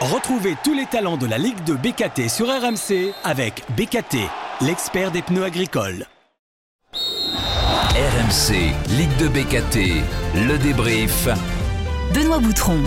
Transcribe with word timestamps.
Retrouvez 0.00 0.54
tous 0.62 0.74
les 0.74 0.86
talents 0.86 1.16
de 1.16 1.26
la 1.26 1.38
Ligue 1.38 1.64
de 1.64 1.74
BKT 1.74 2.28
sur 2.28 2.46
RMC 2.46 3.12
avec 3.24 3.64
BKT, 3.76 4.18
l'expert 4.60 5.10
des 5.10 5.22
pneus 5.22 5.42
agricoles. 5.42 6.06
RMC, 6.94 8.54
Ligue 8.96 9.16
de 9.18 9.26
BKT, 9.26 10.04
le 10.46 10.56
débrief. 10.58 11.26
Benoît 12.14 12.38
Boutron. 12.38 12.78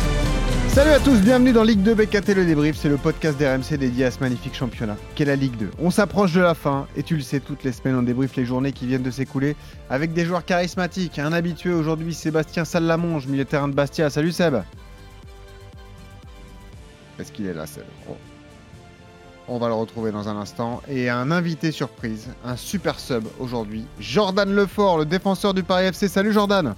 Salut 0.70 0.92
à 0.92 1.00
tous, 1.02 1.20
bienvenue 1.20 1.52
dans 1.52 1.66
Ligue 1.66 1.82
2 1.82 1.96
BKT 1.96 2.29
Le 2.29 2.46
Débrief, 2.46 2.78
c'est 2.78 2.88
le 2.88 2.96
podcast 2.96 3.38
d'RMC 3.38 3.78
dédié 3.78 4.06
à 4.06 4.12
ce 4.12 4.22
magnifique 4.22 4.56
championnat 4.56 4.96
qu'est 5.16 5.26
la 5.26 5.36
Ligue 5.36 5.58
2. 5.58 5.70
On 5.80 5.92
s'approche 5.92 6.32
de 6.32 6.40
la 6.40 6.54
fin 6.54 6.88
et 6.96 7.04
tu 7.04 7.18
le 7.18 7.22
sais, 7.24 7.42
toutes 7.42 7.66
les 7.66 7.74
semaines 7.74 7.98
on 7.98 8.04
débriefe 8.04 8.38
les 8.38 8.46
journées 8.46 8.72
qui 8.72 8.88
viennent 8.88 9.04
de 9.04 9.12
s'écouler 9.12 9.58
avec 9.90 10.14
des 10.14 10.24
joueurs 10.24 10.46
charismatiques. 10.46 11.20
Un 11.20 11.34
habitué 11.34 11.74
aujourd'hui, 11.74 12.14
Sébastien 12.14 12.64
Salamonge, 12.64 13.28
milieu 13.28 13.44
de 13.44 13.50
terrain 13.50 13.68
de 13.68 13.74
Bastia. 13.74 14.10
Salut 14.10 14.32
Seb 14.32 14.62
Est-ce 17.20 17.32
qu'il 17.32 17.46
est 17.46 17.54
là 17.54 17.66
Seb 17.66 17.84
Oh. 18.09 18.16
On 19.48 19.58
va 19.58 19.68
le 19.68 19.74
retrouver 19.74 20.12
dans 20.12 20.30
un 20.30 20.38
instant. 20.38 20.82
Et 20.88 21.10
un 21.10 21.30
invité 21.32 21.72
surprise, 21.72 22.28
un 22.46 22.56
super 22.56 23.00
sub 23.00 23.26
aujourd'hui, 23.40 23.86
Jordan 24.00 24.54
Lefort, 24.54 24.98
le 25.00 25.06
défenseur 25.06 25.54
du 25.54 25.64
Paris 25.64 25.86
FC. 25.86 26.08
Salut 26.08 26.32
Jordan 26.32 26.74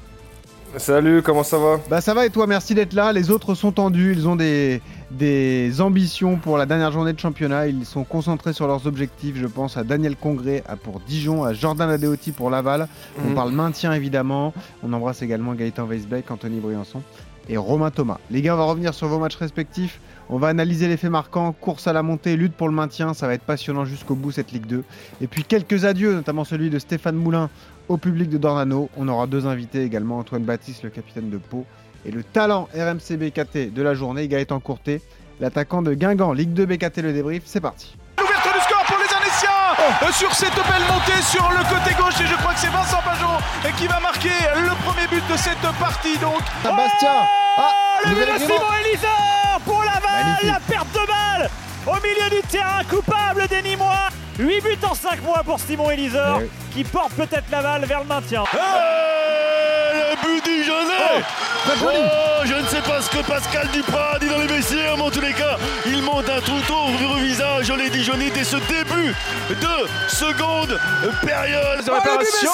Salut, 0.77 1.21
comment 1.21 1.43
ça 1.43 1.59
va? 1.59 1.79
Bah 1.87 2.01
ça 2.01 2.15
va 2.15 2.25
et 2.25 2.31
toi, 2.31 2.47
merci 2.47 2.73
d'être 2.73 2.93
là. 2.93 3.13
Les 3.13 3.29
autres 3.29 3.53
sont 3.53 3.71
tendus, 3.71 4.13
ils 4.13 4.27
ont 4.27 4.35
des, 4.35 4.81
des 5.11 5.81
ambitions 5.81 6.37
pour 6.37 6.57
la 6.57 6.65
dernière 6.65 6.91
journée 6.91 7.13
de 7.13 7.19
championnat. 7.19 7.67
Ils 7.67 7.85
sont 7.85 8.03
concentrés 8.03 8.53
sur 8.53 8.65
leurs 8.65 8.87
objectifs. 8.87 9.35
Je 9.37 9.45
pense 9.45 9.77
à 9.77 9.83
Daniel 9.83 10.15
Congré 10.15 10.63
pour 10.81 10.99
Dijon, 11.01 11.43
à 11.43 11.53
Jordan 11.53 11.91
Adeoti 11.91 12.31
pour 12.31 12.49
Laval. 12.49 12.87
On 13.23 13.29
Mhm. 13.29 13.35
parle 13.35 13.51
maintien 13.51 13.93
évidemment. 13.93 14.51
On 14.81 14.91
embrasse 14.93 15.21
également 15.21 15.53
Gaëtan 15.53 15.85
Weisbeck, 15.85 16.31
Anthony 16.31 16.59
Briançon 16.59 17.03
et 17.49 17.57
Romain 17.57 17.91
Thomas. 17.91 18.19
Les 18.31 18.41
gars, 18.41 18.55
on 18.55 18.57
va 18.57 18.63
revenir 18.63 18.93
sur 18.93 19.07
vos 19.07 19.19
matchs 19.19 19.35
respectifs. 19.35 19.99
On 20.29 20.37
va 20.37 20.47
analyser 20.47 20.87
les 20.87 20.97
faits 20.97 21.11
marquants, 21.11 21.51
course 21.51 21.87
à 21.87 21.93
la 21.93 22.01
montée, 22.01 22.37
lutte 22.37 22.53
pour 22.53 22.67
le 22.67 22.73
maintien. 22.73 23.13
Ça 23.13 23.27
va 23.27 23.33
être 23.33 23.43
passionnant 23.43 23.85
jusqu'au 23.85 24.15
bout 24.15 24.31
cette 24.31 24.51
Ligue 24.51 24.65
2. 24.65 24.83
Et 25.21 25.27
puis 25.27 25.43
quelques 25.43 25.85
adieux, 25.85 26.13
notamment 26.13 26.45
celui 26.45 26.69
de 26.69 26.79
Stéphane 26.79 27.15
Moulin 27.15 27.49
au 27.89 27.97
public 27.97 28.29
de 28.29 28.37
Dornano. 28.37 28.89
On 28.97 29.07
aura 29.07 29.27
deux 29.27 29.45
invités 29.45 29.83
également, 29.83 30.19
Antoine 30.19 30.43
Baptiste, 30.43 30.83
le 30.83 30.89
capitaine 30.89 31.29
de 31.29 31.37
Pau, 31.37 31.65
et 32.05 32.11
le 32.11 32.23
talent 32.23 32.69
RMC 32.73 33.17
BKT 33.17 33.73
de 33.73 33.81
la 33.81 33.93
journée, 33.93 34.27
Gaëtan 34.27 34.59
Courtet, 34.59 35.01
l'attaquant 35.39 35.81
de 35.81 35.93
Guingamp, 35.93 36.33
Ligue 36.33 36.53
2 36.53 36.65
BKT 36.65 37.01
le 37.01 37.13
débrief. 37.13 37.43
C'est 37.45 37.61
parti. 37.61 37.97
Sur 40.11 40.33
cette 40.33 40.53
belle 40.55 40.83
montée 40.89 41.21
sur 41.21 41.49
le 41.49 41.63
côté 41.63 41.95
gauche 41.95 42.19
et 42.21 42.27
je 42.27 42.35
crois 42.35 42.53
que 42.53 42.59
c'est 42.59 42.67
Vincent 42.69 43.01
Pajon 43.03 43.37
euh, 43.65 43.69
qui 43.77 43.87
va 43.87 43.99
marquer 43.99 44.29
le 44.55 44.69
premier 44.85 45.07
but 45.07 45.23
de 45.31 45.37
cette 45.37 45.57
partie 45.79 46.17
donc. 46.17 46.39
À 46.63 46.71
Bastia 46.71 47.27
Ah, 47.57 47.71
Le 48.05 48.15
but 48.15 48.33
de. 48.33 48.39
Simon 48.39 48.73
Eliseur 48.85 49.59
pour 49.65 49.83
Laval, 49.83 50.37
la 50.43 50.59
perte 50.59 50.91
de 50.93 51.07
balle 51.07 51.49
au 51.87 51.95
milieu 51.95 52.29
du 52.41 52.47
terrain, 52.47 52.81
coupable 52.89 53.47
des 53.47 53.61
Nîmois. 53.61 54.07
8 54.39 54.61
buts 54.61 54.77
en 54.89 54.93
5 54.95 55.21
mois 55.23 55.41
pour 55.43 55.59
Simon 55.59 55.89
Eliseur 55.91 56.37
Eh 56.39 56.43
oui. 56.43 56.49
Qui 56.73 56.83
porte 56.83 57.13
peut-être 57.13 57.49
Laval 57.51 57.85
vers 57.85 57.99
le 57.99 58.05
maintien. 58.05 58.43
le 58.53 60.15
but 60.21 60.43
du 60.43 60.63
Jeunet 60.63 61.23
joli. 61.79 61.97
Oh, 61.97 62.41
je 62.45 62.53
ne 62.53 62.67
sais 62.67 62.81
pas 62.81 63.01
ce 63.01 63.09
que 63.09 63.23
Pascal 63.23 63.67
Duprat 63.69 64.17
dit 64.19 64.29
dans 64.29 64.37
les 64.37 64.47
vestiaires, 64.47 64.97
mais 64.97 65.03
en 65.03 65.09
tous 65.09 65.21
les 65.21 65.33
cas, 65.33 65.57
il 65.85 66.01
monte 66.01 66.27
un 66.29 66.41
trouteau 66.41 66.75
au 67.13 67.19
visage, 67.19 67.65
je 67.65 67.73
l'ai 67.73 67.89
dit, 67.89 68.03
Johnny, 68.03 68.29
dès 68.31 68.43
ce 68.43 68.57
début 68.57 69.13
de 69.49 69.87
seconde 70.09 70.79
période. 71.25 71.83
De 71.85 71.91
réparation. 71.91 72.51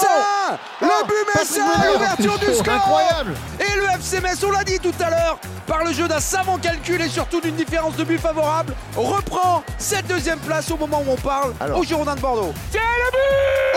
Le 0.82 1.06
but 1.06 1.36
Messin, 1.36 1.66
Benoît. 1.66 1.94
l'ouverture 1.94 2.40
du 2.40 2.54
score 2.56 2.74
Incroyable 2.74 3.34
Et 3.60 3.76
le 3.76 3.84
FC 4.00 4.22
Metz, 4.22 4.44
on 4.44 4.52
l'a 4.52 4.64
dit 4.64 4.80
tout 4.80 4.94
à 5.00 5.10
l'heure, 5.10 5.40
par 5.68 5.84
le 5.84 5.92
jeu 5.94 6.08
d'un 6.08 6.20
savant 6.20 6.58
calcul 6.58 7.02
et 7.02 7.10
surtout 7.10 7.42
d'une 7.42 7.56
différence 7.56 7.96
de 7.96 8.04
but 8.04 8.20
favorable, 8.20 8.74
reprend 8.96 9.64
cette 9.78 10.08
deuxième 10.08 10.40
place 10.40 10.70
au 10.72 10.78
moment 10.78 11.04
où 11.06 11.12
on 11.12 11.16
parle 11.18 11.54
Alors. 11.60 11.80
au 11.80 11.84
Girondin 11.84 12.16
de 12.16 12.22
Bordeaux. 12.22 12.54
C'est 12.72 12.80
le 12.80 13.12
but 13.12 13.69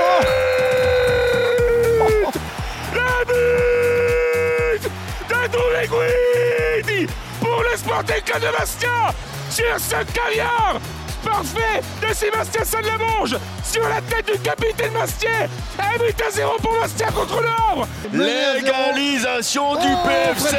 Le 5.74 5.86
but 5.88 6.86
Guidi 6.86 7.06
pour 7.40 7.62
le 7.62 7.76
Sporting 7.76 8.22
Club 8.24 8.42
de 8.42 8.56
Bastia 8.58 8.88
sur 9.50 9.64
ce 9.78 9.96
caviar 10.12 10.80
parfait 11.24 11.80
de 12.06 12.12
Sébastien 12.14 12.64
Salamonge 12.64 13.36
sur 13.64 13.88
la 13.88 14.00
tête 14.00 14.26
du 14.32 14.38
capitaine 14.40 14.92
Bastier 14.92 15.28
Un 15.78 15.98
but 15.98 16.20
à 16.26 16.30
zéro 16.30 16.56
pour 16.60 16.74
Bastia 16.80 17.06
contre 17.12 17.38
Havre 17.70 17.86
L'égalisation 18.12 19.76
du 19.76 19.86
Oh, 19.92 20.06
PFC 20.08 20.56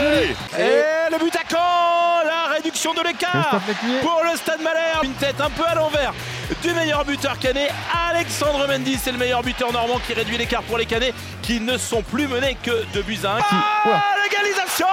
Et 0.58 1.12
le 1.12 1.18
but 1.20 1.36
à 1.36 1.42
Caen 1.50 2.24
La 2.26 2.54
réduction 2.54 2.94
de 2.94 3.02
l'écart 3.02 3.60
pour 4.02 4.22
le 4.24 4.38
Stade 4.38 4.62
Malherbe. 4.62 5.04
Une 5.04 5.14
tête 5.14 5.40
un 5.42 5.50
peu 5.50 5.64
à 5.68 5.76
l'envers 5.76 6.14
du 6.62 6.74
meilleur 6.74 7.06
buteur 7.06 7.38
canet, 7.40 7.72
Alexandre 8.10 8.68
Mendy. 8.68 8.98
C'est 8.98 9.12
le 9.12 9.18
meilleur 9.18 9.42
buteur 9.42 9.72
normand 9.72 10.00
qui 10.06 10.14
réduit 10.14 10.38
l'écart 10.38 10.64
pour 10.64 10.78
les 10.78 10.86
canets 10.86 11.14
qui 11.42 11.60
ne 11.60 11.78
sont 11.78 12.02
plus 12.02 12.28
menés 12.28 12.58
que 12.62 12.86
de 12.94 13.02
buts 13.02 13.20
à 13.24 13.36
un. 13.36 13.38
Oula. 13.38 13.44
Ah, 13.86 14.16
l'égalisation 14.24 14.88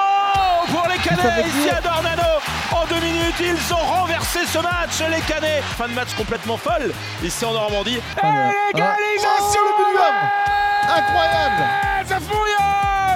pour 0.68 0.86
les 0.88 0.98
canets 0.98 1.46
ici 1.46 1.70
à 1.70 1.80
Dornano. 1.80 2.22
En 2.72 2.86
deux 2.86 3.00
minutes, 3.00 3.34
ils 3.40 3.74
ont 3.74 3.76
renversé 3.76 4.40
ce 4.46 4.58
match, 4.58 5.00
les 5.10 5.20
canets. 5.22 5.62
Fin 5.76 5.88
de 5.88 5.94
match 5.94 6.14
complètement 6.16 6.56
folle 6.56 6.92
ici 7.22 7.44
en 7.44 7.52
Normandie. 7.52 7.96
Et 7.96 8.00
Ah, 8.22 8.50
l'égalisation 8.72 9.60
oh, 9.60 9.78
le 9.78 9.84
but 9.84 9.90
du 9.92 9.98
Havre. 9.98 10.98
Incroyable 10.98 11.80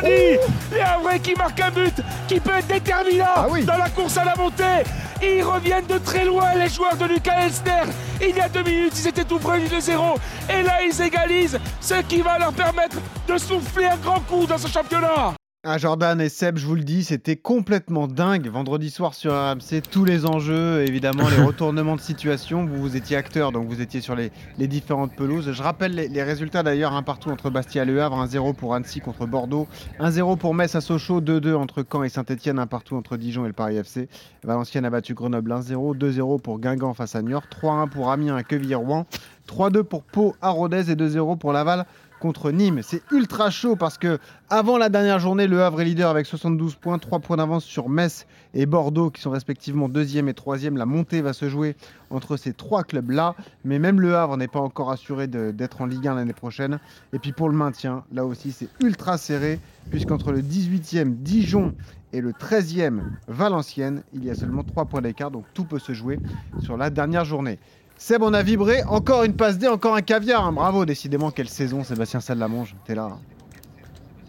Zaffouriani 0.05 0.39
Et 0.77 0.83
un 0.83 0.99
vrai 1.03 1.19
qui 1.21 1.35
marque 1.35 1.61
un 1.61 1.71
but 1.71 1.95
qui 2.29 2.41
peut 2.41 2.53
être 2.59 2.67
déterminant 2.67 3.25
Ah 3.37 3.47
oui. 3.51 3.65
dans 3.65 3.77
la 3.79 3.89
course 3.91 4.17
à 4.17 4.25
la 4.25 4.35
montée. 4.37 4.85
Ils 5.23 5.43
reviennent 5.43 5.87
de 5.87 5.99
très 5.99 6.25
loin, 6.25 6.55
les 6.55 6.69
joueurs 6.69 6.97
de 6.97 7.07
Lucas 7.07 7.41
Elster. 7.47 7.91
Il 8.21 8.37
y 8.37 8.41
a 8.41 8.49
deux 8.49 8.63
minutes, 8.63 8.93
ils 8.99 9.09
étaient 9.09 9.25
tout 9.25 9.39
près 9.39 9.61
du 9.61 9.67
2-0. 9.67 10.17
Et 10.51 10.63
là, 10.63 10.83
ils 10.83 11.01
égalisent, 11.01 11.59
ce 11.81 11.95
qui 12.03 12.21
va 12.21 12.39
leur 12.39 12.53
permettre 12.53 12.97
de 13.27 13.39
souffler 13.39 13.87
un 13.87 13.97
grand 13.97 14.21
coup 14.21 14.47
dans 14.47 14.59
ce 14.59 14.69
championnat. 14.69 15.35
Ah, 15.67 15.79
Jordan 15.79 16.21
et 16.21 16.29
Seb, 16.29 16.59
je 16.59 16.67
vous 16.67 16.75
le 16.75 16.83
dis, 16.83 17.05
c'était 17.05 17.37
complètement 17.37 18.07
dingue. 18.07 18.49
Vendredi 18.49 18.91
soir 18.91 19.15
sur 19.15 19.33
RMC, 19.33 19.81
tous 19.91 20.05
les 20.05 20.27
enjeux, 20.27 20.83
évidemment, 20.83 21.27
les 21.31 21.43
retournements 21.43 21.97
de 21.97 22.03
situation. 22.03 22.67
Vous, 22.67 22.77
vous 22.77 22.97
étiez 22.97 23.17
acteur, 23.17 23.51
donc 23.51 23.67
vous 23.69 23.81
étiez 23.81 24.03
sur 24.03 24.15
les, 24.15 24.31
les 24.59 24.69
différentes 24.69 25.17
pelouses. 25.17 25.53
Je 25.53 25.63
rappelle 25.63 25.95
les, 25.95 26.09
les 26.09 26.23
résultats 26.23 26.63
d'ailleurs, 26.63 26.93
un 26.93 27.03
partout 27.03 27.31
entre 27.31 27.49
Bastia 27.49 27.85
et 27.85 27.87
Le 27.87 28.03
Havre, 28.03 28.27
1-0 28.27 28.55
pour 28.55 28.75
Annecy 28.75 29.01
contre 29.01 29.25
Bordeaux, 29.25 29.67
1-0 30.01 30.37
pour 30.37 30.53
Metz 30.53 30.75
à 30.75 30.83
Sochaux, 30.83 31.23
2-2 31.23 31.55
entre 31.55 31.83
Caen 31.91 32.03
et 32.03 32.11
Saint-Etienne, 32.11 32.59
un 32.59 32.67
partout 32.67 32.97
entre 32.97 33.17
Dijon 33.17 33.47
et 33.47 33.49
le 33.49 33.55
Paris 33.55 33.79
FC. 33.79 34.11
Valenciennes 34.43 34.85
a 34.85 34.91
battu 34.91 35.15
Grenoble 35.15 35.51
1-0, 35.51 35.97
2-0 35.97 36.43
pour 36.43 36.59
Guingamp 36.59 36.93
face 36.93 37.17
à 37.17 37.23
Niort, 37.23 37.45
3-1 37.63 37.89
pour 37.89 38.11
Amiens 38.11 38.37
à 38.37 38.43
Quevilly-Rouen, 38.43 39.07
3-2 39.49 39.83
pour 39.83 40.03
Pau 40.03 40.37
à 40.43 40.51
Rodez 40.51 40.91
et 40.91 40.95
2-0 40.95 41.39
pour 41.39 41.55
Laval 41.55 41.87
contre 42.25 42.53
Nîmes. 42.53 42.81
C'est 42.83 43.03
ultra 43.12 43.51
chaud 43.51 43.77
parce 43.77 43.99
que 43.99 44.19
avant 44.49 44.79
la 44.79 44.89
dernière 44.89 45.19
journée, 45.19 45.47
le 45.47 45.62
Havre 45.62 45.83
est 45.83 45.85
leader 45.85 46.09
avec 46.09 46.25
72 46.25 46.75
points, 46.77 46.99
3 46.99 47.19
points 47.19 47.37
d'avance 47.37 47.65
sur 47.65 47.91
Metz 47.91 48.27
et 48.55 48.65
Bordeaux 48.65 49.11
qui 49.11 49.21
sont 49.21 49.29
respectivement 49.29 49.91
deuxième 49.91 50.27
et 50.31 50.33
troisième. 50.33 50.79
La 50.79 50.87
montée 50.87 51.21
va 51.21 51.35
se 51.35 51.51
jouer 51.51 51.77
entre 52.09 52.39
ces 52.39 52.55
trois 52.55 52.83
clubs-là, 52.83 53.35
mais 53.67 53.79
même 53.79 54.01
le 54.01 54.17
Havre 54.17 54.39
n'est 54.39 54.49
pas 54.49 54.61
encore 54.61 54.91
assuré 54.91 55.27
d'être 55.27 55.83
en 55.83 55.85
Ligue 55.85 56.09
1 56.09 56.15
l'année 56.15 56.33
prochaine. 56.33 56.79
Et 57.12 57.19
puis 57.19 57.33
pour 57.33 57.51
le 57.51 57.57
maintien, 57.57 58.05
là 58.11 58.25
aussi 58.25 58.53
c'est 58.53 58.71
ultra 58.81 59.19
serré 59.19 59.61
puisqu'entre 59.91 60.33
le 60.33 60.41
18e 60.41 61.17
Dijon 61.17 61.75
et 62.15 62.23
le 62.23 62.33
13e 62.33 63.01
Valenciennes, 63.29 64.03
il 64.15 64.25
y 64.25 64.31
a 64.31 64.35
seulement 64.35 64.62
3 64.62 64.87
points 64.87 65.03
d'écart, 65.03 65.31
donc 65.31 65.45
tout 65.53 65.65
peut 65.65 65.79
se 65.79 65.93
jouer 65.93 66.19
sur 66.62 66.79
la 66.79 66.89
dernière 66.89 67.27
journée. 67.27 67.59
Seb, 68.07 68.23
on 68.23 68.35
a 68.35 68.43
vibré, 68.43 68.83
encore 68.83 69.25
une 69.25 69.33
passe 69.33 69.57
D, 69.57 69.67
encore 69.67 69.95
un 69.95 70.03
caviar. 70.03 70.53
Bravo, 70.53 70.85
décidément, 70.85 71.31
quelle 71.31 71.49
saison, 71.49 71.85
Sébastien 71.85 72.21
Salamonge. 72.21 72.77
T'es 72.85 72.95
là. 72.95 73.13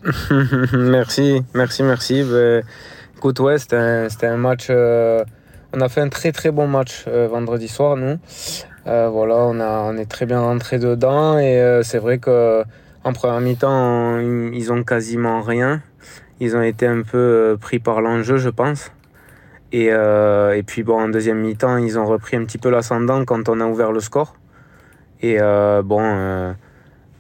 merci, 0.72 1.42
merci, 1.54 1.84
merci. 1.84 2.24
Ben, 2.24 2.64
écoute, 3.18 3.38
ouais, 3.42 3.58
c'était 3.60 4.28
un, 4.28 4.38
match. 4.38 4.68
euh, 4.70 5.26
on 5.74 5.82
a 5.82 5.90
fait 5.90 6.00
un 6.00 6.08
très 6.08 6.32
très 6.32 6.52
bon 6.52 6.68
match 6.70 7.04
euh, 7.10 7.28
vendredi 7.28 7.68
soir, 7.68 7.98
nous. 7.98 8.18
Euh, 8.88 9.10
voilà, 9.10 9.36
on, 9.36 9.98
est 9.98 10.06
très 10.06 10.26
bien 10.26 10.40
rentré 10.40 10.80
dedans 10.80 11.38
et 11.38 11.82
c'est 11.84 12.00
vrai 12.00 12.18
que 12.20 12.64
en 13.04 13.12
première 13.12 13.42
mi-temps, 13.42 14.20
ils 14.54 14.72
ont 14.72 14.86
quasiment 14.86 15.42
rien. 15.42 15.82
Ils 16.40 16.56
ont 16.56 16.62
été 16.62 16.88
un 16.88 17.02
peu 17.02 17.58
pris 17.60 17.80
par 17.80 18.00
l'enjeu, 18.00 18.38
je 18.38 18.50
pense. 18.50 18.90
Et, 19.76 19.90
euh, 19.92 20.56
et 20.56 20.64
puis 20.64 20.84
bon, 20.84 21.02
en 21.02 21.10
deuxième 21.10 21.40
mi-temps, 21.42 21.76
ils 21.76 22.00
ont 22.00 22.06
repris 22.06 22.38
un 22.38 22.46
petit 22.46 22.58
peu 22.58 22.70
l'ascendant 22.70 23.26
quand 23.26 23.50
on 23.50 23.60
a 23.60 23.66
ouvert 23.66 23.92
le 23.92 24.00
score. 24.00 24.38
Et 25.22 25.36
euh, 25.42 25.82
bon, 25.84 26.00
euh, 26.02 26.54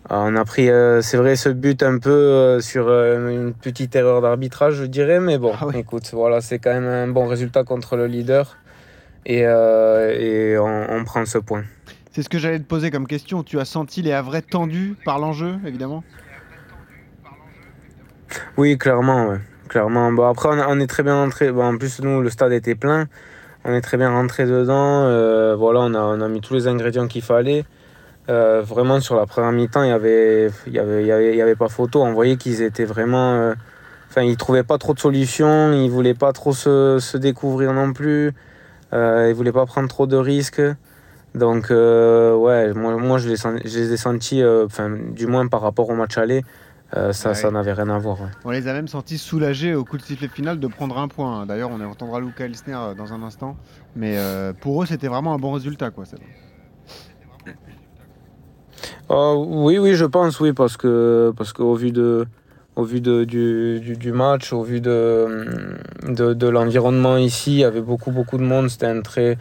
on 0.09 0.37
a 0.37 0.45
pris, 0.45 0.69
c'est 1.01 1.17
vrai, 1.17 1.35
ce 1.35 1.49
but 1.49 1.83
un 1.83 1.97
peu 1.97 2.61
sur 2.61 2.87
une 2.89 3.53
petite 3.53 3.93
erreur 3.97 4.21
d'arbitrage, 4.21 4.75
je 4.75 4.85
dirais. 4.85 5.19
Mais 5.19 5.37
bon, 5.37 5.51
Ah 5.59 5.67
oui. 5.67 5.79
écoute, 5.79 6.09
voilà, 6.13 6.39
c'est 6.39 6.59
quand 6.59 6.71
même 6.71 6.85
un 6.87 7.09
bon 7.09 7.27
résultat 7.27 7.65
contre 7.65 7.97
le 7.97 8.07
leader. 8.07 8.55
Et, 9.25 9.39
et 9.39 10.57
on, 10.57 10.85
on 10.93 11.03
prend 11.03 11.25
ce 11.25 11.39
point. 11.39 11.65
C'est 12.13 12.21
ce 12.23 12.29
que 12.29 12.37
j'allais 12.37 12.59
te 12.59 12.63
poser 12.63 12.89
comme 12.89 13.07
question. 13.07 13.43
Tu 13.43 13.59
as 13.59 13.65
senti 13.65 14.01
les 14.01 14.13
Havrais 14.13 14.43
tendus 14.43 14.95
par 15.03 15.19
l'enjeu, 15.19 15.55
évidemment? 15.65 16.05
Oui, 18.55 18.77
clairement, 18.77 19.27
ouais. 19.27 19.39
Clairement. 19.75 20.09
Bon, 20.13 20.25
après, 20.25 20.47
on, 20.69 20.79
est 20.79 20.87
très 20.87 21.03
bien 21.03 21.21
entré. 21.21 21.51
Bon, 21.51 21.65
en 21.65 21.77
plus, 21.77 21.99
nous, 21.99 22.21
le 22.21 22.29
stade 22.29 22.53
était 22.53 22.75
plein. 22.75 23.07
on 23.65 23.73
est 23.73 23.81
très 23.81 23.97
bien 23.97 24.09
rentré 24.09 24.45
dedans. 24.45 25.03
Euh, 25.03 25.53
voilà, 25.57 25.81
on 25.81 25.93
a, 25.93 25.99
on 25.99 26.21
a 26.21 26.29
mis 26.29 26.39
tous 26.39 26.53
les 26.53 26.69
ingrédients 26.69 27.07
qu'il 27.09 27.21
fallait. 27.21 27.65
Euh, 28.29 28.61
vraiment, 28.61 29.01
sur 29.01 29.17
la 29.17 29.25
première 29.25 29.51
mi-temps, 29.51 29.83
il 29.83 29.87
n'y 29.87 29.91
avait, 29.91 30.49
y 30.67 30.79
avait, 30.79 31.03
y 31.03 31.07
y 31.07 31.41
avait 31.41 31.57
pas 31.57 31.67
photo. 31.67 32.03
On 32.03 32.13
voyait 32.13 32.37
qu'ils 32.37 32.61
étaient 32.61 32.85
vraiment. 32.85 33.33
euh, 33.33 33.53
Enfin, 34.09 34.21
ils 34.21 34.37
trouvaient 34.37 34.63
pas 34.63 34.77
trop 34.77 34.93
de 34.93 34.99
solutions. 34.99 35.73
Ils 35.73 35.89
voulaient 35.89 36.13
pas 36.13 36.31
trop 36.31 36.53
se, 36.53 36.99
se 37.01 37.17
découvrir 37.17 37.73
non 37.73 37.91
plus. 37.91 38.31
Ils 38.93 39.33
voulaient 39.35 39.51
pas 39.51 39.65
prendre 39.65 39.89
trop 39.89 40.07
de 40.07 40.15
risques. 40.15 40.61
Donc, 41.33 41.69
ouais, 41.69 42.73
moi, 42.73 42.95
moi 42.95 43.17
je, 43.17 43.27
les, 43.27 43.35
je 43.35 43.77
les 43.77 43.91
ai 43.91 43.97
sentis, 43.97 44.41
enfin, 44.41 44.89
du 44.89 45.27
moins 45.27 45.47
par 45.47 45.59
rapport 45.59 45.89
au 45.89 45.95
match 45.95 46.17
aller, 46.17 46.45
euh, 46.95 47.11
ça, 47.13 47.29
Ouais. 47.29 47.35
ça 47.35 47.51
n'avait 47.51 47.73
rien 47.73 47.89
à 47.89 47.97
voir. 47.97 48.21
ouais. 48.21 48.27
On 48.45 48.51
les 48.51 48.67
a 48.67 48.73
même 48.73 48.87
sentis 48.87 49.17
soulagés 49.17 49.73
au 49.73 49.83
coup 49.83 49.97
de 49.97 50.03
sifflet 50.03 50.27
final 50.27 50.59
de 50.59 50.67
prendre 50.67 50.97
un 50.97 51.07
point. 51.07 51.41
hein. 51.41 51.45
D'ailleurs, 51.45 51.71
on 51.71 51.81
entendra 51.81 52.19
Luca 52.19 52.45
Elsner 52.45 52.75
euh, 52.75 52.93
dans 52.93 53.11
un 53.13 53.23
instant. 53.23 53.57
Mais 53.95 54.15
euh, 54.17 54.53
pour 54.53 54.81
eux, 54.83 54.85
c'était 54.85 55.07
vraiment 55.07 55.33
un 55.33 55.37
bon 55.39 55.51
résultat. 55.51 55.89
Quoi. 55.91 56.03
Euh, 59.11 59.33
oui, 59.35 59.77
oui, 59.77 59.95
je 59.95 60.05
pense, 60.05 60.39
oui, 60.39 60.53
parce 60.53 60.77
que 60.77 61.31
parce 61.37 61.53
qu'au 61.53 61.75
vu 61.75 61.91
de 61.91 62.25
au 62.75 62.83
vu 62.83 62.99
de, 62.99 63.23
du, 63.23 63.79
du, 63.79 63.95
du 63.95 64.11
match, 64.11 64.51
au 64.51 64.61
vu 64.63 64.81
de, 64.81 65.45
de, 66.07 66.33
de 66.33 66.47
l'environnement 66.47 67.15
ici, 67.17 67.53
il 67.53 67.59
y 67.59 67.63
avait 67.63 67.81
beaucoup 67.81 68.11
beaucoup 68.11 68.37
de 68.37 68.43
monde. 68.43 68.69
C'était 68.69 68.87
un 68.87 69.01
très 69.01 69.37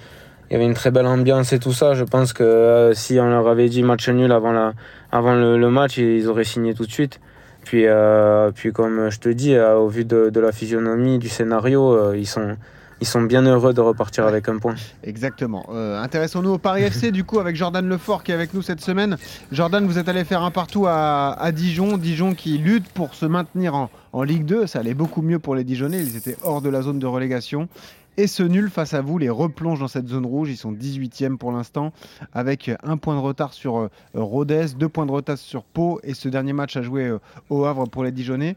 il 0.51 0.53
y 0.53 0.57
avait 0.57 0.67
une 0.67 0.75
très 0.75 0.91
belle 0.91 1.07
ambiance 1.07 1.53
et 1.53 1.59
tout 1.59 1.73
ça. 1.73 1.95
Je 1.95 2.05
pense 2.05 2.33
que 2.33 2.45
euh, 2.45 2.93
si 2.95 3.19
on 3.19 3.29
leur 3.29 3.49
avait 3.49 3.69
dit 3.69 3.83
match 3.83 4.09
nul 4.09 4.31
avant 4.31 4.53
la 4.53 4.73
avant 5.11 5.35
le, 5.35 5.59
le 5.59 5.71
match, 5.71 5.97
ils 5.99 6.29
auraient 6.29 6.45
signé 6.45 6.75
tout 6.75 6.85
de 6.87 6.93
suite. 6.93 7.21
Puis 7.65 7.87
euh, 7.87 8.51
puis 8.55 8.73
comme 8.73 9.11
je 9.11 9.19
te 9.19 9.29
dis, 9.29 9.55
euh, 9.55 9.77
au 9.77 9.89
vu 9.89 10.05
de, 10.05 10.39
la 10.39 10.53
physionomie 10.53 11.19
du 11.19 11.29
scénario, 11.29 11.93
euh, 11.93 12.17
ils 12.17 12.27
sont 12.27 12.57
ils 13.01 13.07
sont 13.07 13.23
bien 13.23 13.43
heureux 13.43 13.75
de 13.75 13.81
repartir 13.81 14.27
avec 14.27 14.49
un 14.49 14.59
point. 14.59 14.77
Exactement. 15.03 15.67
Intéressons-nous 15.71 16.53
au 16.53 16.59
Paris 16.59 16.85
FC 16.85 17.11
du 17.11 17.25
coup 17.25 17.41
avec 17.41 17.57
Jordan 17.57 17.87
Lefort 17.87 18.23
qui 18.23 18.31
est 18.31 18.35
avec 18.35 18.55
nous 18.55 18.63
cette 18.63 18.81
semaine. 18.81 19.17
Jordan, 19.51 19.85
vous 19.85 19.99
êtes 19.99 20.09
allé 20.09 20.25
faire 20.25 20.43
un 20.43 20.53
partout 20.53 20.87
à, 20.87 21.33
à 21.33 21.53
Dijon. 21.53 21.99
Dijon 21.99 22.35
qui 22.35 22.57
lutte 22.57 22.89
pour 22.91 23.15
se 23.15 23.27
maintenir 23.27 23.75
en, 23.75 23.91
en 24.13 24.23
Ligue 24.23 24.45
2. 24.47 24.69
Ça 24.69 24.79
allait 24.79 24.95
beaucoup 24.95 25.23
mieux 25.23 25.41
pour 25.41 25.57
les 25.57 25.65
Dijonais. 25.65 25.99
Ils 25.99 26.17
étaient 26.17 26.37
hors 26.45 26.63
de 26.63 26.69
la 26.69 26.83
zone 26.83 27.01
de 27.01 27.07
relégation. 27.07 27.69
Et 28.17 28.27
ce 28.29 28.43
nul 28.45 28.71
face 28.71 28.95
à 28.95 29.01
vous 29.01 29.19
les 29.19 29.29
replonge 29.29 29.81
dans 29.81 29.89
cette 29.89 30.07
zone 30.09 30.25
rouge. 30.25 30.49
Ils 30.51 30.57
sont 30.57 30.73
18e 30.73 31.37
pour 31.37 31.51
l'instant 31.51 31.93
avec 32.33 32.71
un 32.85 32.97
point 32.97 33.17
de 33.17 33.21
retard 33.21 33.53
sur 33.53 33.77
euh, 33.79 33.89
Rodez, 34.15 34.67
deux 34.79 34.89
points 34.89 35.07
de 35.07 35.11
retard 35.11 35.37
sur 35.37 35.65
Pau 35.65 35.99
et 36.05 36.15
ce 36.15 36.29
dernier 36.29 36.53
match 36.53 36.77
à 36.77 36.83
jouer 36.83 37.07
euh, 37.07 37.19
au 37.51 37.65
Havre 37.65 37.89
pour 37.89 38.05
les 38.05 38.13
Dijonais. 38.13 38.57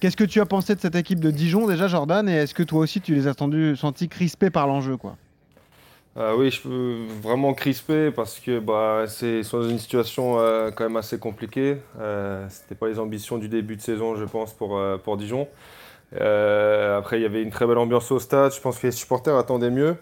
Qu'est-ce 0.00 0.16
que 0.16 0.24
tu 0.24 0.40
as 0.40 0.46
pensé 0.46 0.74
de 0.74 0.80
cette 0.80 0.96
équipe 0.96 1.20
de 1.20 1.30
Dijon 1.30 1.66
déjà 1.68 1.86
Jordan 1.88 2.28
et 2.28 2.32
est-ce 2.32 2.54
que 2.54 2.64
toi 2.64 2.80
aussi 2.80 3.00
tu 3.00 3.14
les 3.14 3.28
as 3.28 3.34
tendus- 3.34 3.76
sentis 3.76 4.08
crispés 4.08 4.50
par 4.50 4.66
l'enjeu 4.66 4.96
quoi? 4.96 5.16
Ah 6.18 6.34
oui, 6.34 6.50
je 6.50 6.62
peux 6.62 6.96
vraiment 7.22 7.52
crisper 7.52 8.10
parce 8.10 8.40
que 8.40 8.58
bah, 8.58 9.04
c'est 9.06 9.42
dans 9.52 9.68
une 9.68 9.78
situation 9.78 10.38
euh, 10.38 10.70
quand 10.70 10.84
même 10.84 10.96
assez 10.96 11.18
compliquée. 11.18 11.76
Euh, 12.00 12.46
C'était 12.48 12.74
pas 12.74 12.88
les 12.88 12.98
ambitions 12.98 13.36
du 13.36 13.50
début 13.50 13.76
de 13.76 13.82
saison, 13.82 14.16
je 14.16 14.24
pense, 14.24 14.56
euh, 14.62 14.96
pour 14.96 15.18
Dijon. 15.18 15.46
Euh, 16.20 16.98
après, 16.98 17.18
il 17.18 17.22
y 17.22 17.26
avait 17.26 17.42
une 17.42 17.50
très 17.50 17.66
belle 17.66 17.78
ambiance 17.78 18.10
au 18.12 18.18
stade. 18.18 18.52
Je 18.54 18.60
pense 18.60 18.78
que 18.78 18.86
les 18.86 18.92
supporters 18.92 19.36
attendaient 19.36 19.70
mieux. 19.70 19.96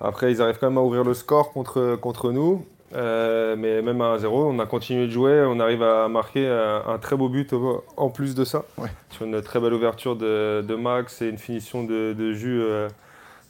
Après, 0.00 0.32
ils 0.32 0.40
arrivent 0.42 0.58
quand 0.58 0.68
même 0.68 0.78
à 0.78 0.82
ouvrir 0.82 1.04
le 1.04 1.14
score 1.14 1.52
contre, 1.52 1.96
contre 2.00 2.32
nous. 2.32 2.64
Euh, 2.94 3.56
mais 3.56 3.80
même 3.80 4.00
à 4.02 4.16
1-0, 4.16 4.26
on 4.28 4.58
a 4.58 4.66
continué 4.66 5.06
de 5.06 5.12
jouer. 5.12 5.44
On 5.46 5.60
arrive 5.60 5.82
à 5.82 6.08
marquer 6.08 6.46
un, 6.48 6.82
un 6.86 6.98
très 6.98 7.16
beau 7.16 7.28
but 7.28 7.54
en 7.96 8.10
plus 8.10 8.34
de 8.34 8.44
ça. 8.44 8.64
Ouais. 8.76 8.88
Sur 9.10 9.24
une 9.26 9.40
très 9.40 9.60
belle 9.60 9.72
ouverture 9.72 10.16
de, 10.16 10.62
de 10.66 10.74
Max 10.74 11.22
et 11.22 11.28
une 11.28 11.38
finition 11.38 11.84
de, 11.84 12.12
de 12.12 12.32
jus 12.32 12.60
euh, 12.60 12.88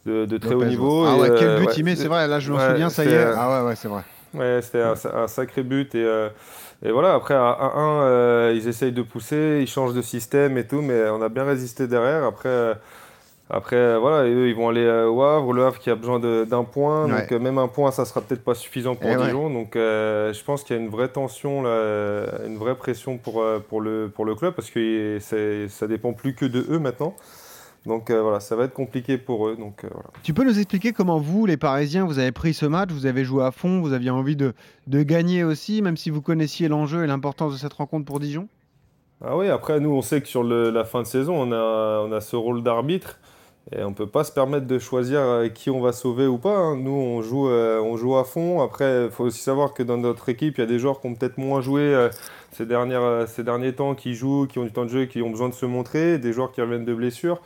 de, 0.07 0.27
de 0.27 0.39
très 0.39 0.55
haut 0.55 0.65
niveau. 0.65 1.05
ouais. 1.05 1.11
Ah 1.13 1.17
Et, 1.17 1.21
ouais, 1.31 1.37
quel 1.39 1.59
but 1.59 1.67
ouais, 1.67 1.75
il 1.77 1.85
met, 1.85 1.97
c'est 1.97 2.09
vrai, 2.09 2.29
là 2.29 2.39
je 2.39 2.53
m'en 2.53 2.59
souviens, 2.59 2.89
ça 2.89 3.05
y 3.05 3.09
est. 3.09 3.25
Ah 3.37 3.63
ouais, 3.63 3.69
ouais, 3.69 3.77
c'est 3.77 3.89
vrai. 3.89 4.03
Ouais, 4.35 4.61
c'était 4.63 4.83
un, 4.83 4.95
un 5.15 5.27
sacré 5.29 5.63
but. 5.63 5.95
Et, 5.95 6.29
et 6.85 6.91
voilà, 6.91 7.15
après, 7.15 7.35
à 7.35 7.73
1-1, 7.77 7.79
euh, 7.79 8.53
ils 8.57 8.67
essayent 8.67 8.93
de 8.93 9.03
pousser, 9.03 9.61
ils 9.63 9.69
changent 9.69 9.95
de 9.95 10.03
système 10.03 10.59
et 10.59 10.67
tout, 10.67 10.83
mais 10.83 11.09
on 11.11 11.23
a 11.23 11.29
bien 11.29 11.45
résisté 11.45 11.87
derrière. 11.87 12.25
Après, 12.25 12.49
euh, 12.49 12.75
après 13.51 13.77
euh, 13.77 13.99
voilà, 14.01 14.27
et 14.27 14.33
eux, 14.33 14.49
ils 14.49 14.55
vont 14.57 14.69
aller 14.69 14.89
au 14.89 15.23
Havre. 15.23 15.53
Le 15.53 15.65
Havre 15.65 15.79
qui 15.79 15.91
a 15.91 15.95
besoin 15.95 16.19
d'un 16.19 16.65
point. 16.65 17.05
Ouais. 17.07 17.21
Donc, 17.21 17.41
même 17.41 17.59
un 17.59 17.69
point, 17.69 17.93
ça 17.93 18.05
sera 18.05 18.21
peut-être 18.21 18.43
pas 18.43 18.55
suffisant 18.55 18.97
pour 18.97 19.09
Eh 19.09 19.17
ouais. 19.17 19.27
Dijon. 19.27 19.49
Donc, 19.49 19.73
je 19.75 20.45
pense 20.45 20.65
qu'il 20.65 20.75
y 20.75 20.79
a 20.79 20.83
une 20.83 20.91
vraie 20.91 21.09
tension, 21.09 21.63
là, 21.63 22.25
une 22.47 22.59
vraie 22.59 22.75
pression 22.75 23.17
pour, 23.17 23.45
pour, 23.69 23.81
le, 23.81 24.11
pour 24.13 24.25
le 24.25 24.35
club 24.35 24.55
parce 24.55 24.71
que 24.71 25.19
ça 25.69 25.87
dépend 25.87 26.13
plus 26.15 26.35
que 26.35 26.47
de 26.47 26.67
eux 26.69 26.81
maintenant. 26.81 27.15
Donc, 27.85 28.11
euh, 28.11 28.23
voilà, 28.23 28.39
ça 28.39 28.55
va 28.55 28.65
être 28.65 28.75
compliqué 28.75 29.19
pour 29.19 29.49
eux. 29.49 29.57
Donc, 29.57 29.85
euh, 29.85 29.89
voilà. 29.93 30.09
Tu 30.23 30.33
peux 30.33 30.45
nous 30.45 30.57
expliquer 30.57 30.93
comment 30.93 31.19
vous, 31.19 31.47
les 31.47 31.57
Parisiens, 31.57 32.05
vous 32.05 32.19
avez 32.19 32.31
pris 32.33 32.55
ce 32.55 32.65
match, 32.67 32.91
vous 32.91 33.07
avez 33.07 33.25
joué 33.25 33.43
à 33.45 33.51
fond, 33.51 33.81
vous 33.81 33.93
aviez 33.93 34.11
envie 34.11 34.37
de, 34.37 34.53
de 34.87 35.03
gagner 35.03 35.43
aussi, 35.43 35.83
même 35.83 35.97
si 35.97 36.11
vous 36.11 36.23
connaissiez 36.23 36.69
l'enjeu 36.69 37.03
et 37.03 37.07
l'importance 37.07 37.53
de 37.55 37.59
cette 37.59 37.73
rencontre 37.73 38.05
pour 38.05 38.21
Dijon? 38.21 38.49
Ah 39.25 39.37
oui, 39.37 39.49
après, 39.49 39.81
nous, 39.81 39.91
on 39.91 40.03
sait 40.03 40.21
que 40.21 40.29
sur 40.29 40.43
le- 40.43 40.71
la 40.71 40.85
fin 40.85 41.03
de 41.03 41.07
saison, 41.07 41.35
on 41.35 41.53
a, 41.53 42.05
on 42.07 42.13
a 42.13 42.21
ce 42.21 42.37
rôle 42.37 42.63
d'arbitre. 42.63 43.19
Et 43.71 43.85
on 43.85 43.91
ne 43.91 43.95
peut 43.95 44.09
pas 44.09 44.25
se 44.25 44.33
permettre 44.33 44.67
de 44.67 44.79
choisir 44.81 45.21
euh, 45.21 45.49
qui 45.49 45.71
on 45.71 45.81
va 45.81 45.93
sauver 45.93 46.27
ou 46.27 46.37
pas. 46.37 46.57
hein. 46.57 46.77
Nous, 46.77 46.91
on 46.91 47.23
joue, 47.23 47.49
euh, 47.49 47.81
on 47.81 47.97
joue 47.97 48.17
à 48.17 48.25
fond. 48.25 48.61
Après, 48.61 49.05
il 49.05 49.11
faut 49.13 49.23
aussi 49.23 49.41
savoir 49.41 49.73
que 49.73 49.85
dans 49.85 49.97
notre 49.99 50.29
équipe, 50.29 50.59
il 50.59 50.63
y 50.63 50.65
a 50.65 50.67
des 50.67 50.81
joueurs 50.81 51.01
qui 51.01 51.07
ont 51.07 51.15
peut-être 51.15 51.39
moins 51.39 51.61
joué 51.61 51.83
euh, 51.83 52.09
ces, 52.51 52.67
dernières, 52.67 53.29
ces 53.29 53.45
derniers 53.45 53.73
temps, 53.73 53.95
qui 53.95 54.15
jouent, 54.17 54.49
qui 54.49 54.59
ont 54.59 54.65
du 54.65 54.73
temps 54.73 54.85
de 54.85 54.91
jeu, 54.91 55.05
qui 55.05 55.23
ont 55.23 55.31
besoin 55.31 55.49
de 55.49 55.55
se 55.55 55.65
montrer, 55.65 56.19
des 56.19 56.33
joueurs 56.33 56.51
qui 56.51 56.61
reviennent 56.61 56.85
de 56.85 56.95
blessures. 56.95 57.41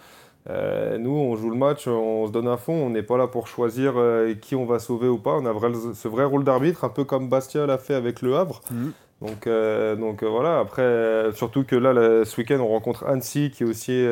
Euh, 0.48 0.96
nous, 0.98 1.10
on 1.10 1.34
joue 1.36 1.50
le 1.50 1.56
match, 1.56 1.88
on 1.88 2.26
se 2.26 2.32
donne 2.32 2.48
à 2.48 2.56
fond. 2.56 2.72
On 2.74 2.90
n'est 2.90 3.02
pas 3.02 3.16
là 3.16 3.26
pour 3.26 3.48
choisir 3.48 3.94
euh, 3.96 4.34
qui 4.40 4.54
on 4.54 4.64
va 4.64 4.78
sauver 4.78 5.08
ou 5.08 5.18
pas. 5.18 5.32
On 5.32 5.46
a 5.46 5.52
vrai- 5.52 5.72
ce 5.94 6.08
vrai 6.08 6.24
rôle 6.24 6.44
d'arbitre, 6.44 6.84
un 6.84 6.88
peu 6.88 7.04
comme 7.04 7.28
Bastia 7.28 7.66
l'a 7.66 7.78
fait 7.78 7.94
avec 7.94 8.22
Le 8.22 8.36
Havre. 8.36 8.60
Mhm. 8.70 8.92
Donc, 9.22 9.46
euh, 9.46 9.96
donc 9.96 10.22
voilà, 10.22 10.58
après, 10.60 11.30
surtout 11.32 11.64
que 11.64 11.74
là, 11.74 11.92
ce 12.24 12.36
week-end, 12.40 12.58
on 12.60 12.68
rencontre 12.68 13.06
Annecy 13.06 13.50
qui, 13.50 13.64
aussi, 13.64 14.06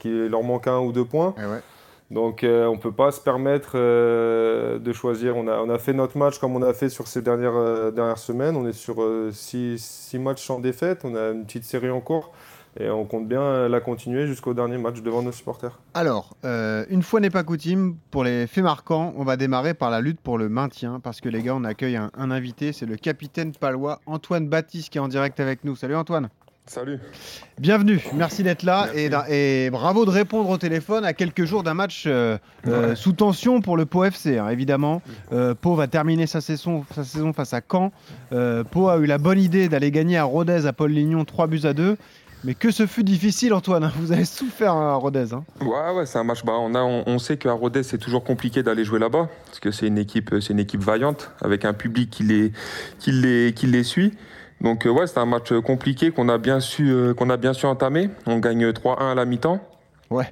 qui 0.00 0.28
leur 0.28 0.42
manque 0.42 0.66
un 0.66 0.80
ou 0.80 0.92
deux 0.92 1.04
points. 1.04 1.34
Eh 1.38 1.42
ouais. 1.46 1.60
Donc 2.10 2.40
on 2.42 2.72
ne 2.72 2.78
peut 2.78 2.92
pas 2.92 3.10
se 3.12 3.20
permettre 3.20 3.74
de 3.78 4.92
choisir. 4.92 5.36
On 5.36 5.46
a, 5.48 5.58
on 5.60 5.70
a 5.70 5.78
fait 5.78 5.94
notre 5.94 6.18
match 6.18 6.38
comme 6.38 6.54
on 6.56 6.60
a 6.62 6.74
fait 6.74 6.90
sur 6.90 7.06
ces 7.06 7.22
dernières, 7.22 7.92
dernières 7.92 8.18
semaines. 8.18 8.56
On 8.56 8.66
est 8.66 8.72
sur 8.74 8.96
six, 9.30 9.78
six 9.82 10.18
matchs 10.18 10.44
sans 10.44 10.58
défaite. 10.58 11.02
On 11.04 11.14
a 11.14 11.30
une 11.30 11.46
petite 11.46 11.64
série 11.64 11.88
en 11.90 12.00
cours. 12.00 12.32
Et 12.80 12.88
on 12.88 13.04
compte 13.04 13.28
bien 13.28 13.68
la 13.68 13.80
continuer 13.80 14.26
jusqu'au 14.26 14.54
dernier 14.54 14.78
match 14.78 15.02
devant 15.02 15.22
nos 15.22 15.32
supporters. 15.32 15.78
Alors, 15.94 16.36
euh, 16.44 16.86
une 16.88 17.02
fois 17.02 17.20
n'est 17.20 17.30
pas 17.30 17.42
coutume, 17.42 17.96
pour 18.10 18.24
les 18.24 18.46
faits 18.46 18.64
marquants, 18.64 19.12
on 19.16 19.24
va 19.24 19.36
démarrer 19.36 19.74
par 19.74 19.90
la 19.90 20.00
lutte 20.00 20.20
pour 20.20 20.38
le 20.38 20.48
maintien, 20.48 20.98
parce 21.00 21.20
que 21.20 21.28
les 21.28 21.42
gars, 21.42 21.54
on 21.54 21.64
accueille 21.64 21.96
un, 21.96 22.10
un 22.16 22.30
invité, 22.30 22.72
c'est 22.72 22.86
le 22.86 22.96
capitaine 22.96 23.52
palois 23.52 24.00
Antoine 24.06 24.48
Baptiste 24.48 24.90
qui 24.90 24.98
est 24.98 25.02
en 25.02 25.08
direct 25.08 25.38
avec 25.38 25.64
nous. 25.64 25.76
Salut 25.76 25.96
Antoine 25.96 26.30
Salut. 26.66 27.00
Bienvenue, 27.58 28.00
merci 28.14 28.44
d'être 28.44 28.62
là 28.62 28.86
et, 28.94 29.68
bravo 29.70 30.04
de 30.04 30.10
répondre 30.10 30.48
au 30.48 30.58
téléphone 30.58 31.04
à 31.04 31.12
quelques 31.12 31.44
jours 31.44 31.64
d'un 31.64 31.74
match 31.74 32.04
euh, 32.06 32.38
euh, 32.68 32.94
sous 32.94 33.12
tension 33.12 33.60
pour 33.60 33.76
le 33.76 33.84
Pau 33.84 34.04
FC, 34.04 34.38
hein, 34.38 34.48
évidemment. 34.48 35.02
Euh, 35.32 35.54
Pau 35.54 35.74
va 35.74 35.88
terminer 35.88 36.28
sa 36.28 36.40
saison, 36.40 36.84
sa 36.94 37.02
saison 37.02 37.32
face 37.32 37.52
à 37.52 37.60
Caen. 37.68 37.90
Euh, 38.32 38.62
Pau 38.62 38.88
a 38.88 38.98
eu 38.98 39.06
la 39.06 39.18
bonne 39.18 39.40
idée 39.40 39.68
d'aller 39.68 39.90
gagner 39.90 40.18
à 40.18 40.24
Rodez 40.24 40.66
à 40.66 40.72
Paul 40.72 40.92
Lignon 40.92 41.24
3 41.24 41.48
buts 41.48 41.62
à 41.64 41.74
2. 41.74 41.96
Mais 42.44 42.54
que 42.54 42.72
ce 42.72 42.86
fut 42.86 43.04
difficile, 43.04 43.54
Antoine. 43.54 43.84
hein. 43.84 43.92
Vous 44.00 44.10
avez 44.10 44.24
souffert 44.24 44.74
hein, 44.74 44.90
à 44.90 44.94
Rodez. 44.94 45.32
hein. 45.32 45.44
Ouais, 45.60 45.94
ouais, 45.96 46.06
c'est 46.06 46.18
un 46.18 46.24
match. 46.24 46.44
Bah, 46.44 46.54
on, 46.58 46.74
a, 46.74 46.80
on, 46.82 47.04
on 47.06 47.18
sait 47.20 47.36
qu'à 47.36 47.52
Rodez, 47.52 47.84
c'est 47.84 47.98
toujours 47.98 48.24
compliqué 48.24 48.64
d'aller 48.64 48.84
jouer 48.84 48.98
là-bas, 48.98 49.28
parce 49.46 49.60
que 49.60 49.70
c'est 49.70 49.86
une 49.86 49.98
équipe, 49.98 50.34
c'est 50.40 50.52
une 50.52 50.58
équipe 50.58 50.82
vaillante, 50.82 51.30
avec 51.40 51.64
un 51.64 51.72
public 51.72 52.10
qui 52.10 52.24
les, 52.24 52.52
qui 52.98 53.12
les, 53.12 53.52
qui 53.54 53.66
les 53.68 53.84
suit. 53.84 54.12
Donc, 54.60 54.86
euh, 54.86 54.90
ouais, 54.90 55.06
c'est 55.06 55.18
un 55.18 55.26
match 55.26 55.52
compliqué 55.60 56.10
qu'on 56.10 56.28
a 56.28 56.38
bien 56.38 56.58
su, 56.58 56.90
euh, 56.90 57.14
qu'on 57.14 57.30
a 57.30 57.36
bien 57.36 57.52
su 57.52 57.66
entamer. 57.66 58.10
On 58.26 58.38
gagne 58.38 58.70
3-1 58.70 59.12
à 59.12 59.14
la 59.14 59.24
mi-temps. 59.24 59.60
Ouais. 60.10 60.26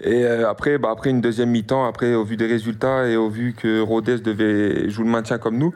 Et 0.00 0.24
euh, 0.24 0.48
après, 0.48 0.78
bah, 0.78 0.88
après 0.90 1.10
une 1.10 1.20
deuxième 1.20 1.50
mi-temps, 1.50 1.84
après, 1.86 2.14
au 2.14 2.24
vu 2.24 2.36
des 2.38 2.46
résultats 2.46 3.06
et 3.08 3.16
au 3.16 3.28
vu 3.28 3.52
que 3.54 3.80
Rodez 3.80 4.18
devait 4.18 4.88
jouer 4.88 5.04
le 5.04 5.10
maintien 5.10 5.36
comme 5.38 5.58
nous, 5.58 5.74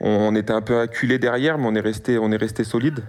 on, 0.00 0.08
on 0.08 0.34
était 0.36 0.52
un 0.52 0.62
peu 0.62 0.78
acculé 0.78 1.18
derrière, 1.18 1.58
mais 1.58 1.66
on 1.66 1.74
est 1.74 1.80
resté, 1.80 2.16
on 2.18 2.30
est 2.30 2.36
resté 2.36 2.62
solide. 2.64 3.00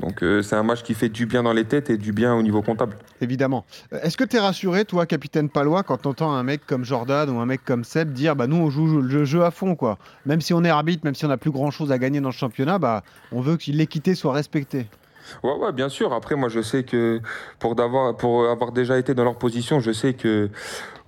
Donc, 0.00 0.22
euh, 0.22 0.42
c'est 0.42 0.56
un 0.56 0.62
match 0.62 0.82
qui 0.82 0.94
fait 0.94 1.08
du 1.08 1.26
bien 1.26 1.42
dans 1.42 1.52
les 1.52 1.64
têtes 1.64 1.90
et 1.90 1.96
du 1.96 2.12
bien 2.12 2.34
au 2.34 2.42
niveau 2.42 2.62
comptable. 2.62 2.96
Évidemment. 3.20 3.64
Euh, 3.92 4.00
Est-ce 4.02 4.16
que 4.16 4.24
tu 4.24 4.36
es 4.36 4.40
rassuré, 4.40 4.84
toi, 4.84 5.06
capitaine 5.06 5.48
palois, 5.48 5.82
quand 5.82 5.98
tu 5.98 6.08
entends 6.08 6.32
un 6.32 6.42
mec 6.42 6.62
comme 6.66 6.84
Jordan 6.84 7.30
ou 7.30 7.38
un 7.38 7.46
mec 7.46 7.64
comme 7.64 7.84
Seb 7.84 8.12
dire 8.12 8.36
bah, 8.36 8.46
nous, 8.46 8.56
on 8.56 8.70
joue 8.70 9.00
le 9.00 9.24
jeu 9.24 9.44
à 9.44 9.50
fond, 9.50 9.74
quoi. 9.76 9.98
Même 10.26 10.40
si 10.40 10.54
on 10.54 10.64
est 10.64 10.70
arbitre, 10.70 11.04
même 11.04 11.14
si 11.14 11.24
on 11.24 11.28
n'a 11.28 11.36
plus 11.36 11.50
grand 11.50 11.70
chose 11.70 11.92
à 11.92 11.98
gagner 11.98 12.20
dans 12.20 12.28
le 12.28 12.34
championnat, 12.34 12.78
bah, 12.78 13.02
on 13.32 13.40
veut 13.40 13.56
que 13.56 13.70
l'équité 13.70 14.14
soit 14.14 14.32
respectée. 14.32 14.86
Ouais, 15.42 15.54
ouais, 15.56 15.72
bien 15.72 15.88
sûr. 15.88 16.12
Après, 16.12 16.36
moi, 16.36 16.48
je 16.48 16.60
sais 16.60 16.82
que 16.82 17.20
pour, 17.58 17.74
d'avoir, 17.74 18.16
pour 18.16 18.48
avoir 18.48 18.72
déjà 18.72 18.98
été 18.98 19.14
dans 19.14 19.24
leur 19.24 19.36
position, 19.36 19.80
je 19.80 19.92
sais 19.92 20.14
que 20.14 20.50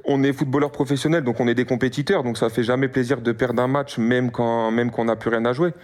on 0.07 0.23
est 0.23 0.33
footballeur 0.33 0.71
professionnel, 0.71 1.25
donc 1.25 1.41
on 1.41 1.49
est 1.49 1.55
des 1.55 1.65
compétiteurs, 1.65 2.23
donc 2.23 2.39
ça 2.39 2.49
fait 2.49 2.63
jamais 2.63 2.87
plaisir 2.89 3.21
de 3.21 3.33
perdre 3.33 3.61
un 3.61 3.67
match, 3.67 3.99
même 3.99 4.31
quand, 4.31 4.71
même 4.71 4.91
quand 4.91 5.03
on 5.03 5.07
n'a 5.07 5.17
plus 5.17 5.31
rien 5.31 5.45
à 5.45 5.53
jouer. 5.53 5.75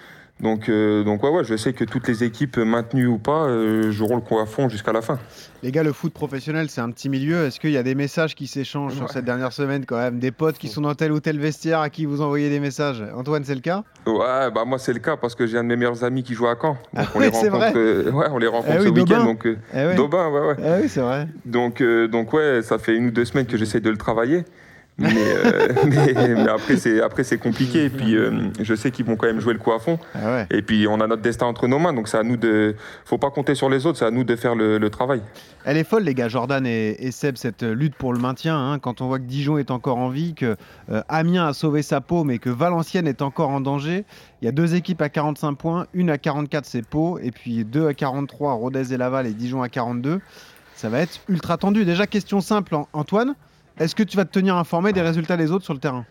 Donc, 0.40 0.68
euh, 0.68 1.04
donc 1.04 1.22
ouais, 1.22 1.30
ouais, 1.30 1.44
je 1.44 1.56
sais 1.56 1.72
que 1.72 1.84
toutes 1.84 2.08
les 2.08 2.24
équipes, 2.24 2.56
maintenues 2.56 3.06
ou 3.06 3.18
pas, 3.18 3.44
euh, 3.44 3.92
joueront 3.92 4.16
le 4.16 4.22
coup 4.22 4.40
à 4.40 4.46
fond 4.46 4.68
jusqu'à 4.68 4.92
la 4.92 5.00
fin. 5.00 5.20
Les 5.62 5.70
gars, 5.70 5.84
le 5.84 5.92
foot 5.92 6.12
professionnel, 6.12 6.68
c'est 6.68 6.80
un 6.80 6.90
petit 6.90 7.08
milieu. 7.08 7.44
Est-ce 7.44 7.60
qu'il 7.60 7.70
y 7.70 7.76
a 7.76 7.84
des 7.84 7.94
messages 7.94 8.34
qui 8.34 8.48
s'échangent 8.48 8.94
sur 8.94 9.08
cette 9.08 9.24
dernière 9.24 9.52
semaine 9.52 9.84
quand 9.86 9.98
même? 9.98 10.18
Des 10.18 10.32
potes 10.32 10.58
qui 10.58 10.66
sont 10.66 10.80
dans 10.80 10.94
tel 10.96 11.12
ou 11.12 11.20
tel 11.20 11.38
vestiaire 11.38 11.78
à 11.78 11.90
qui 11.90 12.06
vous 12.06 12.22
envoyez 12.22 12.50
des 12.50 12.58
messages? 12.58 13.04
Antoine, 13.14 13.44
c'est 13.44 13.54
le 13.54 13.60
cas? 13.60 13.84
Ouais, 14.04 14.50
bah 14.52 14.64
moi 14.66 14.80
c'est 14.80 14.92
le 14.92 14.98
cas 14.98 15.16
parce 15.16 15.36
que 15.36 15.46
j'ai 15.46 15.58
un 15.58 15.62
de 15.62 15.68
mes 15.68 15.76
meilleurs 15.76 16.02
amis 16.02 16.24
qui 16.24 16.34
joue 16.34 16.48
à 16.48 16.56
Caen. 16.60 16.76
Donc 16.92 17.06
on, 17.14 17.18
oui, 17.20 17.24
les 17.26 17.30
rencontre, 17.30 17.56
vrai. 17.58 17.72
euh, 17.76 18.10
ouais, 18.10 18.26
on 18.32 18.38
les 18.38 18.48
rencontre 18.48 18.72
Eh 18.74 18.78
oui, 18.80 18.86
ce 18.86 18.90
week-end. 18.90 19.24
Donc, 19.24 19.46
Eh 19.46 19.86
oui. 19.86 19.94
Daubin, 19.94 20.28
ouais, 20.28 20.40
ouais. 20.40 20.56
Eh 20.58 20.82
oui, 20.82 20.88
c'est 20.88 21.02
vrai. 21.02 21.28
Donc, 21.44 21.80
donc 22.10 22.32
ouais, 22.32 22.62
ça 22.62 22.78
fait 22.78 22.96
une 22.96 23.06
ou 23.06 23.10
deux 23.12 23.24
semaines 23.26 23.46
que 23.46 23.56
j'essaie 23.56 23.78
de 23.80 23.90
le 23.90 23.96
travailler. 23.96 24.42
Mais, 24.98 25.08
euh, 25.16 25.68
mais, 25.86 26.12
mais 26.34 26.48
après, 26.48 26.76
c'est, 26.76 27.00
après, 27.00 27.24
c'est 27.24 27.38
compliqué. 27.38 27.84
Et 27.86 27.90
puis, 27.90 28.14
euh, 28.16 28.50
je 28.60 28.74
sais 28.74 28.90
qu'ils 28.90 29.06
vont 29.06 29.16
quand 29.16 29.26
même 29.26 29.40
jouer 29.40 29.54
le 29.54 29.58
coup 29.58 29.72
à 29.72 29.78
fond. 29.80 29.98
Ah 30.14 30.30
ouais. 30.32 30.46
Et 30.50 30.60
puis, 30.62 30.86
on 30.86 31.00
a 31.00 31.06
notre 31.06 31.22
destin 31.22 31.46
entre 31.46 31.66
nos 31.66 31.78
mains. 31.78 31.92
Donc, 31.94 32.08
c'est 32.08 32.18
à 32.18 32.22
nous 32.22 32.36
de. 32.36 32.76
faut 33.04 33.18
pas 33.18 33.30
compter 33.30 33.54
sur 33.54 33.70
les 33.70 33.86
autres, 33.86 33.98
c'est 33.98 34.04
à 34.04 34.10
nous 34.10 34.22
de 34.24 34.36
faire 34.36 34.54
le, 34.54 34.78
le 34.78 34.90
travail. 34.90 35.22
Elle 35.64 35.76
est 35.78 35.84
folle, 35.84 36.02
les 36.04 36.14
gars, 36.14 36.28
Jordan 36.28 36.66
et, 36.66 36.96
et 36.98 37.10
Seb, 37.10 37.36
cette 37.36 37.62
lutte 37.62 37.94
pour 37.94 38.12
le 38.12 38.18
maintien. 38.18 38.56
hein, 38.58 38.78
quand 38.78 39.00
on 39.00 39.06
voit 39.06 39.18
que 39.18 39.24
Dijon 39.24 39.58
est 39.58 39.70
encore 39.70 39.96
en 39.98 40.08
vie, 40.10 40.34
que 40.34 40.56
euh, 40.90 41.02
Amiens 41.08 41.46
a 41.46 41.52
sauvé 41.54 41.82
sa 41.82 42.00
peau, 42.00 42.22
mais 42.24 42.38
que 42.38 42.50
Valenciennes 42.50 43.06
est 43.08 43.22
encore 43.22 43.48
en 43.50 43.60
danger. 43.60 44.04
Il 44.42 44.44
y 44.44 44.48
a 44.48 44.52
deux 44.52 44.74
équipes 44.74 45.00
à 45.02 45.08
45 45.08 45.54
points, 45.54 45.86
une 45.94 46.10
à 46.10 46.18
44, 46.18 46.64
c'est 46.66 46.84
Pau, 46.86 47.18
et 47.22 47.30
puis 47.30 47.64
deux 47.64 47.86
à 47.86 47.94
43, 47.94 48.52
Rodez 48.54 48.92
et 48.92 48.96
Laval, 48.96 49.26
et 49.26 49.32
Dijon 49.32 49.62
à 49.62 49.68
42. 49.68 50.20
Ça 50.74 50.88
va 50.88 50.98
être 51.00 51.20
ultra 51.28 51.56
tendu. 51.56 51.84
Déjà, 51.84 52.06
question 52.06 52.40
simple, 52.40 52.74
An- 52.74 52.88
Antoine. 52.92 53.34
Est-ce 53.78 53.94
que 53.94 54.02
tu 54.02 54.16
vas 54.16 54.24
te 54.24 54.30
tenir 54.32 54.56
informé 54.56 54.92
des 54.92 55.00
résultats 55.00 55.36
des 55.36 55.50
autres 55.50 55.64
sur 55.64 55.74
le 55.74 55.80
terrain? 55.80 56.04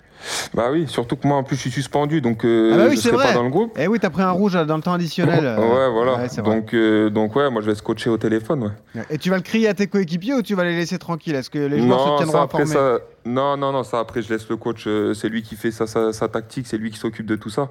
Bah 0.53 0.69
oui, 0.71 0.87
surtout 0.87 1.15
que 1.15 1.27
moi, 1.27 1.37
en 1.37 1.43
plus, 1.43 1.55
je 1.55 1.61
suis 1.61 1.71
suspendu. 1.71 2.21
Donc, 2.21 2.45
euh, 2.45 2.71
Ah 2.73 2.77
bah 2.77 2.83
oui, 2.89 2.95
je 2.95 3.01
serai 3.01 3.15
vrai. 3.15 3.27
pas 3.27 3.33
dans 3.33 3.43
le 3.43 3.49
groupe. 3.49 3.75
Eh 3.79 3.87
oui, 3.87 3.99
t'as 3.99 4.09
pris 4.11 4.21
un 4.21 4.29
rouge 4.31 4.55
euh, 4.55 4.65
dans 4.65 4.75
le 4.77 4.83
temps 4.83 4.93
additionnel. 4.93 5.43
euh, 5.43 5.57
ouais, 5.57 5.91
voilà. 5.91 6.17
ouais, 6.17 6.43
donc, 6.43 6.73
euh, 6.73 7.09
donc, 7.09 7.35
ouais, 7.35 7.49
moi, 7.49 7.61
je 7.61 7.67
vais 7.67 7.75
se 7.75 7.81
coacher 7.81 8.09
au 8.09 8.17
téléphone. 8.17 8.71
Ouais. 8.93 9.03
Et 9.09 9.17
tu 9.17 9.29
vas 9.31 9.37
le 9.37 9.41
crier 9.41 9.67
à 9.67 9.73
tes 9.73 9.87
coéquipiers 9.87 10.35
ou 10.35 10.41
tu 10.43 10.53
vas 10.53 10.63
les 10.63 10.75
laisser 10.75 10.99
tranquilles? 10.99 11.35
Est-ce 11.35 11.49
que 11.49 11.57
les 11.59 11.79
joueurs 11.79 11.99
se 11.99 12.17
tiendront 12.17 12.31
ça, 12.33 12.41
après, 12.43 12.63
informés? 12.63 12.99
ça, 12.99 13.03
non, 13.25 13.57
non, 13.57 13.71
non, 13.71 13.83
ça, 13.83 13.99
après, 13.99 14.21
je 14.21 14.31
laisse 14.31 14.47
le 14.47 14.57
coach. 14.57 14.87
c'est 15.15 15.29
lui 15.29 15.41
qui 15.41 15.55
fait 15.55 15.71
sa, 15.71 15.87
sa, 15.87 16.13
sa 16.13 16.27
tactique, 16.27 16.67
c'est 16.67 16.77
lui 16.77 16.91
qui 16.91 16.97
s'occupe 16.99 17.25
de 17.25 17.35
tout 17.35 17.49
ça. 17.49 17.69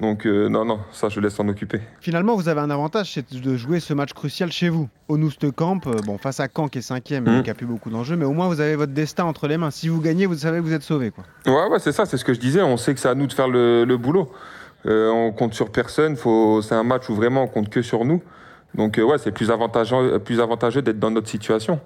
Donc, 0.00 0.26
euh, 0.26 0.48
non, 0.48 0.64
non, 0.64 0.78
ça, 0.92 1.08
je 1.08 1.18
laisse 1.18 1.34
s'en 1.34 1.48
occuper. 1.48 1.80
Finalement, 2.00 2.36
vous 2.36 2.48
avez 2.48 2.60
un 2.60 2.70
avantage, 2.70 3.12
c'est 3.14 3.32
de 3.34 3.56
jouer 3.56 3.80
ce 3.80 3.94
match 3.94 4.12
crucial 4.12 4.52
chez 4.52 4.68
vous. 4.68 4.88
Au 5.08 5.16
Nouste 5.18 5.50
Camp, 5.50 5.80
euh, 5.88 5.94
bon, 6.06 6.18
face 6.18 6.38
à 6.38 6.46
Caen 6.54 6.68
qui 6.68 6.78
est 6.78 6.82
cinquième 6.82 7.26
et 7.26 7.30
Mhm. 7.30 7.42
qui 7.42 7.50
a 7.50 7.54
plus 7.54 7.66
beaucoup 7.66 7.90
d'enjeux, 7.90 8.14
mais 8.16 8.24
au 8.24 8.32
moins 8.32 8.46
vous 8.46 8.60
avez 8.60 8.76
votre 8.76 8.92
destin 8.92 9.24
entre 9.24 9.48
les 9.48 9.56
mains. 9.56 9.72
Si 9.72 9.88
vous 9.88 10.00
gagnez, 10.00 10.26
vous 10.26 10.36
savez 10.36 10.58
que 10.58 10.62
vous 10.62 10.72
êtes 10.72 10.82
sauvé. 10.84 11.10
Quoi. 11.10 11.24
Ouais, 11.46 11.68
ouais, 11.72 11.78
c'est 11.80 11.90
ça, 11.90 12.06
c'est 12.06 12.16
ce 12.16 12.24
que 12.24 12.32
je 12.32 12.38
disais. 12.38 12.62
On 12.62 12.76
sait 12.76 12.94
que 12.94 13.00
c'est 13.00 13.08
à 13.08 13.14
nous 13.16 13.26
de 13.26 13.32
faire 13.32 13.48
le, 13.48 13.84
le 13.84 13.96
boulot. 13.96 14.30
Euh, 14.86 15.10
on 15.10 15.32
compte 15.32 15.54
sur 15.54 15.70
personne. 15.72 16.14
Faut... 16.16 16.62
C'est 16.62 16.76
un 16.76 16.84
match 16.84 17.08
où 17.10 17.14
vraiment 17.16 17.42
on 17.42 17.48
compte 17.48 17.68
que 17.68 17.82
sur 17.82 18.04
nous. 18.04 18.22
Donc, 18.76 18.98
euh, 18.98 19.02
ouais, 19.02 19.18
c'est 19.18 19.32
plus 19.32 19.50
avantageux, 19.50 20.20
plus 20.20 20.40
avantageux 20.40 20.82
d'être 20.82 21.00
dans 21.00 21.10
notre 21.10 21.28
situation. 21.28 21.80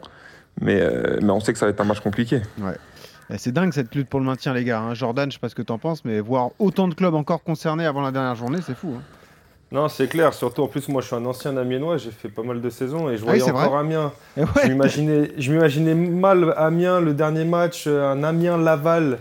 Mais, 0.61 0.83
mais 1.23 1.31
on 1.31 1.41
sait 1.41 1.55
que 1.55 1.59
ça 1.59 1.65
va 1.65 1.71
être 1.71 1.81
un 1.81 1.85
match 1.85 2.01
compliqué. 2.01 2.37
Et 2.37 2.92
C'est 3.39 3.53
dingue 3.53 3.73
cette 3.73 3.95
lutte 3.95 4.09
pour 4.09 4.21
le 4.21 4.27
maintien, 4.27 4.53
les 4.55 4.65
gars. 4.65 4.81
hein. 4.81 4.95
Jordan, 4.95 5.31
je 5.31 5.35
sais 5.37 5.41
pas 5.41 5.49
ce 5.49 5.55
que 5.55 5.63
t'en 5.63 5.79
penses, 5.79 6.05
mais 6.05 6.21
voir 6.21 6.51
autant 6.59 6.89
de 6.89 6.95
clubs 6.95 7.15
encore 7.15 7.43
concernés 7.43 7.87
avant 7.87 8.03
la 8.03 8.11
dernière 8.11 8.35
journée, 8.35 8.59
c'est 8.67 8.77
fou. 8.77 8.95
hein. 8.99 9.03
Non, 9.71 9.89
c'est 9.89 10.07
clair. 10.07 10.35
Surtout, 10.35 10.63
en 10.63 10.67
plus, 10.69 10.87
moi, 10.89 11.01
je 11.01 11.07
suis 11.07 11.17
un 11.17 11.25
ancien 11.25 11.57
Amiénois. 11.57 11.97
J'ai 11.97 12.11
fait 12.11 12.29
pas 12.29 12.43
mal 12.43 12.61
de 12.61 12.69
saisons 12.69 13.09
et 13.09 13.17
je 13.17 13.23
Ah 13.23 13.27
voyais 13.27 13.43
oui, 13.43 13.51
encore 13.51 13.71
vrai. 13.71 13.79
Amiens. 13.81 14.13
Et 14.37 14.43
ouais. 14.43 14.47
Je 14.65 14.69
m'imaginais, 14.69 15.31
je 15.39 15.51
m'imaginais 15.53 15.95
mal 15.95 16.53
Amiens, 16.59 17.01
le 17.01 17.15
dernier 17.15 17.45
match, 17.47 17.85
euh, 17.87 18.13
un 18.13 18.23
Amiens-Laval. 18.23 19.19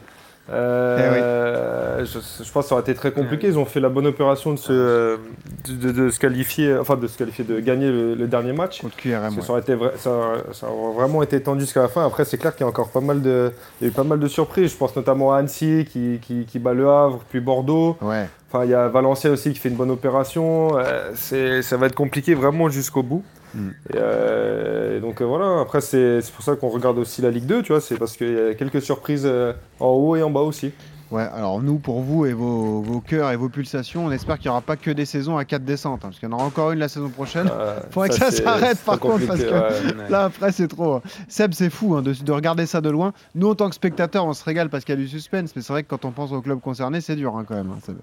Euh, 0.50 2.06
je, 2.06 2.20
je 2.44 2.52
pense 2.52 2.66
que 2.66 2.70
ça 2.70 2.76
aurait 2.76 2.82
été 2.82 2.94
très 2.96 3.12
compliqué. 3.12 3.48
Ils 3.48 3.58
ont 3.58 3.66
fait 3.66 3.80
la 3.80 3.90
bonne 3.90 4.08
opération 4.08 4.52
de 4.54 4.58
se, 4.58 4.72
euh, 4.74 5.18
de, 5.68 5.92
de- 5.92 5.92
de 6.06 6.10
se 6.10 6.20
qualifier, 6.20 6.76
enfin 6.78 6.96
de 6.98 7.08
se 7.08 7.18
qualifier, 7.18 7.44
de 7.44 7.60
gagner 7.60 7.90
le, 7.90 8.16
le 8.16 8.28
dernier 8.28 8.54
match. 8.54 8.82
Contre 8.82 8.96
QRM. 8.98 9.22
Parce 9.22 9.36
que 9.36 9.40
ouais. 9.42 9.46
ça, 9.46 9.52
aurait 9.52 9.62
été 9.62 9.76
vrai- 9.76 9.94
ça, 9.98 10.12
ça 10.54 10.68
aurait 10.68 10.96
vraiment 10.96 11.22
été 11.24 11.42
tendu 11.42 11.62
jusqu'à 11.62 11.82
la 11.84 11.88
fin. 11.88 12.06
Après, 12.06 12.26
c'est 12.26 12.38
clair 12.38 12.54
qu'il 12.56 12.62
y 12.66 12.68
a 12.68 12.70
encore 12.70 12.90
pas 12.90 13.02
mal 13.02 13.22
de, 13.22 13.52
il 13.80 13.86
y 13.86 13.90
a 13.90 13.92
eu 13.92 13.94
pas 13.96 14.04
mal 14.04 14.20
de 14.20 14.28
surprises. 14.28 14.72
Je 14.72 14.78
pense 14.78 14.96
notamment 14.96 15.34
à 15.34 15.38
Annecy 15.38 15.86
qui, 15.90 16.20
qui, 16.22 16.46
qui 16.46 16.60
bat 16.60 16.74
le 16.74 16.90
Havre, 16.90 17.22
puis 17.30 17.40
Bordeaux. 17.40 17.98
Ouais. 18.02 18.28
Enfin, 18.54 18.66
il 18.66 18.72
y 18.72 18.74
a 18.74 18.90
Valenciennes 18.90 19.34
aussi 19.34 19.54
qui 19.54 19.60
fait 19.60 19.70
une 19.70 19.76
bonne 19.76 19.92
opération. 19.92 20.78
Euh, 20.78 21.62
ça 21.62 21.78
va 21.78 21.86
être 21.86 21.96
compliqué 21.96 22.34
vraiment 22.34 22.70
jusqu'au 22.70 23.02
bout. 23.02 23.24
Mm. 23.54 23.70
Et, 23.70 23.94
euh, 23.96 24.98
et 24.98 25.00
donc 25.00 25.22
euh, 25.22 25.26
voilà, 25.26 25.62
après 25.62 25.82
c'est, 25.82 26.22
c'est 26.22 26.34
pour 26.34 26.44
ça 26.44 26.56
qu'on 26.56 26.70
regarde 26.70 26.98
aussi 26.98 27.22
la 27.22 27.30
Ligue 27.30 27.46
2, 27.46 27.64
tu 27.64 27.72
vois, 27.72 27.82
c'est 27.82 27.98
parce 27.98 28.16
qu'il 28.18 28.34
y 28.34 28.40
a 28.40 28.54
quelques 28.54 28.82
surprises 28.82 29.24
euh, 29.26 29.54
en 29.80 29.90
haut 29.90 30.16
et 30.16 30.24
en 30.24 30.30
bas 30.30 30.42
aussi. 30.42 30.72
Ouais, 31.12 31.28
alors 31.34 31.62
nous, 31.62 31.78
pour 31.78 32.00
vous 32.02 32.26
et 32.26 32.32
vos, 32.32 32.82
vos 32.82 33.02
cœurs 33.02 33.32
et 33.32 33.36
vos 33.36 33.50
pulsations, 33.50 34.06
on 34.06 34.12
espère 34.12 34.38
qu'il 34.40 34.46
n'y 34.46 34.52
aura 34.52 34.62
pas 34.62 34.78
que 34.78 34.90
des 34.92 35.04
saisons 35.06 35.36
à 35.38 35.44
4 35.44 35.66
descentes, 35.66 36.00
hein, 36.06 36.08
parce 36.08 36.20
qu'il 36.20 36.30
y 36.30 36.32
en 36.32 36.36
aura 36.36 36.46
encore 36.46 36.72
une 36.72 36.80
la 36.80 36.88
saison 36.88 37.10
prochaine. 37.10 37.50
Euh, 37.52 37.80
Faudrait 37.92 38.10
que 38.10 38.16
ça 38.16 38.32
s'arrête, 38.32 38.78
par 38.86 38.98
contre, 38.98 39.28
parce 39.28 39.42
que- 39.42 39.52
ouais. 39.52 39.94
Là, 40.10 40.24
après, 40.26 40.54
c'est 40.54 40.70
trop. 40.70 40.94
hein. 40.96 41.02
Seb, 41.28 41.54
c'est 41.54 41.70
fou 41.70 41.96
hein, 41.98 42.02
de, 42.02 42.14
de 42.14 42.32
regarder 42.32 42.66
ça 42.66 42.80
de 42.80 42.90
loin. 42.90 43.12
Nous, 43.36 43.50
en 43.50 43.56
tant 43.56 43.68
que 43.68 43.76
spectateurs, 43.76 44.26
on 44.26 44.34
se 44.34 44.44
régale 44.46 44.70
parce 44.70 44.86
qu'il 44.86 44.96
y 44.96 44.98
a 44.98 45.02
du 45.02 45.10
suspense, 45.10 45.52
mais 45.56 45.62
c'est 45.62 45.74
vrai 45.74 45.84
que 45.84 45.90
quand 45.90 46.06
on 46.06 46.12
pense 46.12 46.32
au 46.32 46.42
club 46.42 46.62
concerné, 46.62 47.02
c'est 47.02 47.18
dur 47.18 47.34
quand 47.46 47.56
même. 47.56 47.74
Seb. 47.86 47.98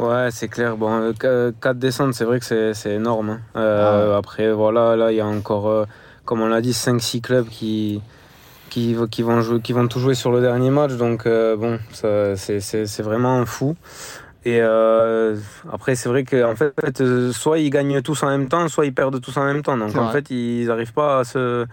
Ouais, 0.00 0.28
c'est 0.32 0.48
clair. 0.48 0.76
Bon, 0.76 1.12
4 1.12 1.54
descentes, 1.78 2.14
c'est 2.14 2.24
vrai 2.24 2.40
que 2.40 2.72
c'est 2.74 2.90
énorme. 2.94 3.38
Euh, 3.54 4.16
Après, 4.18 4.50
voilà, 4.50 4.96
là, 4.96 5.12
il 5.12 5.16
y 5.16 5.20
a 5.20 5.26
encore, 5.26 5.68
euh, 5.68 5.84
comme 6.24 6.40
on 6.40 6.48
l'a 6.48 6.60
dit, 6.62 6.72
5-6 6.72 7.20
clubs 7.20 7.46
qui, 7.48 8.00
qui, 8.70 8.96
qui, 9.10 9.22
vont 9.22 9.42
jouer, 9.42 9.60
qui 9.60 9.72
vont 9.74 9.86
tout 9.88 9.98
jouer 9.98 10.14
sur 10.14 10.32
le 10.32 10.40
dernier 10.40 10.70
match. 10.70 10.92
Donc, 10.94 11.26
euh, 11.26 11.56
bon, 11.56 11.78
c'est- 11.92 13.02
vraiment 13.02 13.44
fou. 13.44 13.76
Et 14.46 14.60
euh, 14.62 15.36
après, 15.70 15.94
c'est 15.96 16.08
vrai 16.08 16.24
qu'en 16.24 16.54
fait, 16.56 17.00
euh, 17.02 17.30
soit 17.32 17.58
ils 17.58 17.68
gagnent 17.68 18.00
tous 18.00 18.22
en 18.22 18.28
même 18.30 18.48
temps, 18.48 18.66
soit 18.68 18.86
ils 18.86 18.94
perdent 18.94 19.20
tous 19.20 19.36
en 19.36 19.44
même 19.44 19.62
temps. 19.62 19.76
Donc, 19.76 19.94
en 19.96 20.04
vrai. 20.04 20.12
fait, 20.22 20.30
ils 20.30 20.66
n'arrivent 20.68 20.94
pas 20.94 21.18
à 21.18 21.24
se, 21.24 21.66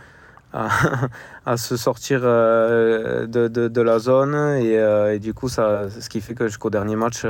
à, 0.52 0.68
à 1.46 1.56
se 1.56 1.78
sortir 1.78 2.20
de, 2.22 3.26
de, 3.48 3.68
de 3.70 3.82
la 3.82 4.00
zone. 4.00 4.36
Et, 4.60 4.74
et 5.14 5.20
du 5.20 5.34
coup, 5.34 5.48
ça, 5.48 5.84
ce 5.90 6.10
qui 6.10 6.20
fait 6.20 6.34
que 6.34 6.48
jusqu'au 6.48 6.70
dernier 6.70 6.98
match, 6.98 7.26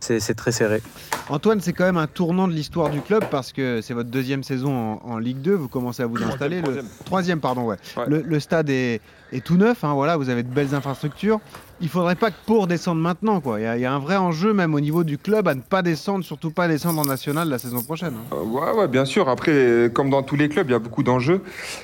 c'est 0.00 0.20
c'est 0.20 0.34
très 0.34 0.52
serré. 0.52 0.80
Antoine, 1.28 1.60
c'est 1.60 1.72
quand 1.72 1.84
même 1.84 1.96
un 1.96 2.06
tournant 2.06 2.48
de 2.48 2.52
l'histoire 2.52 2.88
du 2.90 3.00
club 3.00 3.24
parce 3.30 3.52
que 3.52 3.80
c'est 3.82 3.94
votre 3.94 4.08
deuxième 4.10 4.42
saison 4.42 5.00
en, 5.04 5.10
en 5.12 5.18
Ligue 5.18 5.38
2. 5.42 5.54
Vous 5.54 5.68
commencez 5.68 6.02
à 6.02 6.06
vous 6.06 6.22
installer. 6.22 6.62
troisième. 6.62 6.84
Le, 6.84 7.04
troisième, 7.04 7.40
pardon, 7.40 7.62
ouais. 7.66 7.76
Ouais. 7.96 8.04
Le, 8.06 8.22
le 8.22 8.40
stade 8.40 8.70
est, 8.70 9.00
est 9.32 9.44
tout 9.44 9.56
neuf. 9.56 9.84
hein, 9.84 9.92
voilà, 9.94 10.16
vous 10.16 10.28
avez 10.30 10.42
de 10.42 10.48
belles 10.48 10.74
infrastructures. 10.74 11.40
Il 11.80 11.88
faudrait 11.88 12.14
pas 12.16 12.30
que 12.30 12.36
pour 12.46 12.66
descendre 12.66 13.00
maintenant. 13.00 13.40
quoi. 13.40 13.60
Il 13.60 13.64
y, 13.64 13.66
a- 13.66 13.76
il 13.76 13.82
y 13.82 13.86
a 13.86 13.92
un 13.92 13.98
vrai 13.98 14.16
enjeu 14.16 14.52
même 14.52 14.74
au 14.74 14.80
niveau 14.80 15.04
du 15.04 15.18
club 15.18 15.46
à 15.48 15.54
ne 15.54 15.60
pas 15.60 15.82
descendre, 15.82 16.24
surtout 16.24 16.50
pas 16.50 16.66
descendre 16.68 17.00
en 17.00 17.04
national 17.04 17.48
la 17.48 17.58
saison 17.58 17.82
prochaine. 17.82 18.14
hein. 18.16 18.34
Euh, 18.36 18.42
Ouais, 18.44 18.72
ouais, 18.72 18.88
bien 18.88 19.04
sûr. 19.04 19.28
Après, 19.28 19.90
comme 19.92 20.10
dans 20.10 20.22
tous 20.22 20.36
les 20.36 20.48
clubs, 20.48 20.68
il 20.68 20.72
y 20.72 20.76
a 20.76 20.78
beaucoup 20.80 21.02
d'enjeux. 21.02 21.42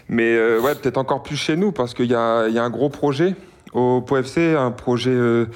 Mais 0.08 0.34
euh, 0.36 0.60
ouais, 0.60 0.74
peut-être 0.74 0.96
encore 0.98 1.22
plus 1.22 1.36
chez 1.36 1.56
nous 1.56 1.70
parce 1.72 1.94
qu'il 1.94 2.06
y 2.10 2.14
a, 2.14 2.48
il 2.48 2.54
y 2.54 2.58
a 2.58 2.64
un 2.64 2.70
gros 2.70 2.88
projet 2.88 3.34
au 3.72 4.00
POFC, 4.00 4.38
un 4.56 4.70
projet, 4.70 5.10
euh, 5.10 5.46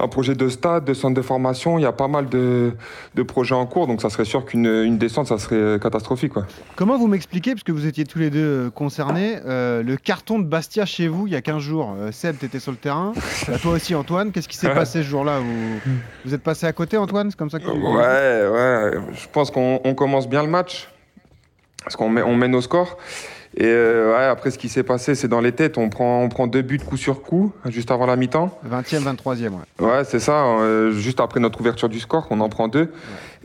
un 0.00 0.08
projet 0.08 0.34
de 0.34 0.48
stade, 0.48 0.84
de 0.84 0.94
centre 0.94 1.14
de 1.14 1.22
formation. 1.22 1.78
Il 1.78 1.82
y 1.82 1.86
a 1.86 1.92
pas 1.92 2.08
mal 2.08 2.28
de, 2.28 2.72
de 3.14 3.22
projets 3.22 3.54
en 3.54 3.66
cours. 3.66 3.86
Donc, 3.86 4.00
ça 4.00 4.10
serait 4.10 4.24
sûr 4.24 4.44
qu'une 4.44 4.66
une 4.66 4.98
descente, 4.98 5.26
ça 5.26 5.38
serait 5.38 5.56
euh, 5.56 5.78
catastrophique. 5.78 6.32
Quoi. 6.32 6.46
Comment 6.76 6.98
vous 6.98 7.06
m'expliquez, 7.06 7.52
parce 7.52 7.62
que 7.62 7.72
vous 7.72 7.86
étiez 7.86 8.04
tous 8.04 8.18
les 8.18 8.30
deux 8.30 8.66
euh, 8.66 8.70
concernés, 8.70 9.38
euh, 9.46 9.82
le 9.82 9.96
carton 9.96 10.38
de 10.38 10.44
Bastia 10.44 10.84
chez 10.86 11.08
vous 11.08 11.26
il 11.26 11.32
y 11.32 11.36
a 11.36 11.42
15 11.42 11.62
jours? 11.62 11.94
Euh, 11.98 12.12
Seb, 12.12 12.38
tu 12.38 12.46
étais 12.46 12.60
sur 12.60 12.72
le 12.72 12.78
terrain. 12.78 13.12
Bah, 13.48 13.58
toi 13.60 13.72
aussi, 13.72 13.94
Antoine. 13.94 14.32
Qu'est-ce 14.32 14.48
qui 14.48 14.56
s'est 14.56 14.70
passé 14.74 15.02
ce 15.02 15.08
jour-là? 15.08 15.38
Vous, 15.40 15.92
vous 16.24 16.34
êtes 16.34 16.42
passé 16.42 16.66
à 16.66 16.72
côté, 16.72 16.96
Antoine? 16.96 17.30
C'est 17.30 17.38
comme 17.38 17.50
ça 17.50 17.58
que 17.58 17.66
Ouais, 17.70 18.48
ouais. 18.48 19.00
Je 19.12 19.26
pense 19.32 19.50
qu'on 19.50 19.80
on 19.84 19.94
commence 19.94 20.28
bien 20.28 20.42
le 20.42 20.48
match. 20.48 20.88
Parce 21.84 21.96
qu'on 21.96 22.10
met, 22.10 22.22
on 22.22 22.36
mène 22.36 22.54
au 22.54 22.60
score. 22.60 22.98
Et 23.56 23.64
euh, 23.66 24.12
ouais, 24.16 24.24
après, 24.24 24.50
ce 24.50 24.58
qui 24.58 24.68
s'est 24.68 24.82
passé, 24.84 25.14
c'est 25.14 25.26
dans 25.28 25.40
les 25.40 25.52
têtes. 25.52 25.76
On 25.76 25.88
prend, 25.88 26.22
on 26.22 26.28
prend 26.28 26.46
deux 26.46 26.62
buts 26.62 26.78
coup 26.78 26.96
sur 26.96 27.22
coup, 27.22 27.52
juste 27.66 27.90
avant 27.90 28.06
la 28.06 28.16
mi-temps. 28.16 28.56
20e, 28.70 29.02
23e, 29.02 29.48
ouais. 29.48 29.86
Ouais, 29.86 30.04
c'est 30.04 30.20
ça. 30.20 30.44
euh, 30.44 30.92
juste 30.92 31.20
après 31.20 31.40
notre 31.40 31.60
ouverture 31.60 31.88
du 31.88 31.98
score, 31.98 32.26
on 32.30 32.40
en 32.40 32.48
prend 32.48 32.68
deux. 32.68 32.92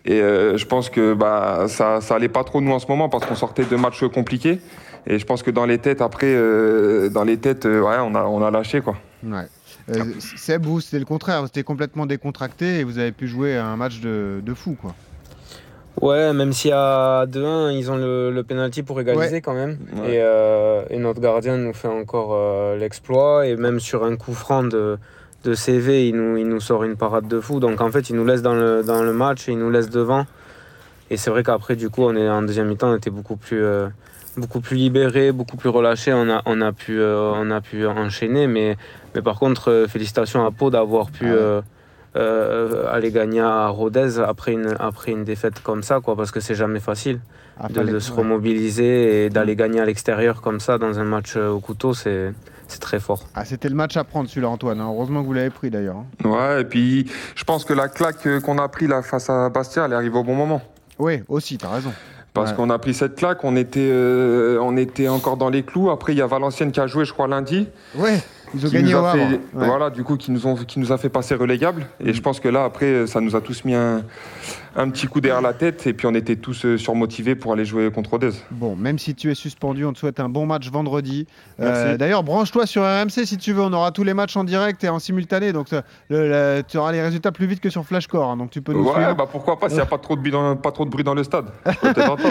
Et 0.05 0.21
euh, 0.21 0.57
je 0.57 0.65
pense 0.65 0.89
que 0.89 1.13
bah, 1.15 1.65
ça, 1.67 2.01
ça 2.01 2.15
allait 2.15 2.29
pas 2.29 2.43
trop 2.43 2.61
nous 2.61 2.71
en 2.71 2.77
ce 2.79 2.85
moment 2.87 3.09
parce 3.09 3.25
qu'on 3.25 3.33
sortait 3.35 3.65
de 3.65 3.75
matchs 3.75 4.03
compliqués. 4.13 4.59
Et 5.07 5.17
je 5.17 5.25
pense 5.25 5.41
que 5.41 5.49
dans 5.51 5.65
les 5.65 5.79
têtes, 5.79 6.01
après, 6.01 6.35
dans 7.09 7.23
les 7.23 7.37
têtes, 7.37 7.65
ouais, 7.65 7.97
on 7.99 8.13
a, 8.15 8.23
on 8.23 8.43
a 8.43 8.51
lâché 8.51 8.81
quoi. 8.81 8.95
Ouais. 9.23 9.45
Seb, 10.37 10.65
vous, 10.65 10.81
c'était 10.81 10.99
le 10.99 11.05
contraire. 11.05 11.41
Vous 11.41 11.47
étiez 11.47 11.63
complètement 11.63 12.05
décontracté 12.05 12.79
et 12.79 12.83
vous 12.83 12.97
avez 12.97 13.11
pu 13.11 13.27
jouer 13.27 13.55
un 13.55 13.75
match 13.75 13.99
de, 13.99 14.41
de 14.43 14.53
fou, 14.53 14.75
quoi. 14.79 14.95
Ouais, 16.01 16.33
même 16.33 16.51
s'il 16.53 16.71
y 16.71 16.73
a 16.73 17.25
2-1, 17.25 17.71
ils 17.77 17.89
ont 17.91 17.95
le, 17.97 18.29
le 18.29 18.43
penalty 18.43 18.83
pour 18.83 18.99
égaliser 18.99 19.35
Ouais. 19.35 19.41
quand 19.41 19.53
même. 19.53 19.77
Ouais. 19.95 20.15
Et, 20.15 20.21
euh, 20.21 20.83
et 20.89 20.97
notre 20.99 21.21
gardien 21.21 21.57
nous 21.57 21.73
fait 21.73 21.87
encore 21.87 22.31
euh, 22.33 22.75
l'exploit. 22.77 23.47
Et 23.47 23.55
même 23.55 23.79
sur 23.79 24.03
un 24.03 24.15
coup 24.17 24.33
franc 24.33 24.63
de, 24.63 24.97
de 25.45 25.53
CV, 25.53 26.09
il 26.09 26.15
nous, 26.15 26.37
il 26.37 26.47
nous 26.47 26.59
sort 26.59 26.83
une 26.83 26.97
parade 26.97 27.27
de 27.27 27.39
fou. 27.39 27.59
Donc 27.59 27.79
en 27.81 27.89
fait, 27.91 28.09
il 28.09 28.15
nous 28.17 28.25
laisse 28.25 28.41
dans 28.41 28.53
le, 28.55 28.83
dans 28.83 29.03
le 29.03 29.13
match 29.13 29.47
et 29.47 29.53
il 29.53 29.57
nous 29.57 29.69
laisse 29.71 29.89
devant. 29.89 30.25
Et 31.09 31.17
c'est 31.17 31.29
vrai 31.29 31.43
qu'après, 31.43 31.75
du 31.75 31.89
coup, 31.89 32.03
on 32.03 32.15
est 32.15 32.27
en 32.29 32.41
deuxième 32.41 32.67
mi-temps, 32.67 32.89
on 32.91 32.95
était 32.97 33.11
beaucoup 33.11 33.37
plus, 33.37 33.63
euh, 33.63 33.87
beaucoup 34.37 34.59
plus 34.59 34.75
libéré, 34.75 35.31
beaucoup 35.31 35.55
plus 35.55 35.69
relâché. 35.69 36.11
On 36.13 36.29
a, 36.29 36.41
on 36.45 36.61
a, 36.61 36.71
pu, 36.73 36.99
euh, 36.99 37.31
on 37.35 37.49
a 37.51 37.61
pu 37.61 37.85
enchaîner. 37.87 38.47
Mais, 38.47 38.75
mais 39.13 39.21
par 39.21 39.39
contre, 39.39 39.71
euh, 39.71 39.87
félicitations 39.87 40.45
à 40.45 40.51
Pau 40.51 40.69
d'avoir 40.71 41.09
pu 41.09 41.25
Ah 41.29 41.33
ouais. 41.33 41.61
Euh, 42.15 42.85
aller 42.91 43.11
gagner 43.11 43.41
à 43.41 43.67
Rodez 43.67 44.19
après 44.19 44.53
une, 44.53 44.75
après 44.79 45.11
une 45.11 45.23
défaite 45.23 45.61
comme 45.61 45.83
ça, 45.83 45.99
quoi, 46.01 46.15
parce 46.15 46.31
que 46.31 46.39
c'est 46.39 46.55
jamais 46.55 46.79
facile 46.79 47.19
de, 47.69 47.99
se 47.99 48.11
remobiliser 48.11 49.25
et 49.25 49.29
d'aller 49.29 49.55
gagner 49.55 49.79
à 49.79 49.85
l'extérieur 49.85 50.41
comme 50.41 50.59
ça 50.59 50.77
dans 50.77 50.99
un 50.99 51.03
match 51.03 51.35
euh, 51.37 51.49
au 51.49 51.59
couteau, 51.59 51.93
c'est 51.93 52.33
c'est 52.67 52.79
très 52.79 52.99
fort. 52.99 53.25
Ah, 53.35 53.45
c'était 53.45 53.69
le 53.69 53.75
match 53.75 53.95
à 53.95 54.03
prendre 54.03 54.27
celui-là, 54.27 54.49
Antoine. 54.49 54.81
hein. 54.81 54.87
Heureusement 54.89 55.21
que 55.21 55.27
vous 55.27 55.33
l'avez 55.33 55.51
pris 55.51 55.69
d'ailleurs. 55.69 55.97
hein. 55.97 56.27
Ouais, 56.27 56.61
et 56.61 56.65
puis 56.65 57.05
je 57.35 57.43
pense 57.43 57.63
que 57.63 57.73
la 57.73 57.87
claque 57.89 58.25
euh, 58.25 58.39
qu'on 58.41 58.57
a 58.57 58.67
pris 58.67 58.87
là 58.87 59.03
face 59.03 59.29
à 59.29 59.49
Bastia, 59.49 59.85
elle 59.85 59.93
arrive 59.93 60.15
au 60.15 60.23
bon 60.23 60.33
moment. 60.33 60.61
Oui, 60.97 61.21
aussi, 61.27 61.57
t'as 61.59 61.69
raison. 61.69 61.93
Parce 62.33 62.49
Ouais. 62.51 62.57
qu'on 62.57 62.69
a 62.71 62.79
pris 62.79 62.93
cette 62.95 63.15
claque, 63.15 63.43
on 63.43 63.55
était, 63.55 63.87
euh, 63.91 64.57
on 64.61 64.75
était 64.77 65.07
encore 65.09 65.37
dans 65.37 65.49
les 65.49 65.61
clous. 65.63 65.89
Après, 65.91 66.13
il 66.13 66.17
y 66.17 66.21
a 66.21 66.27
Valenciennes 66.27 66.71
qui 66.71 66.79
a 66.79 66.87
joué, 66.87 67.05
je 67.05 67.13
crois, 67.13 67.27
lundi. 67.27 67.67
Ouais, 67.95 68.19
ils 68.55 68.65
ont 68.65 68.69
qui 68.69 68.75
gagné 68.75 68.91
nous 68.93 68.97
au 68.97 69.03
a 69.03 69.11
Havre. 69.11 69.29
fait, 69.29 69.35
Ouais. 69.53 69.67
Voilà, 69.67 69.89
du 69.89 70.03
coup, 70.03 70.17
qui 70.17 70.31
nous, 70.31 70.47
ont, 70.47 70.55
qui 70.55 70.79
nous 70.79 70.91
a 70.91 70.97
fait 70.97 71.09
passer 71.09 71.35
relégable. 71.35 71.85
Et 71.99 72.13
je 72.13 72.21
pense 72.21 72.39
que 72.39 72.47
là, 72.47 72.63
après, 72.63 73.05
ça 73.07 73.21
nous 73.21 73.35
a 73.35 73.41
tous 73.41 73.65
mis 73.65 73.75
un, 73.75 74.03
un 74.75 74.89
petit 74.89 75.07
coup 75.07 75.21
derrière 75.21 75.41
la 75.41 75.53
tête. 75.53 75.87
Et 75.87 75.93
puis, 75.93 76.07
on 76.07 76.13
était 76.13 76.35
tous 76.35 76.65
euh, 76.65 76.77
surmotivés 76.77 77.35
pour 77.35 77.53
aller 77.53 77.65
jouer 77.65 77.89
contre 77.91 78.11
Rodez. 78.11 78.31
Bon, 78.51 78.75
même 78.75 78.99
si 78.99 79.15
tu 79.15 79.31
es 79.31 79.35
suspendu, 79.35 79.85
on 79.85 79.93
te 79.93 79.99
souhaite 79.99 80.19
un 80.19 80.29
bon 80.29 80.45
match 80.45 80.69
vendredi. 80.69 81.27
Euh. 81.59 81.97
D'ailleurs, 81.97 82.23
branche-toi 82.23 82.65
sur 82.65 82.83
RMC 82.83 83.25
si 83.25 83.37
tu 83.37 83.53
veux. 83.53 83.61
On 83.61 83.73
aura 83.73 83.91
tous 83.91 84.03
les 84.03 84.13
matchs 84.13 84.35
en 84.37 84.43
direct 84.43 84.83
et 84.83 84.89
en 84.89 84.99
simultané. 84.99 85.53
Donc, 85.53 85.67
le- 86.09 86.61
tu 86.67 86.77
auras 86.77 86.91
les 86.91 87.01
résultats 87.01 87.31
plus 87.31 87.45
vite 87.47 87.59
que 87.61 87.69
sur 87.69 87.85
Flashcore. 87.85 88.29
hein. 88.31 88.37
donc, 88.37 88.49
tu 88.51 88.61
peux 88.61 88.73
nous 88.73 88.83
Ouais, 88.85 88.93
suivre. 88.93 89.15
bah 89.15 89.27
pourquoi 89.31 89.59
pas, 89.59 89.69
s'il 89.69 89.77
n'y 89.77 89.81
a 89.83 89.85
pas 89.85 89.97
trop, 89.97 90.15
de 90.15 90.21
bruit 90.21 90.31
dans, 90.31 90.55
pas 90.55 90.71
trop 90.71 90.85
de 90.85 90.89
bruit 90.89 91.03
dans 91.03 91.13
le 91.13 91.23
stade. 91.23 91.45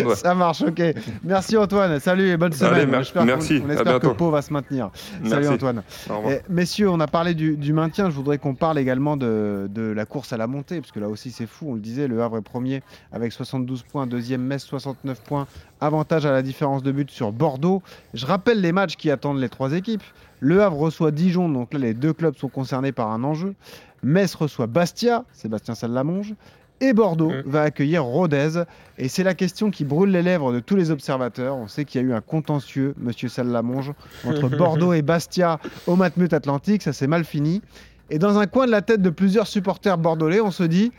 Ouais. 0.04 0.14
Ça 0.16 0.34
marche, 0.34 0.62
ok. 0.62 0.82
Merci 1.22 1.56
Antoine. 1.56 1.98
Salut 2.00 2.28
et 2.28 2.36
bonne 2.36 2.52
Allez, 2.60 2.80
semaine. 2.82 2.90
mer- 2.90 3.02
On 3.14 3.18
qu'on- 3.20 3.24
merci. 3.24 3.62
On 3.64 3.70
À 3.70 3.74
espère 3.74 4.00
que. 4.00 4.06
Pau 4.08 4.30
va 4.30 4.42
se 4.42 4.52
maintenir. 4.52 4.90
Salut. 5.26 5.48
Antoine. 5.48 5.82
Eh, 6.28 6.38
messieurs, 6.48 6.90
on 6.90 7.00
a 7.00 7.06
parlé 7.06 7.34
du, 7.34 7.56
du 7.56 7.72
maintien. 7.72 8.10
Je 8.10 8.14
voudrais 8.14 8.38
qu'on 8.38 8.54
parle 8.54 8.78
également 8.78 9.16
de, 9.16 9.66
de 9.70 9.82
la 9.92 10.04
course 10.04 10.32
à 10.32 10.36
la 10.36 10.46
montée, 10.46 10.80
parce 10.80 10.92
que 10.92 11.00
là 11.00 11.08
aussi 11.08 11.30
c'est 11.30 11.46
fou. 11.46 11.66
On 11.70 11.74
le 11.74 11.80
disait, 11.80 12.08
le 12.08 12.22
Havre 12.22 12.33
est 12.36 12.42
premier 12.42 12.82
avec 13.12 13.32
72 13.32 13.82
points, 13.82 14.06
deuxième 14.06 14.42
Metz 14.42 14.62
69 14.64 15.20
points, 15.22 15.46
avantage 15.80 16.26
à 16.26 16.32
la 16.32 16.42
différence 16.42 16.82
de 16.82 16.92
but 16.92 17.10
sur 17.10 17.32
Bordeaux. 17.32 17.82
Je 18.14 18.26
rappelle 18.26 18.60
les 18.60 18.72
matchs 18.72 18.96
qui 18.96 19.10
attendent 19.10 19.40
les 19.40 19.48
trois 19.48 19.72
équipes. 19.72 20.02
Le 20.40 20.62
Havre 20.62 20.78
reçoit 20.78 21.10
Dijon, 21.10 21.48
donc 21.48 21.72
là 21.72 21.78
les 21.80 21.94
deux 21.94 22.12
clubs 22.12 22.36
sont 22.36 22.48
concernés 22.48 22.92
par 22.92 23.10
un 23.10 23.24
enjeu. 23.24 23.54
Metz 24.02 24.34
reçoit 24.34 24.66
Bastia, 24.66 25.24
Sébastien 25.32 25.74
Sallamonge. 25.74 26.34
Et 26.80 26.92
Bordeaux 26.92 27.30
Mm. 27.30 27.42
va 27.46 27.62
accueillir 27.62 28.04
Rodez. 28.04 28.64
Et 28.98 29.08
c'est 29.08 29.22
la 29.22 29.34
question 29.34 29.70
qui 29.70 29.84
brûle 29.84 30.10
les 30.10 30.22
lèvres 30.22 30.52
de 30.52 30.58
tous 30.58 30.74
les 30.74 30.90
observateurs. 30.90 31.56
On 31.56 31.68
sait 31.68 31.84
qu'il 31.84 32.00
y 32.00 32.04
a 32.04 32.06
eu 32.08 32.12
un 32.12 32.20
contentieux, 32.20 32.94
monsieur 32.98 33.28
Sallamonge, 33.28 33.92
entre 34.26 34.48
Bordeaux 34.58 34.92
et 34.92 35.00
Bastia 35.00 35.60
au 35.86 35.94
Matmut 35.94 36.32
Atlantique. 36.32 36.82
Ça 36.82 36.92
s'est 36.92 37.06
mal 37.06 37.24
fini. 37.24 37.62
Et 38.10 38.18
dans 38.18 38.38
un 38.38 38.46
coin 38.46 38.66
de 38.66 38.72
la 38.72 38.82
tête 38.82 39.00
de 39.00 39.08
plusieurs 39.08 39.46
supporters 39.46 39.96
bordelais, 39.96 40.40
on 40.40 40.50
se 40.50 40.64
dit, 40.64 40.90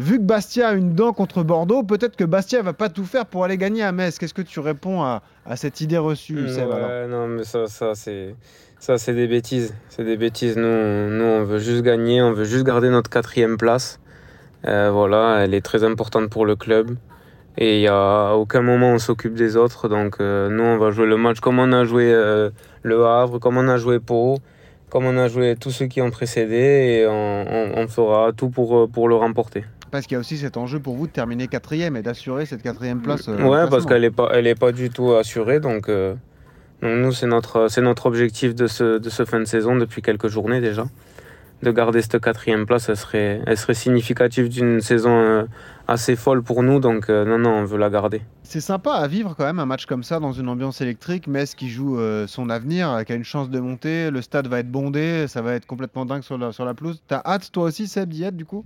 vu 0.00 0.18
que 0.18 0.22
Bastia 0.24 0.68
a 0.68 0.72
une 0.74 0.94
dent 0.94 1.12
contre 1.12 1.42
Bordeaux, 1.42 1.82
peut-être 1.82 2.16
que 2.16 2.24
Bastia 2.24 2.62
va 2.62 2.72
pas 2.72 2.88
tout 2.88 3.04
faire 3.04 3.26
pour 3.26 3.44
aller 3.44 3.56
gagner 3.56 3.82
à 3.82 3.92
Metz. 3.92 4.18
Qu'est-ce 4.18 4.34
que 4.34 4.42
tu 4.42 4.58
réponds 4.60 5.02
à, 5.02 5.22
à 5.46 5.56
cette 5.56 5.80
idée 5.80 5.98
reçue, 5.98 6.48
Seb, 6.48 6.68
Ouais, 6.68 7.06
non, 7.08 7.26
mais 7.28 7.44
ça, 7.44 7.66
ça 7.66 7.94
c'est 7.94 8.34
ça, 8.78 8.96
c'est 8.98 9.14
des 9.14 9.28
bêtises. 9.28 9.74
C'est 9.90 10.04
des 10.04 10.16
bêtises. 10.16 10.56
Nous, 10.56 10.66
on- 10.66 11.08
nous, 11.10 11.24
on 11.24 11.44
veut 11.44 11.58
juste 11.58 11.82
gagner, 11.82 12.22
on 12.22 12.32
veut 12.32 12.44
juste 12.44 12.64
garder 12.64 12.88
notre 12.90 13.10
quatrième 13.10 13.56
place. 13.58 14.00
Euh, 14.66 14.90
voilà, 14.90 15.38
elle 15.44 15.54
est 15.54 15.60
très 15.64 15.84
importante 15.84 16.28
pour 16.30 16.46
le 16.46 16.56
club. 16.56 16.96
Et 17.58 17.76
il 17.78 17.82
y 17.82 17.88
a 17.88 18.28
à 18.30 18.34
aucun 18.34 18.62
moment 18.62 18.92
on 18.92 18.98
s'occupe 18.98 19.34
des 19.34 19.56
autres. 19.56 19.88
Donc 19.88 20.16
euh, 20.20 20.48
nous, 20.48 20.62
on 20.62 20.78
va 20.78 20.90
jouer 20.92 21.06
le 21.06 21.16
match 21.16 21.40
comme 21.40 21.58
on 21.58 21.72
a 21.72 21.84
joué 21.84 22.10
euh, 22.12 22.50
le 22.82 23.04
Havre, 23.04 23.38
comme 23.38 23.58
on 23.58 23.68
a 23.68 23.76
joué 23.76 24.00
Pau, 24.00 24.38
comme 24.88 25.04
on 25.04 25.16
a 25.18 25.28
joué 25.28 25.56
tous 25.60 25.70
ceux 25.70 25.86
qui 25.86 26.00
ont 26.00 26.10
précédé, 26.10 27.00
et 27.02 27.06
on, 27.06 27.12
on- 27.12 27.72
on 27.82 27.88
fera 27.88 28.32
tout 28.32 28.48
pour, 28.50 28.88
pour 28.90 29.08
le 29.08 29.14
remporter. 29.16 29.64
Parce 29.90 30.06
qu'il 30.06 30.14
y 30.14 30.16
a 30.16 30.20
aussi 30.20 30.38
cet 30.38 30.56
enjeu 30.56 30.78
pour 30.78 30.94
vous 30.96 31.06
de 31.06 31.12
terminer 31.12 31.48
quatrième 31.48 31.96
et 31.96 32.02
d'assurer 32.02 32.46
cette 32.46 32.62
quatrième 32.62 33.00
place. 33.00 33.28
euh, 33.28 33.42
Ouais, 33.42 33.68
parce 33.68 33.86
qu'elle 33.86 34.02
n'est 34.02 34.10
pas, 34.10 34.28
elle 34.32 34.46
est 34.46 34.54
pas 34.58 34.70
du 34.72 34.88
tout 34.90 35.12
assurée. 35.14 35.58
Donc, 35.58 35.88
euh, 35.88 36.14
donc 36.80 36.98
nous, 36.98 37.12
c'est 37.12 37.26
notre, 37.26 37.68
c'est 37.68 37.82
notre 37.82 38.06
objectif 38.06 38.54
de 38.54 38.66
ce, 38.68 38.98
de 38.98 39.10
ce 39.10 39.24
fin 39.24 39.40
de 39.40 39.44
saison 39.46 39.76
depuis 39.76 40.00
quelques 40.00 40.28
journées 40.28 40.60
déjà. 40.60 40.84
De 41.62 41.72
garder 41.72 42.00
cette 42.00 42.20
quatrième 42.20 42.64
place, 42.64 42.88
elle 42.88 42.96
serait, 42.96 43.42
elle 43.46 43.56
serait 43.58 43.74
significative 43.74 44.48
d'une 44.48 44.80
saison 44.80 45.10
euh, 45.10 45.44
assez 45.88 46.16
folle 46.16 46.42
pour 46.42 46.62
nous. 46.62 46.80
Donc 46.80 47.10
euh, 47.10 47.26
non, 47.26 47.36
non, 47.38 47.50
on 47.50 47.64
veut 47.64 47.76
la 47.76 47.90
garder. 47.90 48.22
C'est 48.44 48.60
sympa 48.60 48.92
à 48.92 49.06
vivre 49.08 49.34
quand 49.36 49.44
même 49.44 49.58
un 49.58 49.66
match 49.66 49.84
comme 49.86 50.02
ça 50.02 50.20
dans 50.20 50.32
une 50.32 50.48
ambiance 50.48 50.80
électrique. 50.80 51.26
Metz 51.26 51.54
qui 51.54 51.68
joue 51.68 51.98
son 52.26 52.48
avenir, 52.48 53.02
qui 53.06 53.12
a 53.12 53.16
une 53.16 53.24
chance 53.24 53.50
de 53.50 53.60
monter. 53.60 54.10
Le 54.10 54.22
stade 54.22 54.46
va 54.46 54.60
être 54.60 54.70
bondé, 54.70 55.26
ça 55.28 55.42
va 55.42 55.52
être 55.54 55.66
complètement 55.66 56.06
dingue 56.06 56.22
sur 56.22 56.38
la, 56.38 56.50
sur 56.52 56.64
la 56.64 56.74
pelouse. 56.74 57.02
T'as 57.06 57.20
hâte 57.26 57.52
toi 57.52 57.64
aussi, 57.64 57.86
Seb, 57.88 58.08
d'y 58.08 58.24
être 58.24 58.36
du 58.36 58.46
coup? 58.46 58.64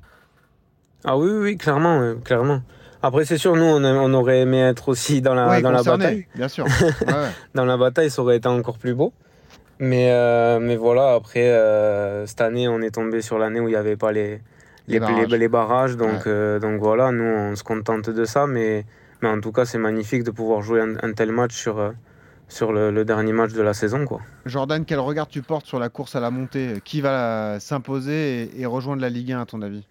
Ah 1.05 1.17
oui, 1.19 1.29
oui, 1.31 1.39
oui, 1.43 1.57
clairement, 1.57 1.99
ouais, 2.01 2.15
clairement. 2.25 2.63
Après, 3.03 3.25
c'est 3.27 3.37
sûr, 3.37 3.55
nous, 3.57 3.65
on, 3.65 4.15
aurait 4.15 4.41
aimé 4.41 4.61
être 4.61 4.89
aussi 4.89 5.21
dans 5.21 5.35
la, 5.35 5.49
Ouais, 5.49 5.61
dans 5.63 5.71
la 5.71 5.83
bataille. 5.83 6.27
Bien 6.35 6.49
sûr. 6.49 6.65
Ouais, 7.07 7.13
ouais. 7.13 7.29
dans 7.55 7.67
la 7.67 7.77
bataille, 7.77 8.11
ça 8.11 8.23
aurait 8.23 8.37
été 8.39 8.49
encore 8.49 8.79
plus 8.79 8.95
beau. 8.95 9.13
Mais, 9.79 10.11
euh, 10.11 10.59
mais 10.61 10.77
voilà, 10.77 11.13
après, 11.15 11.51
euh, 11.51 12.25
cette 12.27 12.41
année, 12.41 12.67
on 12.69 12.81
est 12.81 12.93
tombé 12.95 13.21
sur 13.21 13.39
l'année 13.39 13.61
où 13.61 13.69
il 13.69 13.73
n'y 13.73 13.77
avait 13.77 13.97
pas 13.97 14.13
les, 14.13 14.41
Les 14.87 14.95
les, 14.95 15.01
barrages. 15.01 15.27
les- 15.29 15.39
les 15.39 15.49
barrages. 15.49 15.97
Donc, 15.99 16.27
euh, 16.27 16.59
donc 16.59 16.81
voilà, 16.81 17.13
nous, 17.13 17.25
on 17.25 17.57
se 17.57 17.63
contente 17.65 18.09
de 18.09 18.25
ça. 18.25 18.47
Mais, 18.47 18.87
mais 19.21 19.29
en 19.29 19.41
tout 19.41 19.53
cas, 19.53 19.67
c'est 19.67 19.77
magnifique 19.79 20.23
de 20.25 20.31
pouvoir 20.31 20.63
jouer 20.63 20.81
un, 20.81 20.95
un 21.03 21.13
tel 21.13 21.31
match 21.33 21.55
sur, 21.55 21.79
euh, 21.79 21.91
sur 22.49 22.73
le, 22.73 22.91
le 22.91 23.05
dernier 23.05 23.33
match 23.35 23.53
de 23.53 23.61
la 23.63 23.75
saison. 23.75 24.07
Quoi. 24.07 24.21
Jordan, 24.47 24.85
quel 24.87 25.01
regard 25.01 25.27
tu 25.29 25.43
portes 25.43 25.67
sur 25.67 25.79
la 25.79 25.91
course 25.91 26.17
à 26.17 26.21
la 26.21 26.31
montée? 26.31 26.81
Qui 26.85 27.03
va 27.03 27.11
euh, 27.57 27.59
s'imposer 27.61 28.45
et, 28.57 28.61
et 28.63 28.67
rejoindre 28.67 29.03
la 29.03 29.11
Ligue 29.11 29.33
1 29.33 29.43
à 29.43 29.45
ton 29.47 29.61
avis? 29.61 29.87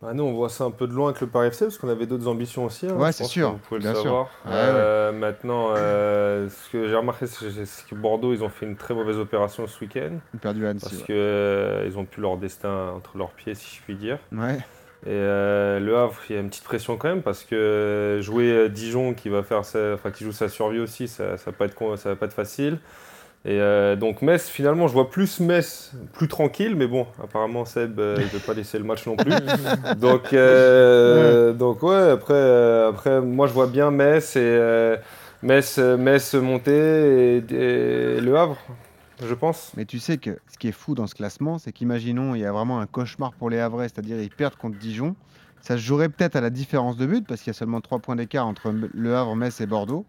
Bah, 0.00 0.12
nous, 0.14 0.22
on 0.22 0.32
voit 0.32 0.48
ça 0.48 0.62
un 0.64 0.70
peu 0.70 0.86
de 0.86 0.92
loin 0.92 1.08
avec 1.08 1.20
le 1.20 1.26
Paris 1.26 1.48
FC 1.48 1.64
parce 1.64 1.76
qu'on 1.78 1.88
avait 1.88 2.06
d'autres 2.06 2.28
ambitions 2.28 2.64
aussi. 2.66 2.86
hein, 2.86 2.94
Ouais, 2.94 3.10
c'est 3.10 3.24
sûr, 3.24 3.50
Vous 3.52 3.58
pouvez 3.58 3.80
bien 3.80 3.90
le 3.90 3.96
sûr. 3.96 4.04
savoir. 4.04 4.24
Ouais, 4.46 4.52
Euh, 4.54 5.12
Maintenant, 5.12 5.70
euh, 5.76 6.48
ce 6.48 6.70
que 6.70 6.86
j'ai 6.88 6.94
remarqué, 6.94 7.26
c'est 7.26 7.46
que 7.90 7.94
Bordeaux, 7.96 8.32
ils 8.32 8.44
ont 8.44 8.48
fait 8.48 8.66
une 8.66 8.76
très 8.76 8.94
mauvaise 8.94 9.16
opération 9.18 9.66
ce 9.66 9.80
week-end 9.80 10.10
Ils 10.32 10.36
ont 10.36 10.40
perdu 10.40 10.66
Annecy. 10.66 10.84
parce 10.88 11.02
que 11.02 11.12
euh, 11.12 11.90
ont 11.96 12.04
plus 12.04 12.22
leur 12.22 12.36
destin 12.36 12.92
entre 12.96 13.18
leurs 13.18 13.30
pieds, 13.30 13.54
si 13.56 13.76
je 13.76 13.82
puis 13.82 13.96
dire. 13.96 14.18
Ouais. 14.32 14.58
Et 15.06 15.10
le 15.10 15.94
Havre, 15.96 16.14
il 16.28 16.34
y 16.34 16.38
a 16.38 16.42
une 16.42 16.48
petite 16.48 16.64
pression 16.64 16.96
quand 16.96 17.08
même 17.08 17.22
parce 17.22 17.44
que 17.44 18.18
jouer 18.20 18.68
Dijon 18.68 19.14
qui 19.14 19.28
va 19.28 19.42
faire 19.44 19.64
sa, 19.64 19.94
enfin, 19.94 20.10
qui 20.10 20.24
joue 20.24 20.32
sa 20.32 20.48
survie 20.48 20.80
aussi, 20.80 21.06
ça, 21.08 21.36
ça 21.38 21.50
va 21.50 21.56
pas 21.56 21.64
être 21.66 21.74
con- 21.76 21.96
ça 21.96 22.10
va 22.10 22.16
pas 22.16 22.26
être 22.26 22.32
facile. 22.34 22.78
Et 23.44 23.60
euh, 23.60 23.94
donc 23.94 24.20
Metz, 24.20 24.48
finalement, 24.48 24.88
je 24.88 24.92
vois 24.92 25.10
plus 25.10 25.38
Metz 25.40 25.92
plus 26.12 26.28
tranquille, 26.28 26.74
mais 26.74 26.86
bon, 26.86 27.06
apparemment 27.22 27.64
Seb, 27.64 27.98
euh, 28.00 28.16
il 28.18 28.26
veut 28.26 28.40
pas 28.40 28.52
laisser 28.52 28.78
le 28.78 28.84
match 28.84 29.06
non 29.06 29.16
plus. 29.16 29.32
donc, 29.96 30.32
euh, 30.32 31.52
donc 31.52 31.82
ouais, 31.82 32.10
après, 32.10 32.34
euh, 32.34 32.90
après, 32.90 33.20
moi 33.20 33.46
je 33.46 33.52
vois 33.52 33.68
bien 33.68 33.90
Metz 33.90 34.34
et 34.36 34.40
euh, 34.40 34.96
Metz, 35.42 35.78
Metz 35.78 36.34
monter 36.34 36.72
et, 36.72 37.36
et 37.36 38.20
le 38.20 38.36
Havre, 38.36 38.58
je 39.24 39.34
pense. 39.34 39.72
Mais 39.76 39.84
tu 39.84 40.00
sais 40.00 40.18
que 40.18 40.38
ce 40.52 40.58
qui 40.58 40.68
est 40.68 40.72
fou 40.72 40.96
dans 40.96 41.06
ce 41.06 41.14
classement, 41.14 41.58
c'est 41.58 41.70
qu'imaginons, 41.70 42.34
il 42.34 42.40
y 42.40 42.44
a 42.44 42.50
vraiment 42.50 42.80
un 42.80 42.86
cauchemar 42.86 43.32
pour 43.34 43.50
les 43.50 43.60
Havrais, 43.60 43.88
c'est-à-dire 43.88 44.20
ils 44.20 44.30
perdent 44.30 44.56
contre 44.56 44.78
Dijon. 44.78 45.14
Ça 45.60 45.76
se 45.76 45.82
jouerait 45.82 46.08
peut-être 46.08 46.34
à 46.34 46.40
la 46.40 46.50
différence 46.50 46.96
de 46.96 47.06
but, 47.06 47.26
parce 47.26 47.40
qu'il 47.40 47.50
y 47.52 47.56
a 47.56 47.58
seulement 47.58 47.80
3 47.80 48.00
points 48.00 48.16
d'écart 48.16 48.46
entre 48.46 48.72
Le 48.72 49.14
Havre, 49.14 49.36
Metz 49.36 49.60
et 49.60 49.66
Bordeaux. 49.66 50.06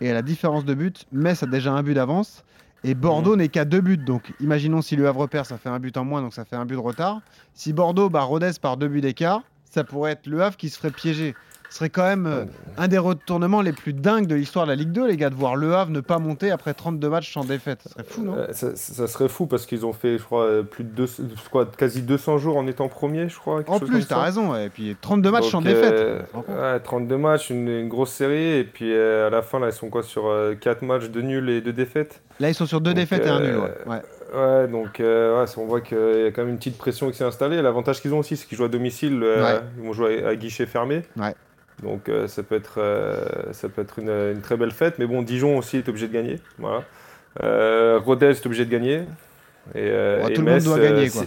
Et 0.00 0.10
à 0.10 0.14
la 0.14 0.22
différence 0.22 0.64
de 0.64 0.72
but, 0.72 1.06
Metz 1.12 1.42
a 1.42 1.46
déjà 1.46 1.72
un 1.72 1.82
but 1.82 1.94
d'avance, 1.94 2.44
et 2.84 2.94
Bordeaux 2.94 3.36
n'est 3.36 3.48
qu'à 3.48 3.64
deux 3.64 3.80
buts. 3.80 3.96
Donc 3.96 4.32
imaginons 4.40 4.82
si 4.82 4.96
Le 4.96 5.06
Havre 5.06 5.26
perd, 5.26 5.46
ça 5.46 5.58
fait 5.58 5.68
un 5.68 5.78
but 5.78 5.96
en 5.96 6.04
moins, 6.04 6.22
donc 6.22 6.34
ça 6.34 6.44
fait 6.44 6.56
un 6.56 6.64
but 6.64 6.74
de 6.74 6.80
retard. 6.80 7.20
Si 7.54 7.72
Bordeaux 7.72 8.08
bat 8.08 8.22
Rodez 8.22 8.52
par 8.60 8.76
deux 8.76 8.88
buts 8.88 9.00
d'écart, 9.00 9.42
ça 9.64 9.84
pourrait 9.84 10.12
être 10.12 10.26
Le 10.26 10.42
Havre 10.42 10.56
qui 10.56 10.68
se 10.68 10.78
ferait 10.78 10.90
piéger. 10.90 11.34
Ce 11.70 11.78
serait 11.78 11.88
quand 11.88 12.02
même 12.04 12.26
euh, 12.26 12.44
un 12.78 12.88
des 12.88 12.98
retournements 12.98 13.62
les 13.62 13.72
plus 13.72 13.92
dingues 13.92 14.26
de 14.26 14.34
l'histoire 14.34 14.66
de 14.66 14.70
la 14.72 14.76
Ligue 14.76 14.90
2, 14.90 15.06
les 15.06 15.16
gars, 15.16 15.30
de 15.30 15.36
voir 15.36 15.54
Le 15.56 15.72
Havre 15.74 15.90
ne 15.92 16.00
pas 16.00 16.18
monter 16.18 16.50
après 16.50 16.74
32 16.74 17.08
matchs 17.08 17.32
sans 17.32 17.44
défaite. 17.44 17.80
Ce 17.84 17.90
serait 17.90 18.04
fou, 18.04 18.22
non? 18.22 18.34
Euh, 18.36 18.46
ça, 18.52 18.74
ça 18.74 19.06
serait 19.06 19.28
fou 19.28 19.46
parce 19.46 19.66
qu'ils 19.66 19.86
ont 19.86 19.92
fait, 19.92 20.18
je 20.18 20.24
crois, 20.24 20.44
euh, 20.44 20.62
plus 20.64 20.82
de 20.84 20.88
deux, 20.90 21.06
je 21.06 21.48
crois, 21.48 21.64
quasi 21.66 22.02
200 22.02 22.38
jours 22.38 22.56
en 22.56 22.66
étant 22.66 22.88
premier, 22.88 23.28
je 23.28 23.38
crois. 23.38 23.62
En 23.68 23.78
plus, 23.78 24.06
t'as 24.06 24.16
ça. 24.16 24.20
raison. 24.22 24.52
ouais. 24.52 24.66
Et 24.66 24.68
puis 24.68 24.96
32 25.00 25.30
matchs 25.30 25.42
Donc, 25.42 25.50
sans 25.52 25.62
défaite. 25.62 26.24
ouais, 26.34 26.80
32 26.80 27.16
matchs, 27.16 27.50
une, 27.50 27.68
une 27.68 27.88
grosse 27.88 28.10
série. 28.12 28.58
Et 28.58 28.64
puis 28.64 28.92
à 28.94 29.30
la 29.30 29.40
fin, 29.42 29.60
là, 29.60 29.68
ils 29.68 29.72
sont 29.72 29.88
quoi 29.90 30.02
sur 30.02 30.24
4 30.60 30.82
matchs 30.82 31.08
de 31.10 31.22
nuls 31.22 31.48
et 31.50 31.60
de 31.60 31.70
défaites? 31.70 32.20
Là, 32.40 32.48
ils 32.48 32.54
sont 32.54 32.66
sur 32.66 32.80
deux 32.80 32.90
Donc, 32.90 32.96
défaites 33.00 33.26
et 33.26 33.28
un 33.28 33.40
nul. 33.40 33.58
Ouais. 33.58 34.02
Ouais. 34.34 34.68
Donc 34.68 35.00
euh, 35.00 35.40
ouais, 35.40 35.46
ça, 35.46 35.60
on 35.60 35.66
voit 35.66 35.80
qu'il 35.80 35.96
y 35.98 36.24
a 36.26 36.30
quand 36.30 36.42
même 36.42 36.50
une 36.50 36.56
petite 36.58 36.78
pression 36.78 37.10
qui 37.10 37.16
s'est 37.16 37.24
installée. 37.24 37.60
L'avantage 37.62 38.00
qu'ils 38.00 38.14
ont 38.14 38.18
aussi, 38.18 38.36
c'est 38.36 38.46
qu'ils 38.46 38.56
jouent 38.58 38.64
à 38.64 38.68
domicile. 38.68 39.20
euh, 39.22 39.42
Ouais. 39.42 39.60
Ils 39.78 39.84
vont 39.84 39.92
jouer 39.92 40.24
à, 40.24 40.28
à 40.28 40.36
guichet 40.36 40.66
fermé. 40.66 41.02
Ouais. 41.16 41.34
Donc 41.82 42.08
euh, 42.08 42.26
ça 42.26 42.42
peut 42.42 42.54
être, 42.56 42.74
euh, 42.78 43.24
ça 43.52 43.68
peut 43.68 43.82
être 43.82 43.98
une, 43.98 44.10
une 44.10 44.40
très 44.42 44.56
belle 44.56 44.70
fête. 44.72 44.98
Mais 44.98 45.06
bon, 45.06 45.22
Dijon 45.22 45.56
aussi 45.58 45.78
est 45.78 45.88
obligé 45.88 46.08
de 46.08 46.12
gagner. 46.12 46.38
Voilà. 46.58 46.82
Euh, 47.42 47.98
Rodez 48.04 48.26
est 48.30 48.46
obligé 48.46 48.64
de 48.64 48.70
gagner. 48.70 48.96
Et, 49.74 49.78
euh, 49.78 50.22
Ouais, 50.24 50.30
et 50.30 50.34
tout 50.34 50.42
le 50.42 50.46
monde 50.46 50.54
Metz, 50.56 50.64
doit 50.64 50.78
euh, 50.78 50.90
gagner, 50.90 51.08
si- 51.08 51.18
quoi. 51.18 51.26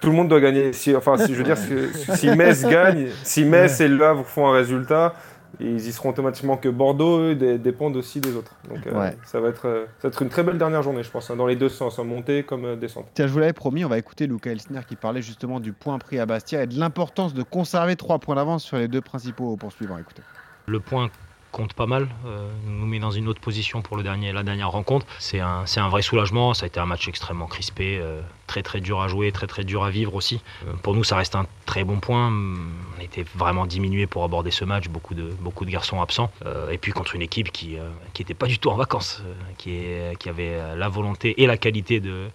Tout 0.00 0.10
le 0.10 0.16
monde 0.16 0.28
doit 0.28 0.40
gagner. 0.40 0.72
Si, 0.72 0.94
enfin, 0.94 1.16
si, 1.16 1.32
je 1.32 1.38
veux 1.38 1.44
dire, 1.44 1.56
si, 1.56 2.16
si 2.16 2.28
Metz 2.36 2.64
gagne, 2.68 3.06
si 3.22 3.44
Metz 3.44 3.80
et 3.80 3.88
Le 3.88 4.04
Havre 4.04 4.26
font 4.26 4.46
un 4.48 4.52
résultat, 4.52 5.14
ils 5.60 5.86
y 5.86 5.92
seront 5.92 6.10
automatiquement 6.10 6.56
que 6.56 6.68
Bordeaux, 6.68 7.18
eux, 7.20 7.34
dé- 7.34 7.58
dépendent 7.58 7.96
aussi 7.96 8.20
des 8.20 8.34
autres. 8.36 8.52
Donc 8.68 8.86
euh, 8.86 8.98
Ouais. 8.98 9.16
ça, 9.24 9.40
va 9.40 9.48
être, 9.48 9.66
euh, 9.66 9.84
ça 9.98 10.08
va 10.08 10.12
être 10.12 10.22
une 10.22 10.28
très 10.28 10.42
belle 10.42 10.58
dernière 10.58 10.82
journée, 10.82 11.02
je 11.02 11.10
pense, 11.10 11.30
hein, 11.30 11.36
dans 11.36 11.46
les 11.46 11.56
deux 11.56 11.68
sens, 11.68 11.98
en 11.98 12.04
montée 12.04 12.42
comme 12.42 12.64
euh, 12.64 12.76
descente. 12.76 13.06
Tiens, 13.14 13.26
je 13.26 13.32
vous 13.32 13.38
l'avais 13.38 13.52
promis, 13.52 13.84
on 13.84 13.88
va 13.88 13.98
écouter 13.98 14.26
Luca 14.26 14.50
Elsner 14.50 14.80
qui 14.86 14.96
parlait 14.96 15.22
justement 15.22 15.60
du 15.60 15.72
point 15.72 15.98
pris 15.98 16.18
à 16.18 16.26
Bastia 16.26 16.62
et 16.62 16.66
de 16.66 16.78
l'importance 16.78 17.34
de 17.34 17.42
conserver 17.42 17.96
trois 17.96 18.18
points 18.18 18.34
d'avance 18.36 18.64
sur 18.64 18.76
les 18.78 18.88
deux 18.88 19.00
principaux 19.00 19.56
poursuivants. 19.56 19.98
Écoutez. 19.98 20.22
Le 20.66 20.80
point 20.80 21.10
compte 21.54 21.72
pas 21.72 21.86
mal, 21.86 22.08
euh, 22.26 22.50
nous 22.66 22.84
met 22.84 22.98
dans 22.98 23.12
une 23.12 23.28
autre 23.28 23.40
position 23.40 23.80
pour 23.80 23.96
le 23.96 24.02
dernier, 24.02 24.32
la 24.32 24.42
dernière 24.42 24.72
rencontre. 24.72 25.06
C'est 25.20 25.38
un, 25.38 25.64
un 25.76 25.88
vrai 25.88 26.02
soulagement, 26.02 26.52
ça 26.52 26.64
a 26.64 26.66
été 26.66 26.80
un 26.80 26.86
match 26.86 27.06
extrêmement 27.06 27.46
crispé, 27.46 27.98
euh, 28.02 28.20
très 28.48 28.64
très 28.64 28.80
dur 28.80 29.00
à 29.00 29.06
jouer, 29.06 29.30
très 29.30 29.46
très 29.46 29.62
dur 29.62 29.84
à 29.84 29.90
vivre 29.90 30.16
aussi. 30.16 30.42
Euh, 30.66 30.72
pour 30.82 30.94
nous 30.94 31.04
ça 31.04 31.16
reste 31.16 31.36
un 31.36 31.46
très 31.64 31.84
bon 31.84 32.00
point, 32.00 32.32
on 32.32 33.00
était 33.00 33.24
vraiment 33.36 33.66
diminué 33.66 34.08
pour 34.08 34.24
aborder 34.24 34.50
ce 34.50 34.64
match, 34.64 34.88
beaucoup 34.88 35.14
de, 35.14 35.30
beaucoup 35.40 35.64
de 35.64 35.70
garçons 35.70 36.02
absents. 36.02 36.30
Et 36.72 36.78
puis 36.78 36.90
contre 36.90 37.14
une 37.14 37.22
équipe 37.22 37.52
qui 37.52 37.76
n'était 38.18 38.34
pas 38.34 38.46
du 38.46 38.58
tout 38.58 38.70
en 38.70 38.76
vacances, 38.76 39.22
qui, 39.56 39.70
est, 39.76 40.18
qui 40.18 40.28
avait 40.28 40.76
la 40.76 40.88
volonté 40.88 41.40
et 41.42 41.46
la 41.46 41.56
qualité 41.56 42.00
de, 42.00 42.28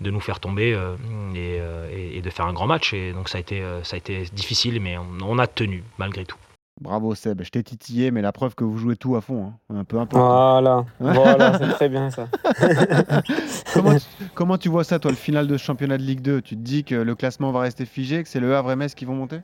de 0.00 0.10
nous 0.10 0.20
faire 0.20 0.38
tomber 0.38 0.78
et, 1.34 2.20
de 2.20 2.30
faire 2.30 2.46
un 2.46 2.52
grand 2.52 2.66
match. 2.66 2.94
Et 2.94 3.12
donc 3.12 3.28
ça 3.28 3.38
a 3.38 3.40
été, 3.40 3.62
ça 3.82 3.96
a 3.96 3.98
été 3.98 4.24
difficile, 4.32 4.80
mais 4.80 4.96
on 4.98 5.38
a 5.38 5.46
tenu 5.46 5.82
malgré 5.98 6.24
tout. 6.24 6.38
Bravo 6.80 7.14
Seb, 7.14 7.42
je 7.42 7.50
t'ai 7.50 7.62
titillé, 7.62 8.10
mais 8.10 8.22
la 8.22 8.32
preuve 8.32 8.54
que 8.54 8.64
vous 8.64 8.78
jouez 8.78 8.96
tout 8.96 9.14
à 9.14 9.20
fond, 9.20 9.52
hein. 9.70 9.76
un 9.80 9.84
peu 9.84 9.98
importe. 9.98 10.24
Voilà, 10.24 10.86
voilà, 10.98 11.58
c'est 11.58 11.68
très 11.68 11.90
bien 11.90 12.10
ça. 12.10 12.26
comment, 13.74 13.94
tu, 13.94 14.06
comment 14.34 14.56
tu 14.56 14.70
vois 14.70 14.82
ça, 14.82 14.98
toi, 14.98 15.10
le 15.10 15.16
final 15.16 15.46
de 15.46 15.58
ce 15.58 15.62
championnat 15.62 15.98
de 15.98 16.02
Ligue 16.02 16.22
2 16.22 16.40
Tu 16.40 16.56
te 16.56 16.62
dis 16.62 16.82
que 16.84 16.94
le 16.94 17.14
classement 17.14 17.52
va 17.52 17.60
rester 17.60 17.84
figé, 17.84 18.22
que 18.22 18.30
c'est 18.30 18.40
le 18.40 18.56
Havre 18.56 18.72
et 18.72 18.76
Metz 18.76 18.94
qui 18.94 19.04
vont 19.04 19.14
monter? 19.14 19.40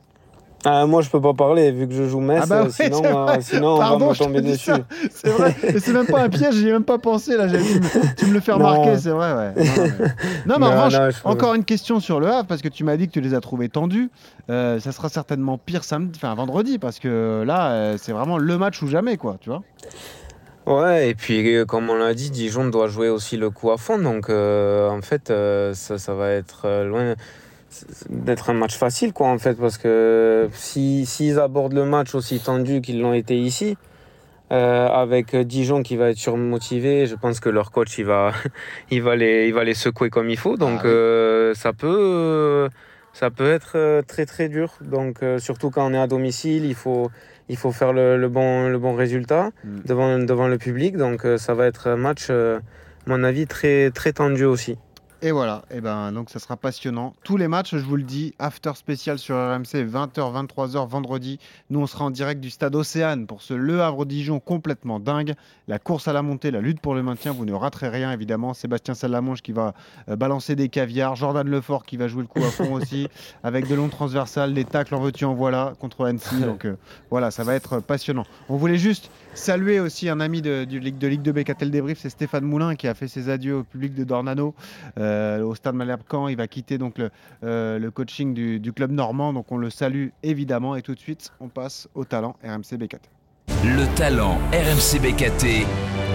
Ah, 0.69 0.85
moi, 0.85 1.01
je 1.01 1.09
peux 1.09 1.21
pas 1.21 1.33
parler 1.33 1.71
vu 1.71 1.87
que 1.87 1.93
je 1.93 2.03
joue 2.09 2.19
Metz, 2.19 2.41
Ah 2.43 2.45
bah 2.47 2.55
euh, 2.57 2.63
ouais, 2.65 2.69
sinon, 2.71 3.01
euh, 3.05 3.35
sinon 3.39 3.75
on 3.75 3.79
Pardon, 3.79 4.05
va 4.05 4.09
me 4.09 4.13
je 4.15 4.19
te 4.19 4.23
tomber 4.25 4.41
dessus. 4.41 4.71
C'est 5.11 5.29
vrai, 5.29 5.55
et 5.63 5.79
c'est 5.79 5.93
même 5.93 6.07
pas 6.07 6.21
un 6.21 6.29
piège, 6.29 6.55
j'y 6.55 6.67
ai 6.67 6.71
même 6.73 6.83
pas 6.83 6.97
pensé 6.97 7.37
là. 7.37 7.47
j'ai 7.47 7.57
dit, 7.59 7.79
mais 7.81 8.01
tu 8.17 8.25
me 8.25 8.33
le 8.33 8.39
fais 8.41 8.51
remarquer, 8.51 8.91
Non. 8.91 8.97
c'est 8.99 9.09
vrai. 9.11 9.33
Ouais. 9.33 9.53
Non, 9.55 9.65
non, 9.65 9.75
mais, 9.99 10.13
non, 10.45 10.59
mais 10.59 10.65
en 10.65 10.69
revanche, 10.71 10.93
non, 10.93 11.09
je 11.09 11.21
peux- 11.21 11.29
encore 11.29 11.53
une 11.53 11.63
question 11.63 11.99
sur 11.99 12.19
le 12.19 12.27
Havre 12.27 12.47
parce 12.47 12.61
que 12.61 12.67
tu 12.67 12.83
m'as 12.83 12.97
dit 12.97 13.07
que 13.07 13.13
tu 13.13 13.21
les 13.21 13.33
as 13.33 13.39
trouvés 13.39 13.69
tendus. 13.69 14.09
Euh, 14.49 14.79
ça 14.79 14.91
sera 14.91 15.09
certainement 15.09 15.57
pire 15.57 15.83
samedi, 15.83 16.11
enfin 16.21 16.35
vendredi, 16.35 16.79
parce 16.79 16.99
que 16.99 17.43
là, 17.47 17.71
euh, 17.71 17.95
c'est 17.97 18.11
vraiment 18.11 18.37
le 18.37 18.57
match 18.57 18.81
ou 18.81 18.87
jamais, 18.87 19.17
quoi. 19.17 19.37
Tu 19.39 19.49
vois 19.49 19.61
Ouais, 20.65 21.09
et 21.09 21.15
puis 21.15 21.55
euh, 21.55 21.63
comme 21.63 21.89
on 21.89 21.95
l'a 21.95 22.13
dit, 22.13 22.29
Dijon 22.29 22.65
doit 22.67 22.87
jouer 22.89 23.07
aussi 23.07 23.37
le 23.37 23.49
coup 23.49 23.71
à 23.71 23.77
fond, 23.77 23.97
donc 23.99 24.29
euh, 24.29 24.89
en 24.89 25.01
fait, 25.01 25.29
euh, 25.29 25.73
ça, 25.73 25.97
ça 25.97 26.13
va 26.13 26.31
être 26.31 26.63
euh, 26.65 26.83
loin 26.85 27.15
d'être 28.09 28.49
un 28.49 28.53
match 28.53 28.75
facile, 28.77 29.13
quoi, 29.13 29.27
en 29.27 29.37
fait, 29.37 29.55
parce 29.55 29.77
que 29.77 30.49
si 30.53 31.05
s'ils 31.05 31.39
abordent 31.39 31.73
le 31.73 31.85
match 31.85 32.15
aussi 32.15 32.39
tendu 32.39 32.81
qu'ils 32.81 32.99
l'ont 33.01 33.13
été 33.13 33.37
ici, 33.37 33.77
euh, 34.51 34.87
avec 34.87 35.35
Dijon 35.35 35.83
qui 35.83 35.97
va 35.97 36.09
être 36.11 36.17
surmotivé, 36.17 37.05
je 37.05 37.15
pense 37.15 37.39
que 37.41 37.49
leur 37.49 37.71
coach 37.71 37.97
il 37.97 38.05
va, 38.05 38.31
il 38.91 39.01
va 39.01 39.15
les, 39.15 39.47
il 39.47 39.53
va 39.53 39.63
les 39.65 39.73
secouer 39.73 40.09
comme 40.09 40.29
il 40.29 40.37
faut, 40.37 40.55
donc 40.55 40.79
Ah 40.79 40.83
oui. 40.85 40.89
euh, 40.89 41.53
ça 41.53 41.73
peut, 41.73 41.87
euh, 41.89 42.69
ça 43.11 43.29
peut 43.29 43.51
être 43.51 44.01
très 44.07 44.25
très 44.25 44.47
dur. 44.47 44.75
Donc 44.81 45.21
euh, 45.21 45.37
surtout 45.39 45.69
quand 45.69 45.85
on 45.89 45.93
est 45.93 45.97
à 45.99 46.07
domicile, 46.07 46.63
il 46.65 46.75
faut, 46.75 47.09
il 47.49 47.57
faut 47.57 47.71
faire 47.73 47.91
le, 47.91 48.15
le 48.17 48.29
bon, 48.29 48.69
le 48.69 48.77
bon 48.79 48.95
résultat 48.95 49.49
Mm. 49.65 49.79
devant, 49.85 50.19
devant 50.19 50.47
le 50.47 50.57
public, 50.57 50.95
donc 50.95 51.25
ça 51.37 51.53
va 51.53 51.65
être 51.67 51.87
un 51.87 51.97
match, 51.97 52.29
à 52.29 52.59
mon 53.05 53.23
avis, 53.25 53.47
très 53.47 53.91
très 53.91 54.13
tendu 54.13 54.45
aussi. 54.45 54.77
Et 55.23 55.31
voilà, 55.31 55.63
et 55.71 55.81
ben 55.81 56.11
donc 56.11 56.29
ça 56.29 56.37
sera 56.37 56.57
passionnant. 56.57 57.15
Tous 57.23 57.37
les 57.37 57.47
matchs, 57.47 57.75
je 57.75 57.83
vous 57.83 57.95
le 57.95 58.03
dis, 58.03 58.35
after 58.37 58.73
spécial 58.75 59.17
sur 59.17 59.35
RMC, 59.35 59.83
20h, 59.83 60.45
23h 60.45 60.87
vendredi. 60.87 61.39
Nous, 61.71 61.79
on 61.79 61.87
sera 61.87 62.05
en 62.05 62.11
direct 62.11 62.39
du 62.39 62.51
stade 62.51 62.75
Océane 62.75 63.25
pour 63.25 63.41
ce 63.41 63.55
Le 63.55 63.81
Havre-Dijon 63.81 64.39
complètement 64.39 64.99
dingue. 64.99 65.33
La 65.67 65.79
course 65.79 66.07
à 66.07 66.13
la 66.13 66.21
montée, 66.21 66.51
la 66.51 66.61
lutte 66.61 66.81
pour 66.81 66.93
le 66.93 67.01
maintien, 67.01 67.31
vous 67.31 67.45
ne 67.45 67.53
raterez 67.53 67.89
rien 67.89 68.11
évidemment. 68.11 68.53
Sébastien 68.53 68.93
Salamonge 68.93 69.41
qui 69.41 69.53
va 69.53 69.73
euh, 70.07 70.15
balancer 70.15 70.55
des 70.55 70.69
caviars, 70.69 71.15
Jordan 71.15 71.49
Lefort 71.49 71.83
qui 71.83 71.97
va 71.97 72.07
jouer 72.07 72.21
le 72.21 72.27
coup 72.27 72.45
à 72.45 72.51
fond 72.51 72.73
aussi, 72.73 73.07
avec 73.43 73.67
de 73.67 73.73
longs 73.73 73.89
transversales, 73.89 74.53
des 74.53 74.65
tacles 74.65 74.93
en 74.93 74.99
veux-tu 74.99 75.25
en 75.25 75.33
voilà 75.33 75.73
contre 75.79 76.05
Annecy. 76.05 76.41
Donc 76.41 76.65
euh, 76.65 76.75
voilà, 77.09 77.31
ça 77.31 77.43
va 77.43 77.55
être 77.55 77.79
passionnant. 77.79 78.25
On 78.49 78.57
voulait 78.57 78.77
juste 78.77 79.09
saluer 79.33 79.79
aussi 79.79 80.09
un 80.09 80.19
ami 80.19 80.43
de, 80.43 80.63
du 80.63 80.79
Ligue 80.79 80.99
de 80.99 81.07
Ligue 81.07 81.23
2 81.23 81.31
Bécatel 81.31 81.71
Débrief, 81.71 81.97
c'est 81.99 82.09
Stéphane 82.09 82.43
Moulin 82.43 82.75
qui 82.75 82.87
a 82.87 82.93
fait 82.93 83.07
ses 83.07 83.29
adieux 83.29 83.57
au 83.57 83.63
public 83.63 83.95
de 83.95 84.03
Dornano 84.03 84.53
euh, 84.97 85.07
au 85.43 85.55
stade 85.55 85.75
Malherbe 85.75 86.01
Caen. 86.09 86.27
Il 86.27 86.37
va 86.37 86.47
quitter 86.47 86.77
donc 86.77 86.97
le, 86.97 87.09
euh, 87.43 87.79
le 87.79 87.91
coaching 87.91 88.33
du, 88.33 88.59
du 88.59 88.73
club 88.73 88.91
normand, 88.91 89.33
donc 89.33 89.51
on 89.51 89.57
le 89.57 89.69
salue 89.69 90.09
évidemment. 90.23 90.75
Et 90.75 90.81
tout 90.81 90.95
de 90.95 90.99
suite, 90.99 91.31
on 91.39 91.47
passe 91.47 91.87
au 91.95 92.05
talent 92.05 92.35
RMC 92.43 92.77
BKT. 92.77 93.09
Le 93.63 93.85
talent 93.95 94.37
RMC 94.51 94.99
BKT 95.01 95.65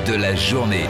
de 0.07 0.15
la 0.15 0.35
journée. 0.35 0.87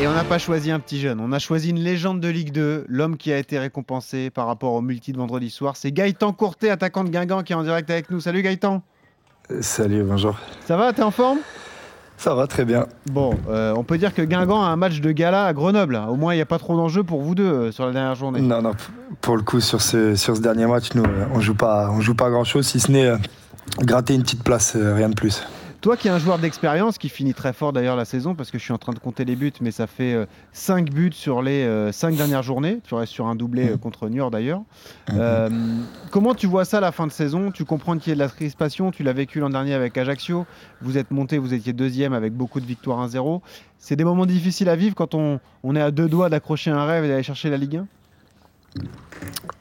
Et 0.00 0.06
on 0.06 0.12
n'a 0.12 0.22
pas 0.22 0.38
choisi 0.38 0.70
un 0.70 0.78
petit 0.78 1.00
jeune, 1.00 1.18
on 1.18 1.32
a 1.32 1.40
choisi 1.40 1.70
une 1.70 1.80
légende 1.80 2.20
de 2.20 2.28
Ligue 2.28 2.52
2, 2.52 2.84
l'homme 2.88 3.16
qui 3.16 3.32
a 3.32 3.38
été 3.38 3.58
récompensé 3.58 4.30
par 4.30 4.46
rapport 4.46 4.74
au 4.74 4.80
multi 4.80 5.10
de 5.12 5.18
vendredi 5.18 5.50
soir. 5.50 5.76
C'est 5.76 5.90
Gaëtan 5.90 6.32
Courtet, 6.32 6.70
attaquant 6.70 7.02
de 7.02 7.08
Guingamp, 7.08 7.42
qui 7.42 7.52
est 7.52 7.56
en 7.56 7.64
direct 7.64 7.90
avec 7.90 8.08
nous. 8.10 8.20
Salut 8.20 8.42
Gaëtan 8.42 8.82
Salut, 9.60 10.04
bonjour. 10.04 10.38
Ça 10.66 10.76
va, 10.76 10.92
t'es 10.92 11.02
en 11.02 11.10
forme? 11.10 11.38
Ça 12.18 12.34
va 12.34 12.48
très 12.48 12.64
bien. 12.64 12.86
Bon, 13.10 13.32
euh, 13.48 13.72
on 13.76 13.84
peut 13.84 13.96
dire 13.96 14.12
que 14.12 14.22
Guingamp 14.22 14.60
a 14.60 14.66
un 14.66 14.76
match 14.76 15.00
de 15.00 15.12
gala 15.12 15.46
à 15.46 15.52
Grenoble. 15.52 16.00
Au 16.08 16.16
moins, 16.16 16.34
il 16.34 16.36
n'y 16.36 16.42
a 16.42 16.46
pas 16.46 16.58
trop 16.58 16.76
d'enjeux 16.76 17.04
pour 17.04 17.22
vous 17.22 17.36
deux 17.36 17.44
euh, 17.44 17.72
sur 17.72 17.86
la 17.86 17.92
dernière 17.92 18.16
journée. 18.16 18.40
Non, 18.40 18.60
non, 18.60 18.72
pour 19.20 19.36
le 19.36 19.42
coup, 19.42 19.60
sur 19.60 19.80
ce, 19.80 20.16
sur 20.16 20.36
ce 20.36 20.42
dernier 20.42 20.66
match, 20.66 20.94
nous, 20.96 21.04
euh, 21.04 21.26
on 21.32 21.40
joue 21.40 21.54
pas, 21.54 21.88
on 21.92 22.00
joue 22.00 22.16
pas 22.16 22.28
grand 22.28 22.42
chose, 22.42 22.66
si 22.66 22.80
ce 22.80 22.90
n'est 22.90 23.12
gratter 23.78 24.14
une 24.14 24.22
petite 24.22 24.42
place, 24.42 24.76
rien 24.76 25.10
de 25.10 25.14
plus. 25.14 25.44
Toi 25.80 25.96
qui 25.96 26.08
es 26.08 26.10
un 26.10 26.18
joueur 26.18 26.38
d'expérience, 26.38 26.98
qui 26.98 27.08
finit 27.08 27.34
très 27.34 27.52
fort 27.52 27.72
d'ailleurs 27.72 27.94
la 27.94 28.04
saison, 28.04 28.34
parce 28.34 28.50
que 28.50 28.58
je 28.58 28.64
suis 28.64 28.72
en 28.72 28.78
train 28.78 28.92
de 28.92 28.98
compter 28.98 29.24
les 29.24 29.36
buts, 29.36 29.52
mais 29.60 29.70
ça 29.70 29.86
fait 29.86 30.26
5 30.52 30.90
buts 30.90 31.12
sur 31.12 31.40
les 31.40 31.90
5 31.92 32.16
dernières 32.16 32.42
journées. 32.42 32.80
Tu 32.84 32.94
restes 32.94 33.12
sur 33.12 33.26
un 33.26 33.36
doublé 33.36 33.70
euh, 33.70 33.76
contre 33.76 34.08
Niort 34.08 34.30
d'ailleurs. 34.32 34.62
Euh, 35.14 35.48
comment 36.10 36.34
tu 36.34 36.48
vois 36.48 36.64
ça 36.64 36.80
la 36.80 36.90
fin 36.90 37.06
de 37.06 37.12
saison? 37.12 37.52
Tu 37.52 37.64
comprends 37.64 37.96
qu'il 37.96 38.10
y 38.10 38.12
a 38.12 38.14
de 38.14 38.20
la 38.20 38.28
crispation, 38.28 38.90
tu 38.90 39.04
l'as 39.04 39.12
vécu 39.12 39.38
l'an 39.38 39.50
dernier 39.50 39.74
avec 39.74 39.96
Ajaccio. 39.96 40.46
Vous 40.82 40.98
êtes 40.98 41.12
monté, 41.12 41.38
vous 41.38 41.54
étiez 41.54 41.72
deuxième 41.72 42.12
avec 42.12 42.32
beaucoup 42.32 42.60
de 42.60 42.66
victoires 42.66 43.06
1-0. 43.06 43.40
C'est 43.78 43.94
des 43.96 44.04
moments 44.04 44.26
difficiles 44.26 44.68
à 44.68 44.76
vivre 44.76 44.96
quand 44.96 45.14
on, 45.14 45.38
on 45.62 45.76
est 45.76 45.80
à 45.80 45.92
deux 45.92 46.08
doigts 46.08 46.28
d'accrocher 46.28 46.70
un 46.70 46.84
rêve 46.84 47.04
et 47.04 47.08
d'aller 47.08 47.22
chercher 47.22 47.50
la 47.50 47.56
Ligue 47.56 47.76
1 47.76 47.86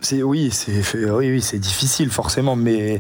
C'est 0.02 0.24
oui, 0.24 0.50
c'est 0.52 0.82
oui, 0.96 1.32
oui, 1.32 1.42
c'est 1.42 1.60
difficile 1.60 2.10
forcément, 2.10 2.56
mais 2.56 3.00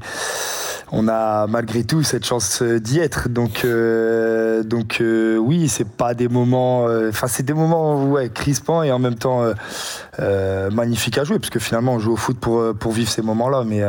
on 0.92 1.08
a 1.08 1.48
malgré 1.48 1.84
tout 1.84 2.04
cette 2.04 2.26
chance 2.26 2.62
euh, 2.62 2.80
d'y 2.80 3.00
être. 3.00 3.30
Donc, 3.30 3.64
euh, 3.66 4.64
donc 4.64 5.00
euh, 5.02 5.38
oui, 5.38 5.68
c'est 5.68 5.88
pas 5.88 6.14
des 6.14 6.28
moments, 6.28 6.88
euh, 6.88 7.10
enfin 7.10 7.28
c'est 7.28 7.44
des 7.44 7.54
moments 7.54 8.06
ouais 8.06 8.30
crispants 8.30 8.84
et 8.84 8.92
en 8.92 9.00
même 9.00 9.16
temps 9.16 9.44
euh, 10.20 10.70
magnifiques 10.72 11.18
à 11.18 11.24
jouer, 11.24 11.40
parce 11.40 11.50
que 11.50 11.60
finalement 11.60 11.94
on 11.94 12.00
joue 12.00 12.14
au 12.14 12.18
foot 12.18 12.40
pour 12.40 12.74
pour 12.76 12.92
vivre 12.92 13.10
ces 13.10 13.22
moments-là. 13.22 13.64
Mais 13.66 13.82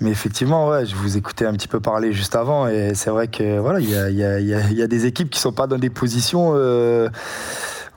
mais 0.00 0.10
effectivement, 0.10 0.84
je 0.84 0.94
vous 0.94 1.16
écoutais 1.16 1.46
un 1.46 1.52
petit 1.52 1.68
peu 1.68 1.80
parler 1.80 2.12
juste 2.12 2.36
avant 2.36 2.68
et 2.68 2.92
c'est 2.94 3.10
vrai 3.10 3.28
que 3.28 3.58
voilà, 3.58 3.80
il 3.80 3.90
y 3.90 3.96
a, 3.96 4.10
y, 4.10 4.24
a, 4.24 4.38
y 4.40 4.82
a 4.82 4.86
des 4.86 5.06
équipes 5.06 5.30
qui 5.30 5.40
sont 5.40 5.52
pas 5.52 5.66
dans 5.66 5.78
des 5.78 5.90
positions. 5.90 6.54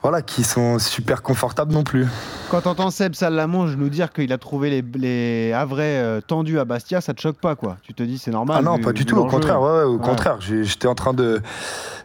Voilà, 0.08 0.22
qui 0.22 0.44
sont 0.44 0.78
super 0.78 1.20
confortables 1.20 1.72
non 1.72 1.82
plus. 1.82 2.06
Quand 2.48 2.60
t'entends 2.60 2.90
Seb 2.92 3.16
Salamonge 3.16 3.74
nous 3.76 3.88
dire 3.88 4.12
qu'il 4.12 4.32
a 4.32 4.38
trouvé 4.38 4.70
les, 4.70 4.84
les 4.96 5.52
Havrais 5.52 5.96
euh, 5.96 6.20
tendus 6.20 6.60
à 6.60 6.64
Bastia, 6.64 7.00
ça 7.00 7.12
te 7.12 7.20
choque 7.20 7.38
pas 7.38 7.56
quoi 7.56 7.76
Tu 7.82 7.92
te 7.92 8.04
dis 8.04 8.16
c'est 8.16 8.30
normal 8.30 8.58
Ah 8.60 8.62
non, 8.62 8.76
vu- 8.76 8.82
pas 8.82 8.92
du 8.92 9.04
tout, 9.04 9.16
au 9.16 9.26
contraire, 9.26 9.60
ouais, 9.60 9.68
ouais, 9.78 9.82
au 9.82 9.96
Ouais. 9.96 10.04
contraire. 10.04 10.36
J'étais 10.40 10.86
en 10.86 10.94
train 10.94 11.12
de, 11.12 11.42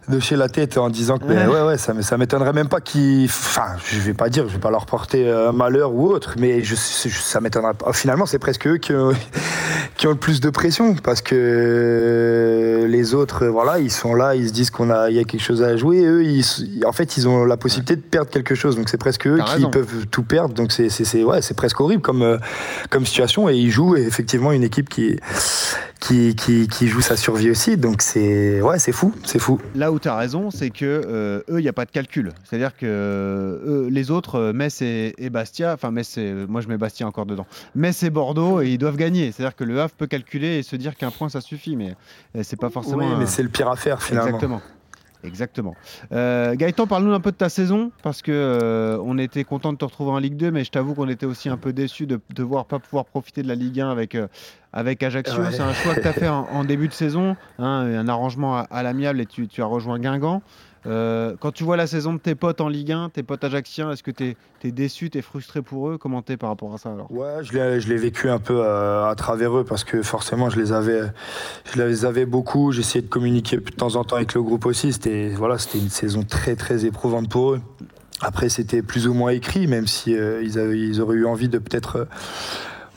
de 0.10 0.20
chez 0.20 0.36
la 0.36 0.50
tête 0.50 0.78
en 0.78 0.90
disant 0.90 1.18
que 1.18 1.26
ben, 1.26 1.48
Ouais. 1.48 1.56
ouais, 1.56 1.62
ouais, 1.68 1.78
ça, 1.78 1.94
ça 2.02 2.18
m'étonnerait 2.18 2.54
même 2.54 2.68
pas 2.68 2.82
qu'ils. 2.82 3.26
Enfin, 3.26 3.76
je 3.86 4.00
vais 4.00 4.14
pas 4.14 4.30
dire, 4.30 4.48
je 4.48 4.54
vais 4.54 4.60
pas 4.60 4.72
leur 4.72 4.86
porter 4.86 5.28
euh, 5.30 5.52
malheur 5.52 5.94
ou 5.94 6.08
autre, 6.08 6.36
mais 6.40 6.64
je, 6.64 6.76
je- 6.76 7.10
ça 7.10 7.40
m'étonnerait 7.40 7.76
pas. 7.76 7.94
Finalement, 7.94 8.26
c'est 8.26 8.40
presque 8.40 8.68
eux 8.68 8.78
qui 8.78 8.94
ont, 8.94 9.12
qui 9.98 10.08
ont 10.08 10.12
le 10.12 10.16
plus 10.18 10.40
de 10.42 10.50
pression 10.50 10.96
parce 10.96 11.22
que 11.22 12.86
les 12.90 13.14
autres, 13.14 13.46
voilà, 13.48 13.80
ils 13.80 13.92
sont 13.92 14.14
là, 14.16 14.36
ils 14.36 14.48
se 14.50 14.54
disent 14.54 14.70
qu'on 14.72 14.90
a, 14.90 15.10
il 15.10 15.16
y 15.16 15.20
a 15.20 15.24
quelque 15.24 15.42
chose 15.44 15.62
à 15.64 15.78
jouer. 15.78 16.04
Eux, 16.04 16.24
ils, 16.24 16.84
en 16.86 16.92
fait, 16.92 17.18
ils 17.18 17.28
ont 17.28 17.46
la 17.46 17.58
possibilité 17.58 17.96
de 17.96 18.02
perdre 18.02 18.32
quelque 18.32 18.56
chose, 18.56 18.76
donc 18.76 18.90
c'est 18.90 18.98
presque 18.98 19.28
eux 19.28 19.38
qui 19.46 19.54
raison. 19.54 19.70
peuvent 19.70 20.08
tout 20.10 20.24
perdre. 20.24 20.54
Donc 20.54 20.72
c'est, 20.72 20.90
c'est, 20.90 21.24
ouais, 21.24 21.42
c'est 21.42 21.56
presque 21.56 21.80
horrible 21.80 22.02
comme, 22.02 22.22
euh, 22.24 22.38
comme 22.90 23.06
situation 23.06 23.50
et 23.50 23.56
ils 23.56 23.70
jouent 23.72 23.96
effectivement 23.96 24.52
une 24.52 24.64
équipe 24.64 24.90
qui 24.90 25.18
qui, 26.00 26.36
qui, 26.36 26.68
qui 26.68 26.88
joue 26.88 27.02
sa 27.02 27.16
survie 27.16 27.52
aussi. 27.52 27.78
Donc 27.78 28.02
c'est 28.02 28.60
ouais, 28.60 28.80
c'est 28.80 28.92
fou, 28.92 29.14
c'est 29.24 29.38
fou. 29.38 29.60
Là 29.76 29.91
où 29.92 30.00
tu 30.00 30.08
as 30.08 30.16
raison, 30.16 30.52
c'est 30.52 30.70
que 30.70 30.86
euh, 30.86 31.40
eux, 31.50 31.60
il 31.60 31.64
n'y 31.64 31.68
a 31.70 31.74
pas 31.74 31.86
de 31.86 31.92
calcul. 31.92 32.32
C'est-à-dire 32.44 32.76
que 32.76 32.86
euh, 32.86 33.90
les 33.90 34.12
autres, 34.12 34.36
euh, 34.36 34.54
Metz 34.54 34.82
et, 34.82 35.14
et 35.18 35.30
Bastia, 35.30 35.74
enfin 35.74 35.92
Metz, 35.92 36.18
et- 36.18 36.34
moi 36.48 36.62
je 36.62 36.68
mets 36.68 36.78
Bastia 36.78 37.06
encore 37.08 37.26
dedans. 37.26 37.46
Metz 37.76 38.04
et 38.04 38.10
Bordeaux, 38.10 38.62
et 38.62 38.70
ils 38.70 38.78
doivent 38.78 38.98
gagner. 38.98 39.32
C'est-à-dire 39.32 39.56
que 39.56 39.64
le 39.64 39.80
Havre 39.82 39.94
peut 39.98 40.08
calculer 40.08 40.58
et 40.58 40.64
se 40.64 40.76
dire 40.76 40.96
qu'un 40.96 41.12
point 41.12 41.30
ça 41.30 41.42
suffit, 41.42 41.76
mais 41.76 41.96
c'est 42.44 42.60
pas 42.60 42.70
forcément. 42.70 42.98
Oui, 42.98 43.06
un- 43.06 43.18
mais 43.20 43.26
c'est 43.26 43.44
le 43.44 43.50
pire 43.50 43.70
à 43.70 43.76
faire 43.76 44.02
finalement. 44.02 44.28
Exactement. 44.28 44.62
Exactement. 45.24 45.76
Euh, 46.12 46.56
Gaëtan, 46.56 46.88
parle-nous 46.88 47.14
un 47.14 47.20
peu 47.20 47.32
de 47.32 47.38
ta 47.38 47.50
saison, 47.50 47.92
parce 48.04 48.22
que 48.22 48.32
euh, 48.32 48.98
on 49.04 49.18
était 49.18 49.44
content 49.44 49.74
de 49.74 49.78
te 49.78 49.86
retrouver 49.86 50.12
en 50.12 50.18
Ligue 50.18 50.36
2, 50.36 50.52
mais 50.52 50.64
je 50.64 50.72
t'avoue 50.72 50.94
qu'on 50.94 51.10
était 51.10 51.26
aussi 51.26 51.50
un 51.50 51.58
peu 51.58 51.74
déçus 51.74 52.08
de 52.08 52.20
devoir 52.34 52.66
pas 52.66 52.80
pouvoir 52.80 53.06
profiter 53.06 53.44
de 53.44 53.48
la 53.48 53.56
Ligue 53.56 53.80
1 53.82 53.90
avec, 53.90 54.16
euh, 54.16 54.28
avec 54.74 55.04
Ajaccio. 55.04 55.42
Ouais. 55.42 55.52
C'est 55.52 55.62
un 55.62 55.74
choix 55.74 55.96
que 55.96 56.02
tu 56.02 56.08
as 56.08 56.14
fait 56.14 56.28
en, 56.30 56.48
en 56.52 56.64
début 56.64 56.88
de 56.88 56.94
saison, 56.94 57.36
hein, 57.60 57.66
un 57.66 58.08
arrangement 58.08 58.58
à, 58.58 58.62
à 58.62 58.84
l'amiable 58.84 59.22
et 59.22 59.26
tu, 59.26 59.48
tu 59.48 59.62
as 59.62 59.66
rejoint 59.66 60.00
Guingamp. 60.00 60.42
Euh, 60.88 61.36
quand 61.40 61.52
tu 61.52 61.64
vois 61.64 61.78
la 61.78 61.86
saison 61.86 62.14
de 62.14 62.20
tes 62.20 62.34
potes 62.34 62.60
en 62.60 62.68
Ligue 62.68 62.92
1, 62.92 63.10
tes 63.10 63.24
potes 63.24 63.44
ajacciens, 63.44 63.92
est-ce 63.92 64.02
que 64.02 64.12
tu 64.12 64.36
es, 64.64 64.72
déçu, 64.72 65.10
tu 65.10 65.20
es 65.20 65.22
frustré 65.22 65.62
pour 65.62 65.90
eux? 65.90 65.98
Comment 65.98 66.22
t'es 66.22 66.38
par 66.38 66.50
rapport 66.50 66.74
à 66.74 66.78
ça 66.78 66.92
alors? 66.92 67.12
Ouais, 67.12 67.44
je 67.44 67.54
l'ai, 67.54 67.98
vécu 67.98 68.30
un 68.30 68.40
peu 68.40 68.62
euh, 68.64 69.08
à 69.08 69.16
travers 69.16 69.56
eux 69.58 69.64
parce 69.64 69.84
que 69.84 70.02
forcément 70.02 70.50
je 70.50 70.60
les 70.60 70.72
avais, 70.72 71.02
je 71.72 71.82
les 71.82 72.06
avais 72.06 72.26
beaucoup. 72.26 72.72
J'essayais 72.72 73.04
de 73.04 73.10
communiquer 73.10 73.58
de 73.58 73.70
temps 73.70 73.96
en 73.96 74.04
temps 74.04 74.16
avec 74.16 74.34
le 74.34 74.42
groupe 74.42 74.66
aussi. 74.66 74.92
C'était 74.94 75.30
voilà, 75.30 75.58
une 75.76 75.90
saison 75.90 76.24
très 76.24 76.56
très 76.56 76.86
éprouvante 76.86 77.30
pour 77.30 77.52
eux. 77.52 77.62
Après, 78.22 78.50
c'était 78.50 78.82
plus 78.82 79.08
ou 79.08 79.14
moins 79.14 79.32
écrit, 79.32 79.66
même 79.68 79.88
si 79.88 80.16
euh, 80.16 80.44
ils, 80.44 80.60
avaient- 80.60 80.80
ils 80.80 81.02
auraient 81.02 81.16
eu 81.18 81.26
envie 81.26 81.50
de 81.50 81.58
peut-être 81.58 82.08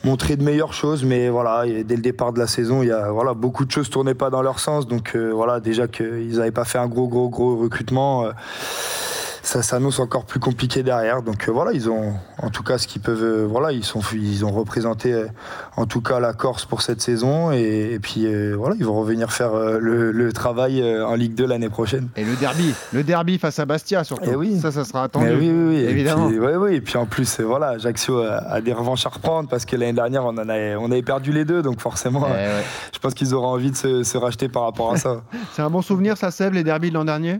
montrer 0.05 0.37
de 0.37 0.43
meilleures 0.43 0.73
choses. 0.73 1.03
Mais 1.03 1.29
voilà, 1.29 1.65
dès 1.65 1.95
le 1.95 2.01
départ 2.01 2.31
de 2.31 2.39
la 2.39 2.47
saison, 2.47 2.81
il 2.83 2.87
y 2.87 2.91
a 2.91 3.11
voilà 3.11 3.33
beaucoup 3.33 3.65
de 3.65 3.71
choses 3.71 3.89
tournaient 3.89 4.13
pas 4.13 4.29
dans 4.29 4.41
leur 4.41 4.59
sens. 4.59 4.87
Donc 4.87 5.15
euh, 5.15 5.31
voilà, 5.33 5.59
déjà 5.59 5.87
qu'ils 5.87 6.37
n'avaient 6.37 6.51
pas 6.51 6.65
fait 6.65 6.77
un 6.77 6.87
gros 6.87 7.07
gros 7.07 7.29
gros 7.29 7.57
recrutement. 7.57 8.25
euh, 8.25 8.31
ça 9.45 9.61
s'annonce 9.61 9.99
encore 9.99 10.25
plus 10.25 10.39
compliqué 10.39 10.81
derrière. 10.81 11.21
Donc 11.21 11.47
euh, 11.47 11.51
voilà, 11.51 11.71
ils 11.71 11.89
ont, 11.89 12.13
en 12.41 12.49
tout 12.49 12.63
cas, 12.63 12.77
ce 12.79 12.87
qu'ils 12.87 13.01
peuvent, 13.01 13.23
euh, 13.23 13.45
voilà, 13.47 13.71
ils 13.71 13.83
sont, 13.83 14.01
ils 14.13 14.43
ont 14.43 14.49
représenté, 14.51 15.13
euh, 15.13 15.27
en 15.77 15.85
tout 15.85 16.01
cas, 16.01 16.19
la 16.19 16.33
Corse 16.33 16.65
pour 16.65 16.81
cette 16.81 16.99
saison, 17.01 17.51
et, 17.51 17.91
et 17.93 17.99
puis 17.99 18.25
voilà, 18.55 18.75
ils 18.79 18.85
vont 18.85 18.99
revenir 18.99 19.31
faire 19.31 19.53
le, 19.55 20.11
le 20.11 20.33
travail 20.33 20.83
en 21.03 21.13
Ligue 21.15 21.35
2 21.35 21.45
l'année 21.45 21.69
prochaine. 21.69 22.07
Et 22.15 22.23
le 22.23 22.35
derby, 22.35 22.73
le 22.91 23.03
derby 23.03 23.37
face 23.37 23.59
à 23.59 23.65
Bastia 23.65 24.03
surtout. 24.03 24.29
Eh 24.31 24.35
oui. 24.35 24.59
Ça, 24.59 24.71
ça 24.71 24.83
sera 24.83 25.03
attendu. 25.03 25.25
Mais 25.27 25.33
oui, 25.35 25.51
oui, 25.51 25.67
oui. 25.69 25.75
Évidemment. 25.89 26.27
Et 26.27 26.31
puis, 26.31 26.39
ouais, 26.39 26.55
oui, 26.55 26.75
et 26.75 26.81
puis 26.81 26.97
en 26.97 27.05
plus, 27.05 27.39
voilà, 27.41 27.69
Ajaccio 27.69 28.19
a, 28.23 28.37
a 28.37 28.61
des 28.61 28.73
revanches 28.73 29.05
à 29.05 29.09
reprendre 29.09 29.47
parce 29.47 29.65
que 29.65 29.75
l'année 29.75 29.93
dernière, 29.93 30.25
on, 30.25 30.29
en 30.29 30.37
avait, 30.49 30.75
on 30.75 30.91
avait 30.91 31.03
perdu 31.03 31.31
les 31.31 31.45
deux, 31.45 31.61
donc 31.61 31.79
forcément, 31.79 32.25
Eh 32.27 32.31
ouais. 32.31 32.63
je 32.93 32.99
pense 32.99 33.13
qu'ils 33.13 33.33
auront 33.35 33.49
envie 33.49 33.71
de 33.71 33.75
se, 33.77 34.03
se 34.03 34.17
racheter 34.17 34.49
par 34.49 34.63
rapport 34.63 34.91
à 34.91 34.97
ça. 34.97 35.21
C'est 35.53 35.61
un 35.61 35.69
bon 35.69 35.81
souvenir, 35.81 36.17
ça, 36.17 36.31
Seb, 36.31 36.53
les 36.53 36.63
derbys 36.63 36.89
de 36.89 36.95
l'an 36.95 37.05
dernier? 37.05 37.39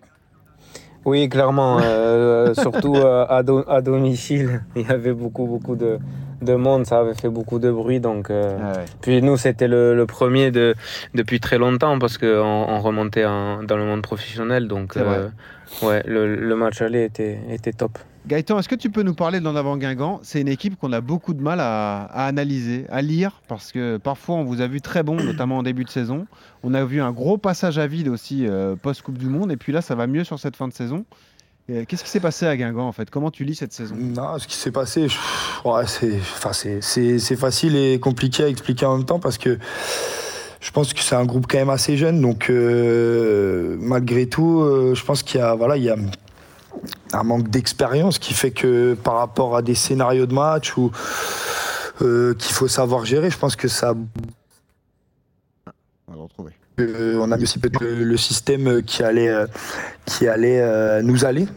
Oui, 1.05 1.29
clairement, 1.29 1.77
euh, 1.81 2.53
surtout 2.55 2.95
euh, 2.95 3.25
à, 3.29 3.43
do- 3.43 3.63
à 3.67 3.81
domicile, 3.81 4.61
il 4.75 4.87
y 4.87 4.91
avait 4.91 5.13
beaucoup, 5.13 5.45
beaucoup 5.45 5.75
de, 5.75 5.99
de 6.41 6.55
monde, 6.55 6.85
ça 6.87 6.99
avait 6.99 7.13
fait 7.13 7.29
beaucoup 7.29 7.59
de 7.59 7.69
bruit. 7.71 7.99
Donc, 7.99 8.29
euh, 8.31 8.57
Ah 8.59 8.79
Puis 9.01 9.21
nous, 9.21 9.37
c'était 9.37 9.67
le, 9.67 9.95
le 9.95 10.05
premier 10.07 10.49
de, 10.51 10.73
depuis 11.13 11.39
très 11.39 11.57
longtemps 11.59 11.99
parce 11.99 12.17
qu'on 12.17 12.27
on 12.27 12.79
remontait 12.81 13.25
en- 13.25 13.61
dans 13.63 13.77
le 13.77 13.85
monde 13.85 14.01
professionnel. 14.01 14.67
Donc, 14.67 14.97
euh, 14.97 15.29
ouais, 15.83 16.01
le, 16.07 16.35
le 16.35 16.55
match 16.55 16.81
aller 16.81 17.03
était, 17.03 17.37
était 17.51 17.73
top. 17.73 17.99
Gaëtan, 18.27 18.57
est-ce 18.57 18.67
que 18.69 18.75
tu 18.75 18.89
peux 18.89 19.03
nous 19.03 19.13
parler 19.13 19.39
de 19.39 19.45
l'en 19.45 19.55
avant 19.55 19.77
Guingamp? 19.77 20.19
C'est 20.23 20.41
une 20.41 20.47
équipe 20.47 20.77
qu'on 20.79 20.91
a 20.93 21.01
beaucoup 21.01 21.35
de 21.35 21.41
mal 21.43 21.59
à, 21.59 22.05
à 22.05 22.25
analyser, 22.25 22.85
à 22.89 23.03
lire, 23.03 23.41
parce 23.47 23.71
que 23.71 23.97
parfois 23.97 24.35
on 24.35 24.43
vous 24.43 24.61
a 24.61 24.67
vu 24.67 24.81
très 24.81 25.03
bon, 25.03 25.15
notamment 25.23 25.59
en 25.59 25.63
début 25.63 25.83
de 25.83 25.89
saison. 25.91 26.25
On 26.63 26.73
a 26.73 26.83
vu 26.85 27.01
un 27.01 27.11
gros 27.11 27.37
passage 27.37 27.77
à 27.77 27.85
vide 27.85 28.07
aussi 28.07 28.47
euh, 28.47 28.75
post-Coupe 28.75 29.19
du 29.19 29.27
Monde, 29.27 29.51
et 29.51 29.57
puis 29.57 29.71
là 29.71 29.81
ça 29.83 29.93
va 29.93 30.07
mieux 30.07 30.23
sur 30.23 30.39
cette 30.39 30.55
fin 30.55 30.67
de 30.67 30.73
saison. 30.73 31.05
Qu'est-ce 31.67 32.03
qui 32.03 32.09
s'est 32.11 32.19
passé 32.19 32.45
à 32.45 32.55
Guingamp 32.55 32.87
en 32.87 32.91
fait? 32.91 33.09
Comment 33.09 33.31
tu 33.31 33.43
lis 33.43 33.55
cette 33.55 33.73
saison? 33.73 33.95
Non, 33.99 34.37
ce 34.37 34.47
qui 34.47 34.55
s'est 34.55 34.71
passé, 34.71 35.07
je- 35.09 35.17
ouais, 35.67 35.87
c'est, 35.87 36.15
enfin, 36.19 36.53
c'est, 36.53 36.77
c'est, 36.81 37.17
c'est 37.17 37.35
facile 37.35 37.75
et 37.75 37.99
compliqué 37.99 38.43
à 38.43 38.47
expliquer 38.49 38.85
en 38.85 38.97
même 38.97 39.05
temps 39.05 39.19
parce 39.19 39.39
que 39.39 39.57
je 40.61 40.71
pense 40.71 40.93
que 40.93 40.99
c'est 41.01 41.15
un 41.15 41.25
groupe 41.25 41.45
quand 41.49 41.57
même 41.57 41.71
assez 41.71 41.97
jeune, 41.97 42.21
donc 42.21 42.51
euh, 42.51 43.77
malgré 43.79 44.27
tout, 44.27 44.61
euh, 44.61 44.93
je 44.93 45.03
pense 45.03 45.23
qu'il 45.23 45.39
y 45.39 45.43
a, 45.43 45.55
voilà, 45.55 45.77
il 45.77 45.83
y 45.83 45.89
a 45.89 45.95
un 47.13 47.23
manque 47.23 47.49
d'expérience 47.49 48.19
qui 48.19 48.33
fait 48.33 48.51
que 48.51 48.93
par 48.93 49.15
rapport 49.15 49.55
à 49.55 49.61
des 49.61 49.75
scénarios 49.75 50.25
de 50.25 50.33
match 50.33 50.75
ou 50.77 50.91
euh, 52.01 52.33
qu'il 52.33 52.53
faut 52.53 52.67
savoir 52.67 53.05
gérer, 53.05 53.29
je 53.29 53.37
pense 53.37 53.55
que 53.55 53.67
ça 53.67 53.93
On 56.07 56.11
va 56.11 56.15
le 56.17 56.21
retrouver. 56.23 56.51
euh, 56.79 57.17
on 57.21 57.31
a 57.31 57.37
aussi 57.37 57.59
peut-être 57.59 57.81
le, 57.81 58.03
le 58.03 58.17
système 58.17 58.83
qui 58.83 59.03
allait, 59.03 59.29
euh, 59.29 59.47
qui 60.05 60.27
allait 60.27 61.01
nous 61.03 61.25
aller. 61.25 61.47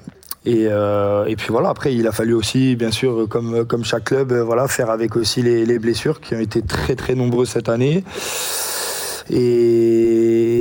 Et, 0.44 0.66
euh, 0.68 1.26
et 1.26 1.36
puis 1.36 1.48
voilà, 1.50 1.68
après, 1.68 1.94
il 1.94 2.06
a 2.06 2.12
fallu 2.12 2.32
aussi, 2.32 2.74
bien 2.76 2.90
sûr, 2.90 3.28
comme, 3.28 3.66
comme 3.66 3.84
chaque 3.84 4.04
club, 4.04 4.32
voilà, 4.32 4.66
faire 4.68 4.88
avec 4.88 5.16
aussi 5.16 5.42
les, 5.42 5.66
les 5.66 5.78
blessures 5.78 6.20
qui 6.20 6.34
ont 6.34 6.40
été 6.40 6.62
très 6.62 6.94
très 6.94 7.14
nombreuses 7.14 7.50
cette 7.50 7.68
année. 7.68 8.02
Et, 9.30 10.57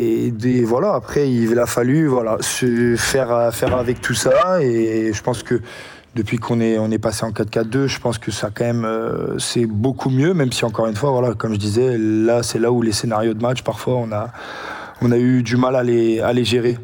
voilà, 0.63 0.93
après, 0.93 1.31
il 1.31 1.57
a 1.59 1.65
fallu 1.65 2.09
se 2.41 2.95
faire, 2.97 3.53
faire 3.53 3.75
avec 3.77 4.01
tout 4.01 4.13
ça. 4.13 4.61
Et 4.61 5.11
je 5.13 5.21
pense 5.23 5.43
que 5.43 5.61
depuis 6.17 6.37
qu'on 6.37 6.59
est, 6.59 6.97
passé 6.97 7.25
en 7.25 7.31
4-4-2, 7.31 7.87
je 7.87 7.99
pense 7.99 8.17
que 8.17 8.31
ça 8.31 8.49
quand 8.53 8.65
même, 8.65 8.85
euh, 8.85 9.37
c'est 9.37 9.65
beaucoup 9.65 10.09
mieux, 10.09 10.33
même 10.33 10.51
si 10.51 10.65
encore 10.65 10.87
une 10.87 10.95
fois, 10.95 11.11
voilà, 11.11 11.35
comme 11.35 11.53
je 11.53 11.59
disais, 11.59 11.97
là, 11.97 12.41
c'est 12.41 12.59
là 12.59 12.71
où 12.71 12.81
les 12.81 12.91
scénarios 12.91 13.35
de 13.35 13.41
match, 13.41 13.61
parfois, 13.61 13.95
on 13.95 14.11
a, 14.11 15.17
eu 15.17 15.43
du 15.43 15.57
mal 15.57 15.75
à 15.75 15.83
les, 15.83 16.19
à 16.19 16.33
les 16.33 16.43
gérer. 16.43 16.77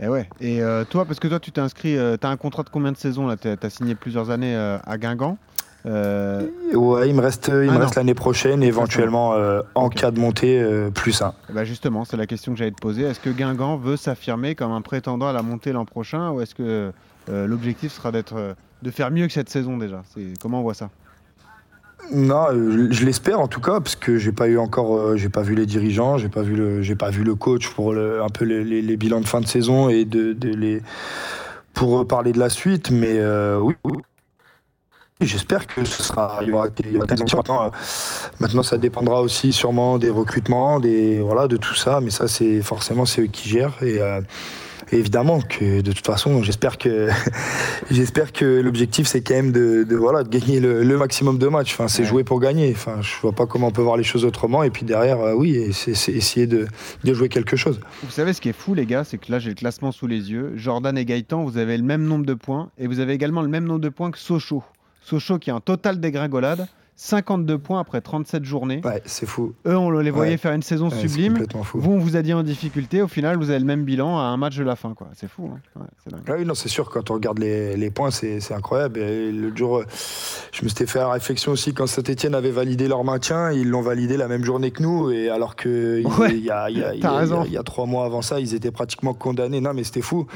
Et 0.00 0.08
ouais. 0.08 0.28
Et 0.40 0.60
euh, 0.60 0.84
toi, 0.84 1.04
parce 1.06 1.18
que 1.18 1.28
toi 1.28 1.40
tu 1.40 1.52
t'es 1.52 1.60
inscrit, 1.60 1.94
tu 1.94 2.26
as 2.26 2.30
un 2.30 2.36
contrat 2.36 2.62
de 2.62 2.68
combien 2.68 2.92
de 2.92 2.96
saisons 2.96 3.34
Tu 3.36 3.48
as 3.48 3.70
signé 3.70 3.94
plusieurs 3.94 4.30
années 4.30 4.54
euh, 4.54 4.78
à 4.84 4.98
Guingamp. 4.98 5.38
Euh, 5.86 6.46
Ouais, 6.74 7.08
il 7.08 7.14
me 7.14 7.20
reste, 7.20 7.48
il 7.48 7.68
Ah 7.68 7.72
me 7.72 7.78
reste 7.78 7.96
l'année 7.96 8.14
prochaine, 8.14 8.62
éventuellement 8.62 9.34
euh, 9.34 9.62
en 9.74 9.88
cas 9.88 10.10
de 10.10 10.18
montée, 10.20 10.60
euh, 10.60 10.90
plus 10.90 11.20
un. 11.22 11.34
eh 11.50 11.52
ben, 11.52 11.64
justement, 11.64 12.04
c'est 12.04 12.16
la 12.16 12.26
question 12.26 12.52
que 12.52 12.58
j'allais 12.58 12.70
te 12.70 12.80
poser. 12.80 13.02
Est-ce 13.02 13.20
que 13.20 13.30
Guingamp 13.30 13.76
veut 13.78 13.96
s'affirmer 13.96 14.54
comme 14.54 14.72
un 14.72 14.80
prétendant 14.80 15.26
à 15.28 15.32
la 15.32 15.42
montée 15.42 15.72
l'an 15.72 15.84
prochain 15.84 16.30
ou 16.30 16.40
est-ce 16.40 16.54
que 16.54 16.92
l'objectif 17.28 17.92
sera 17.92 18.10
d'être, 18.12 18.54
de 18.82 18.90
faire 18.90 19.10
mieux 19.10 19.26
que 19.26 19.32
cette 19.32 19.48
saison 19.50 19.76
déjà? 19.76 20.02
C'est 20.14 20.34
Comment 20.40 20.60
on 20.60 20.62
voit 20.62 20.74
ça? 20.74 20.90
Non, 22.12 22.46
je 22.90 23.04
l'espère 23.04 23.40
en 23.40 23.46
tout 23.48 23.60
cas, 23.60 23.80
parce 23.80 23.94
que 23.96 24.18
j'ai 24.18 24.32
pas 24.32 24.48
eu 24.48 24.58
encore, 24.58 25.16
j'ai 25.16 25.28
pas 25.28 25.42
vu 25.42 25.54
les 25.54 25.66
dirigeants, 25.66 26.18
j'ai 26.18 26.28
pas 26.28 26.42
vu 26.42 26.56
le, 26.56 26.82
j'ai 26.82 26.96
pas 26.96 27.10
vu 27.10 27.22
le 27.22 27.34
coach 27.36 27.68
pour 27.70 27.92
le- 27.92 28.22
un 28.22 28.28
peu 28.28 28.44
les, 28.44 28.64
les- 28.64 28.82
les 28.82 28.96
bilans 28.96 29.20
de 29.20 29.26
fin 29.26 29.40
de 29.40 29.46
saison 29.46 29.88
et 29.88 30.04
de, 30.04 30.32
de 30.32 30.48
les 30.48 30.82
pour 31.74 32.06
parler 32.06 32.32
de 32.32 32.38
la 32.40 32.48
suite, 32.50 32.90
mais 32.90 33.20
oui. 33.60 33.74
oui. 33.84 33.92
J'espère 35.24 35.66
que 35.66 35.84
ce 35.84 36.02
sera. 36.02 36.38
Il 36.42 36.48
y 36.48 36.52
aura, 36.52 36.68
il 36.84 36.92
y 36.92 36.96
aura 36.96 37.06
des 37.06 37.20
actions. 37.20 37.38
Maintenant, 37.38 37.64
euh, 37.64 37.70
maintenant, 38.40 38.62
ça 38.62 38.78
dépendra 38.78 39.22
aussi 39.22 39.52
sûrement 39.52 39.98
des 39.98 40.10
recrutements, 40.10 40.80
des 40.80 41.20
voilà, 41.20 41.48
de 41.48 41.56
tout 41.56 41.74
ça. 41.74 42.00
Mais 42.00 42.10
ça, 42.10 42.28
c'est 42.28 42.62
forcément 42.62 43.06
c'est 43.06 43.22
eux 43.22 43.26
qui 43.26 43.48
gèrent 43.48 43.82
et, 43.82 44.00
euh, 44.00 44.20
évidemment 44.92 45.40
que 45.40 45.80
de 45.80 45.92
toute 45.92 46.06
façon, 46.06 46.42
j'espère 46.42 46.78
que 46.78 47.08
j'espère 47.90 48.32
que 48.32 48.44
l'objectif 48.44 49.06
c'est 49.06 49.22
quand 49.22 49.34
même 49.34 49.52
de, 49.52 49.84
de, 49.84 49.96
voilà 49.96 50.22
de 50.22 50.28
gagner 50.28 50.60
le, 50.60 50.82
le 50.82 50.96
maximum 50.98 51.38
de 51.38 51.48
matchs. 51.48 51.72
Enfin, 51.74 51.88
c'est 51.88 52.04
jouer 52.04 52.24
pour 52.24 52.40
gagner. 52.40 52.72
Enfin, 52.74 53.00
je 53.00 53.14
vois 53.20 53.32
pas 53.32 53.46
comment 53.46 53.68
on 53.68 53.72
peut 53.72 53.82
voir 53.82 53.96
les 53.96 54.04
choses 54.04 54.24
autrement. 54.24 54.62
Et 54.62 54.70
puis 54.70 54.84
derrière, 54.84 55.20
euh, 55.20 55.34
oui, 55.34 55.72
c'est 55.72 55.92
essayer 56.12 56.46
de, 56.46 56.66
de 57.04 57.14
jouer 57.14 57.28
quelque 57.28 57.56
chose. 57.56 57.80
Vous 58.02 58.10
savez 58.10 58.32
ce 58.32 58.40
qui 58.40 58.48
est 58.48 58.54
fou, 58.54 58.74
les 58.74 58.86
gars, 58.86 59.04
c'est 59.04 59.18
que 59.18 59.30
là, 59.32 59.38
j'ai 59.38 59.50
le 59.50 59.54
classement 59.54 59.92
sous 59.92 60.06
les 60.06 60.30
yeux. 60.30 60.52
Jordan 60.56 60.96
et 60.96 61.04
Gaëtan, 61.04 61.44
vous 61.44 61.58
avez 61.58 61.76
le 61.76 61.84
même 61.84 62.04
nombre 62.04 62.26
de 62.26 62.34
points 62.34 62.70
et 62.78 62.86
vous 62.86 63.00
avez 63.00 63.14
également 63.14 63.42
le 63.42 63.48
même 63.48 63.64
nombre 63.64 63.80
de 63.80 63.88
points 63.88 64.10
que 64.10 64.18
Sochaux. 64.18 64.62
Sochaux 65.04 65.38
qui 65.38 65.50
a 65.50 65.54
un 65.54 65.60
total 65.60 66.00
dégringolade, 66.00 66.66
52 66.94 67.58
points 67.58 67.80
après 67.80 68.00
37 68.00 68.44
journées. 68.44 68.80
Ouais, 68.84 69.02
c'est 69.06 69.26
fou. 69.26 69.54
Eux, 69.66 69.76
on 69.76 69.90
les 69.90 70.10
voyait 70.10 70.32
Ouais. 70.32 70.36
faire 70.36 70.52
une 70.52 70.62
saison 70.62 70.88
Ouais, 70.88 70.96
sublime. 70.96 71.36
fou. 71.64 71.78
Vous, 71.80 71.90
on 71.92 71.98
vous 71.98 72.16
a 72.16 72.22
dit 72.22 72.32
en 72.32 72.42
difficulté. 72.42 73.02
Au 73.02 73.08
final, 73.08 73.36
vous 73.38 73.50
avez 73.50 73.58
le 73.58 73.64
même 73.64 73.82
bilan 73.84 74.18
à 74.18 74.22
un 74.24 74.36
match 74.36 74.56
de 74.56 74.62
la 74.62 74.76
fin. 74.76 74.94
quoi. 74.94 75.08
C'est 75.14 75.28
fou. 75.28 75.50
hein. 75.52 75.80
Ouais. 75.80 75.86
Ah 76.28 76.34
oui, 76.38 76.44
non, 76.44 76.54
c'est 76.54 76.68
sûr, 76.68 76.90
quand 76.90 77.10
on 77.10 77.14
regarde 77.14 77.38
les, 77.38 77.76
les 77.76 77.90
points, 77.90 78.10
c'est 78.10 78.38
incroyable. 78.52 79.00
Et 79.00 79.32
le 79.32 79.54
jour, 79.56 79.82
je 80.52 80.62
me 80.64 80.68
suis 80.68 80.86
fait 80.86 80.98
la 81.00 81.10
réflexion 81.10 81.52
aussi 81.52 81.74
quand 81.74 81.86
Saint-Etienne 81.86 82.34
avait 82.34 82.50
validé 82.50 82.86
leur 82.88 83.02
maintien, 83.04 83.50
ils 83.52 83.68
l'ont 83.68 83.82
validé 83.82 84.16
la 84.16 84.28
même 84.28 84.44
journée 84.44 84.70
que 84.70 84.82
nous, 84.82 85.10
et 85.10 85.28
alors 85.28 85.56
que 85.56 86.00
il- 86.30 86.44
y, 86.44 86.50
a, 86.50 86.70
il 86.70 86.78
y 86.78 86.82
a- 86.84 86.92
il 86.94 86.98
y 86.98 87.00
t'as 87.00 87.10
a- 87.12 87.18
raison. 87.18 87.44
il 87.46 87.52
y 87.52 87.56
a 87.56 87.62
trois 87.62 87.86
mois 87.86 88.04
avant 88.04 88.22
ça, 88.22 88.38
ils 88.38 88.54
étaient 88.54 88.70
pratiquement 88.70 89.14
condamnés. 89.14 89.60
Non, 89.60 89.72
mais 89.74 89.82
c'était 89.84 90.02
fou. 90.02 90.26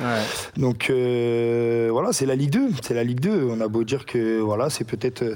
Donc 0.57 0.91
euh, 0.91 1.89
voilà, 1.93 2.13
c'est 2.13 2.27
la 2.27 2.35
Ligue 2.35 2.51
2. 2.51 2.69
C'est 2.83 2.95
la 2.95 3.05
Ligue 3.05 3.21
2. 3.21 3.47
On 3.51 3.61
a 3.61 3.69
beau 3.69 3.85
dire 3.85 4.05
que 4.07 4.41
voilà, 4.41 4.71
c'est 4.71 4.85
peut-être 4.85 5.23
euh, 5.23 5.35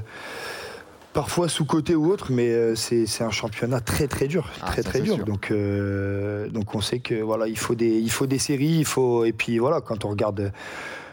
parfois 1.13 1.49
sous-côté 1.49 1.95
ou 1.95 2.11
autre, 2.11 2.31
mais 2.31 2.49
euh, 2.51 2.75
c'est 2.75 3.23
un 3.23 3.31
championnat 3.31 3.81
très 3.81 4.07
très 4.09 4.29
dur, 4.29 4.49
Ah, 4.63 4.67
très 4.67 4.83
très 4.83 5.01
dur. 5.01 5.17
sûr. 5.17 5.25
Donc 5.25 5.51
euh, 5.51 6.49
donc 6.49 6.75
on 6.75 6.81
sait 6.81 7.01
que 7.01 7.15
voilà, 7.21 7.49
il 7.49 7.59
faut 7.59 7.75
des 7.75 7.99
il 7.99 8.11
faut 8.11 8.27
des 8.27 8.39
séries, 8.39 8.79
il 8.79 8.85
faut 8.85 9.25
et 9.25 9.33
puis 9.33 9.59
voilà, 9.59 9.81
quand 9.81 10.05
on 10.05 10.09
regarde 10.11 10.53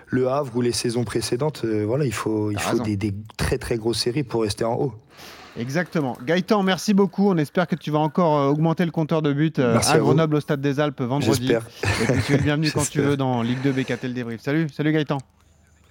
le 0.10 0.30
Havre 0.30 0.56
ou 0.56 0.62
les 0.62 0.72
saisons 0.72 1.04
précédentes, 1.04 1.64
euh, 1.66 1.84
voilà, 1.86 2.06
il 2.06 2.14
faut 2.14 2.52
il 2.52 2.60
faut 2.60 2.80
des, 2.80 2.96
des 2.96 3.14
très 3.38 3.58
très 3.58 3.78
grosses 3.78 4.00
séries 4.00 4.24
pour 4.24 4.42
rester 4.44 4.64
en 4.64 4.76
haut. 4.76 4.94
Exactement. 5.60 6.16
Gaëtan, 6.24 6.62
merci 6.62 6.94
beaucoup. 6.94 7.32
On 7.32 7.38
espère 7.38 7.66
que 7.66 7.76
tu 7.76 7.90
vas 7.90 7.98
encore 7.98 8.52
augmenter 8.52 8.86
le 8.86 8.92
compteur 8.92 9.24
de 9.24 9.34
buts 9.34 9.52
à. 9.58 9.98
Grenoble 9.98 10.36
au 10.36 10.40
Stade 10.40 10.62
des 10.62 10.80
Alpes 10.80 11.02
vendredi. 11.02 11.48
J'espère. 11.48 11.68
Et 12.04 12.14
puis 12.14 12.22
tu 12.28 12.34
es 12.36 12.38
bienvenu 12.38 12.70
quand 12.74 12.88
tu 12.88 13.02
veux 13.02 13.18
dans 13.18 13.42
Ligue 13.42 13.62
2 13.64 13.72
BKT 13.72 14.04
le 14.04 14.10
débrief. 14.14 14.42
Salut, 14.42 14.68
salut 14.70 14.92
Gaëtan. 14.92 15.18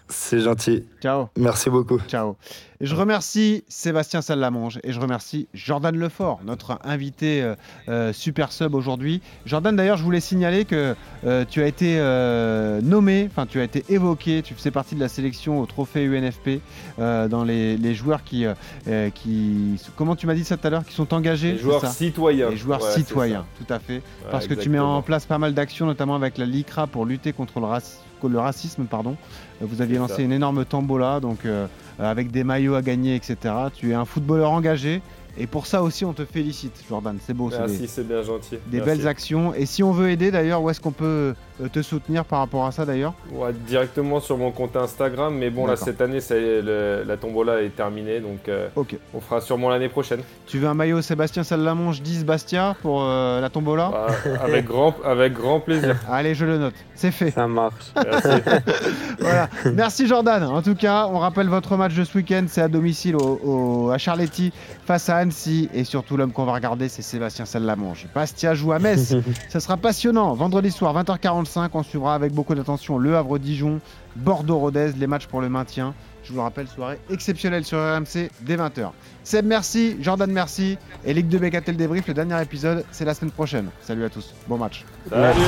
C'est 0.08 0.40
gentil. 0.40 0.84
Ciao. 1.02 1.26
Merci 1.36 1.68
beaucoup. 1.68 1.98
Ciao. 2.08 2.36
Et 2.80 2.86
je 2.86 2.94
remercie 2.94 3.64
Sébastien 3.68 4.20
Salamange 4.20 4.78
et 4.84 4.92
je 4.92 5.00
remercie 5.00 5.48
Jordan 5.54 5.96
Lefort, 5.96 6.40
notre 6.44 6.78
invité 6.84 7.42
euh, 7.42 7.54
euh, 7.88 8.12
super 8.12 8.52
sub 8.52 8.74
aujourd'hui. 8.74 9.22
Jordan, 9.46 9.74
d'ailleurs, 9.74 9.96
je 9.96 10.04
voulais 10.04 10.20
signaler 10.20 10.64
que 10.66 10.94
euh, 11.24 11.44
tu 11.48 11.62
as 11.62 11.66
été 11.66 11.96
euh, 11.98 12.80
nommé, 12.82 13.28
enfin 13.30 13.46
tu 13.46 13.58
as 13.60 13.64
été 13.64 13.82
évoqué, 13.88 14.42
tu 14.42 14.52
faisais 14.54 14.70
partie 14.70 14.94
de 14.94 15.00
la 15.00 15.08
sélection 15.08 15.58
au 15.60 15.64
trophée 15.66 16.04
UNFP 16.04 16.60
euh, 16.98 17.28
dans 17.28 17.44
les, 17.44 17.78
les 17.78 17.94
joueurs 17.94 18.22
qui, 18.24 18.44
euh, 18.46 19.10
qui, 19.10 19.80
comment 19.96 20.14
tu 20.14 20.26
m'as 20.26 20.34
dit 20.34 20.44
ça 20.44 20.56
tout 20.58 20.66
à 20.66 20.70
l'heure, 20.70 20.84
qui 20.84 20.94
sont 20.94 21.14
engagés. 21.14 21.52
Les 21.52 21.58
joueurs 21.58 21.80
ça 21.80 21.88
citoyens. 21.88 22.50
Les 22.50 22.56
joueurs 22.58 22.82
Ouais, 22.82 22.92
citoyens, 22.92 23.46
tout 23.58 23.72
à 23.72 23.78
fait. 23.78 23.94
Ouais, 23.96 24.02
Parce 24.30 24.46
que 24.46 24.54
tu 24.54 24.68
mets 24.68 24.78
en 24.78 25.00
place 25.02 25.24
pas 25.24 25.38
mal 25.38 25.54
d'actions, 25.54 25.86
notamment 25.86 26.14
avec 26.14 26.36
la 26.36 26.44
LICRA 26.44 26.86
pour 26.86 27.06
lutter 27.06 27.32
contre 27.32 27.58
le, 27.58 27.66
raci- 27.66 27.96
le 28.22 28.38
racisme. 28.38 28.84
Pardon. 28.84 29.16
Euh, 29.62 29.66
Vous 29.68 29.80
aviez 29.82 29.98
lancé 29.98 30.16
ça. 30.16 30.22
une 30.22 30.32
énorme 30.32 30.64
tombola, 30.64 31.20
donc 31.20 31.44
euh, 31.44 31.66
avec 31.98 32.30
des 32.30 32.44
maillots 32.44 32.74
à 32.74 32.82
gagner, 32.82 33.14
etc. 33.14 33.36
Tu 33.74 33.90
es 33.90 33.94
un 33.94 34.04
footballeur 34.04 34.50
engagé. 34.50 35.00
Et 35.38 35.46
pour 35.46 35.66
ça 35.66 35.82
aussi, 35.82 36.04
on 36.04 36.12
te 36.12 36.24
félicite, 36.24 36.72
Jordan. 36.88 37.18
C'est 37.24 37.34
beau, 37.34 37.50
c'est 37.50 37.58
Merci, 37.58 37.78
des, 37.78 37.86
c'est 37.86 38.06
bien 38.08 38.22
gentil. 38.22 38.56
des 38.66 38.78
Merci. 38.78 38.84
belles 38.98 39.06
actions. 39.08 39.52
Et 39.54 39.66
si 39.66 39.82
on 39.82 39.92
veut 39.92 40.10
aider, 40.10 40.30
d'ailleurs, 40.30 40.62
où 40.62 40.70
est-ce 40.70 40.80
qu'on 40.80 40.92
peut 40.92 41.34
euh, 41.60 41.68
te 41.72 41.82
soutenir 41.82 42.24
par 42.24 42.38
rapport 42.38 42.64
à 42.64 42.72
ça, 42.72 42.84
d'ailleurs? 42.86 43.12
Ouais, 43.32 43.52
directement 43.66 44.20
sur 44.20 44.38
mon 44.38 44.50
compte 44.50 44.76
Instagram, 44.76 45.34
mais 45.36 45.50
bon 45.50 45.66
là 45.66 45.76
cette 45.76 46.00
année 46.00 46.18
est, 46.18 46.30
le- 46.62 47.04
la 47.06 47.16
tombola 47.16 47.62
est 47.62 47.74
terminée, 47.76 48.20
donc 48.20 48.48
euh, 48.48 48.68
on 49.14 49.20
fera 49.20 49.40
sûrement 49.40 49.68
l'année 49.68 49.88
prochaine. 49.88 50.20
Tu 50.46 50.58
veux 50.58 50.68
un 50.68 50.74
maillot 50.74 51.02
Sébastien 51.02 51.44
Salamonge 51.44 52.00
10 52.02 52.24
Bastia 52.24 52.74
pour 52.82 53.02
euh, 53.04 53.40
la 53.40 53.50
tombola? 53.50 53.90
Bah, 53.92 54.06
avec 54.42 54.64
grand, 54.66 54.94
avec 55.04 55.34
grand 55.34 55.60
plaisir. 55.60 55.96
Allez, 56.10 56.34
je 56.34 56.44
le 56.46 56.58
note. 56.58 56.74
C'est 56.94 57.10
fait. 57.10 57.30
Ça 57.30 57.46
marche. 57.46 57.92
Merci. 57.94 58.28
voilà. 59.20 59.48
Merci 59.74 60.06
Jordan. 60.06 60.44
En 60.44 60.62
tout 60.62 60.74
cas, 60.74 61.06
on 61.12 61.18
rappelle 61.18 61.48
votre 61.48 61.76
match 61.76 61.94
de 61.94 62.04
ce 62.04 62.16
week-end, 62.16 62.44
c'est 62.48 62.62
à 62.62 62.68
domicile 62.68 63.16
au, 63.16 63.40
au- 63.44 63.90
à 63.90 63.98
Charletti 63.98 64.52
face 64.86 65.08
à 65.10 65.16
Annecy. 65.26 65.68
Et 65.74 65.84
surtout, 65.84 66.16
l'homme 66.16 66.32
qu'on 66.32 66.44
va 66.44 66.52
regarder, 66.52 66.88
c'est 66.88 67.02
Sébastien 67.02 67.44
Salamange. 67.44 68.06
Bastia 68.14 68.54
joue 68.54 68.72
à 68.72 68.78
Metz. 68.78 69.14
Ça 69.48 69.60
sera 69.60 69.76
passionnant. 69.76 70.32
Vendredi 70.34 70.70
soir, 70.70 70.94
20h45, 70.94 71.68
on 71.74 71.82
suivra 71.82 72.14
avec 72.14 72.32
beaucoup 72.32 72.54
d'attention 72.54 72.98
Le 72.98 73.16
Havre-Dijon, 73.16 73.80
Bordeaux-Rodez, 74.16 74.92
les 74.96 75.06
matchs 75.06 75.26
pour 75.26 75.40
le 75.40 75.48
maintien. 75.48 75.94
Je 76.24 76.30
vous 76.30 76.38
le 76.38 76.42
rappelle, 76.42 76.66
soirée 76.66 76.98
exceptionnelle 77.10 77.64
sur 77.64 77.78
RMC 77.78 78.30
dès 78.40 78.56
20h. 78.56 78.90
Seb, 79.22 79.46
merci. 79.46 79.96
Jordan, 80.00 80.30
merci. 80.30 80.76
Et 81.04 81.14
Ligue 81.14 81.28
2 81.28 81.38
BKT 81.38 81.68
le 81.68 81.74
débrief, 81.74 82.08
le 82.08 82.14
dernier 82.14 82.40
épisode, 82.42 82.84
c'est 82.90 83.04
la 83.04 83.14
semaine 83.14 83.30
prochaine. 83.30 83.68
Salut 83.80 84.04
à 84.04 84.08
tous. 84.08 84.34
Bon 84.48 84.58
match. 84.58 84.84
Salut. 85.08 85.40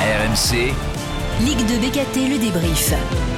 RMC, 0.00 0.72
Ligue 1.44 1.66
de 1.66 1.86
BKT, 1.86 2.30
le 2.30 2.38
débrief. 2.38 3.37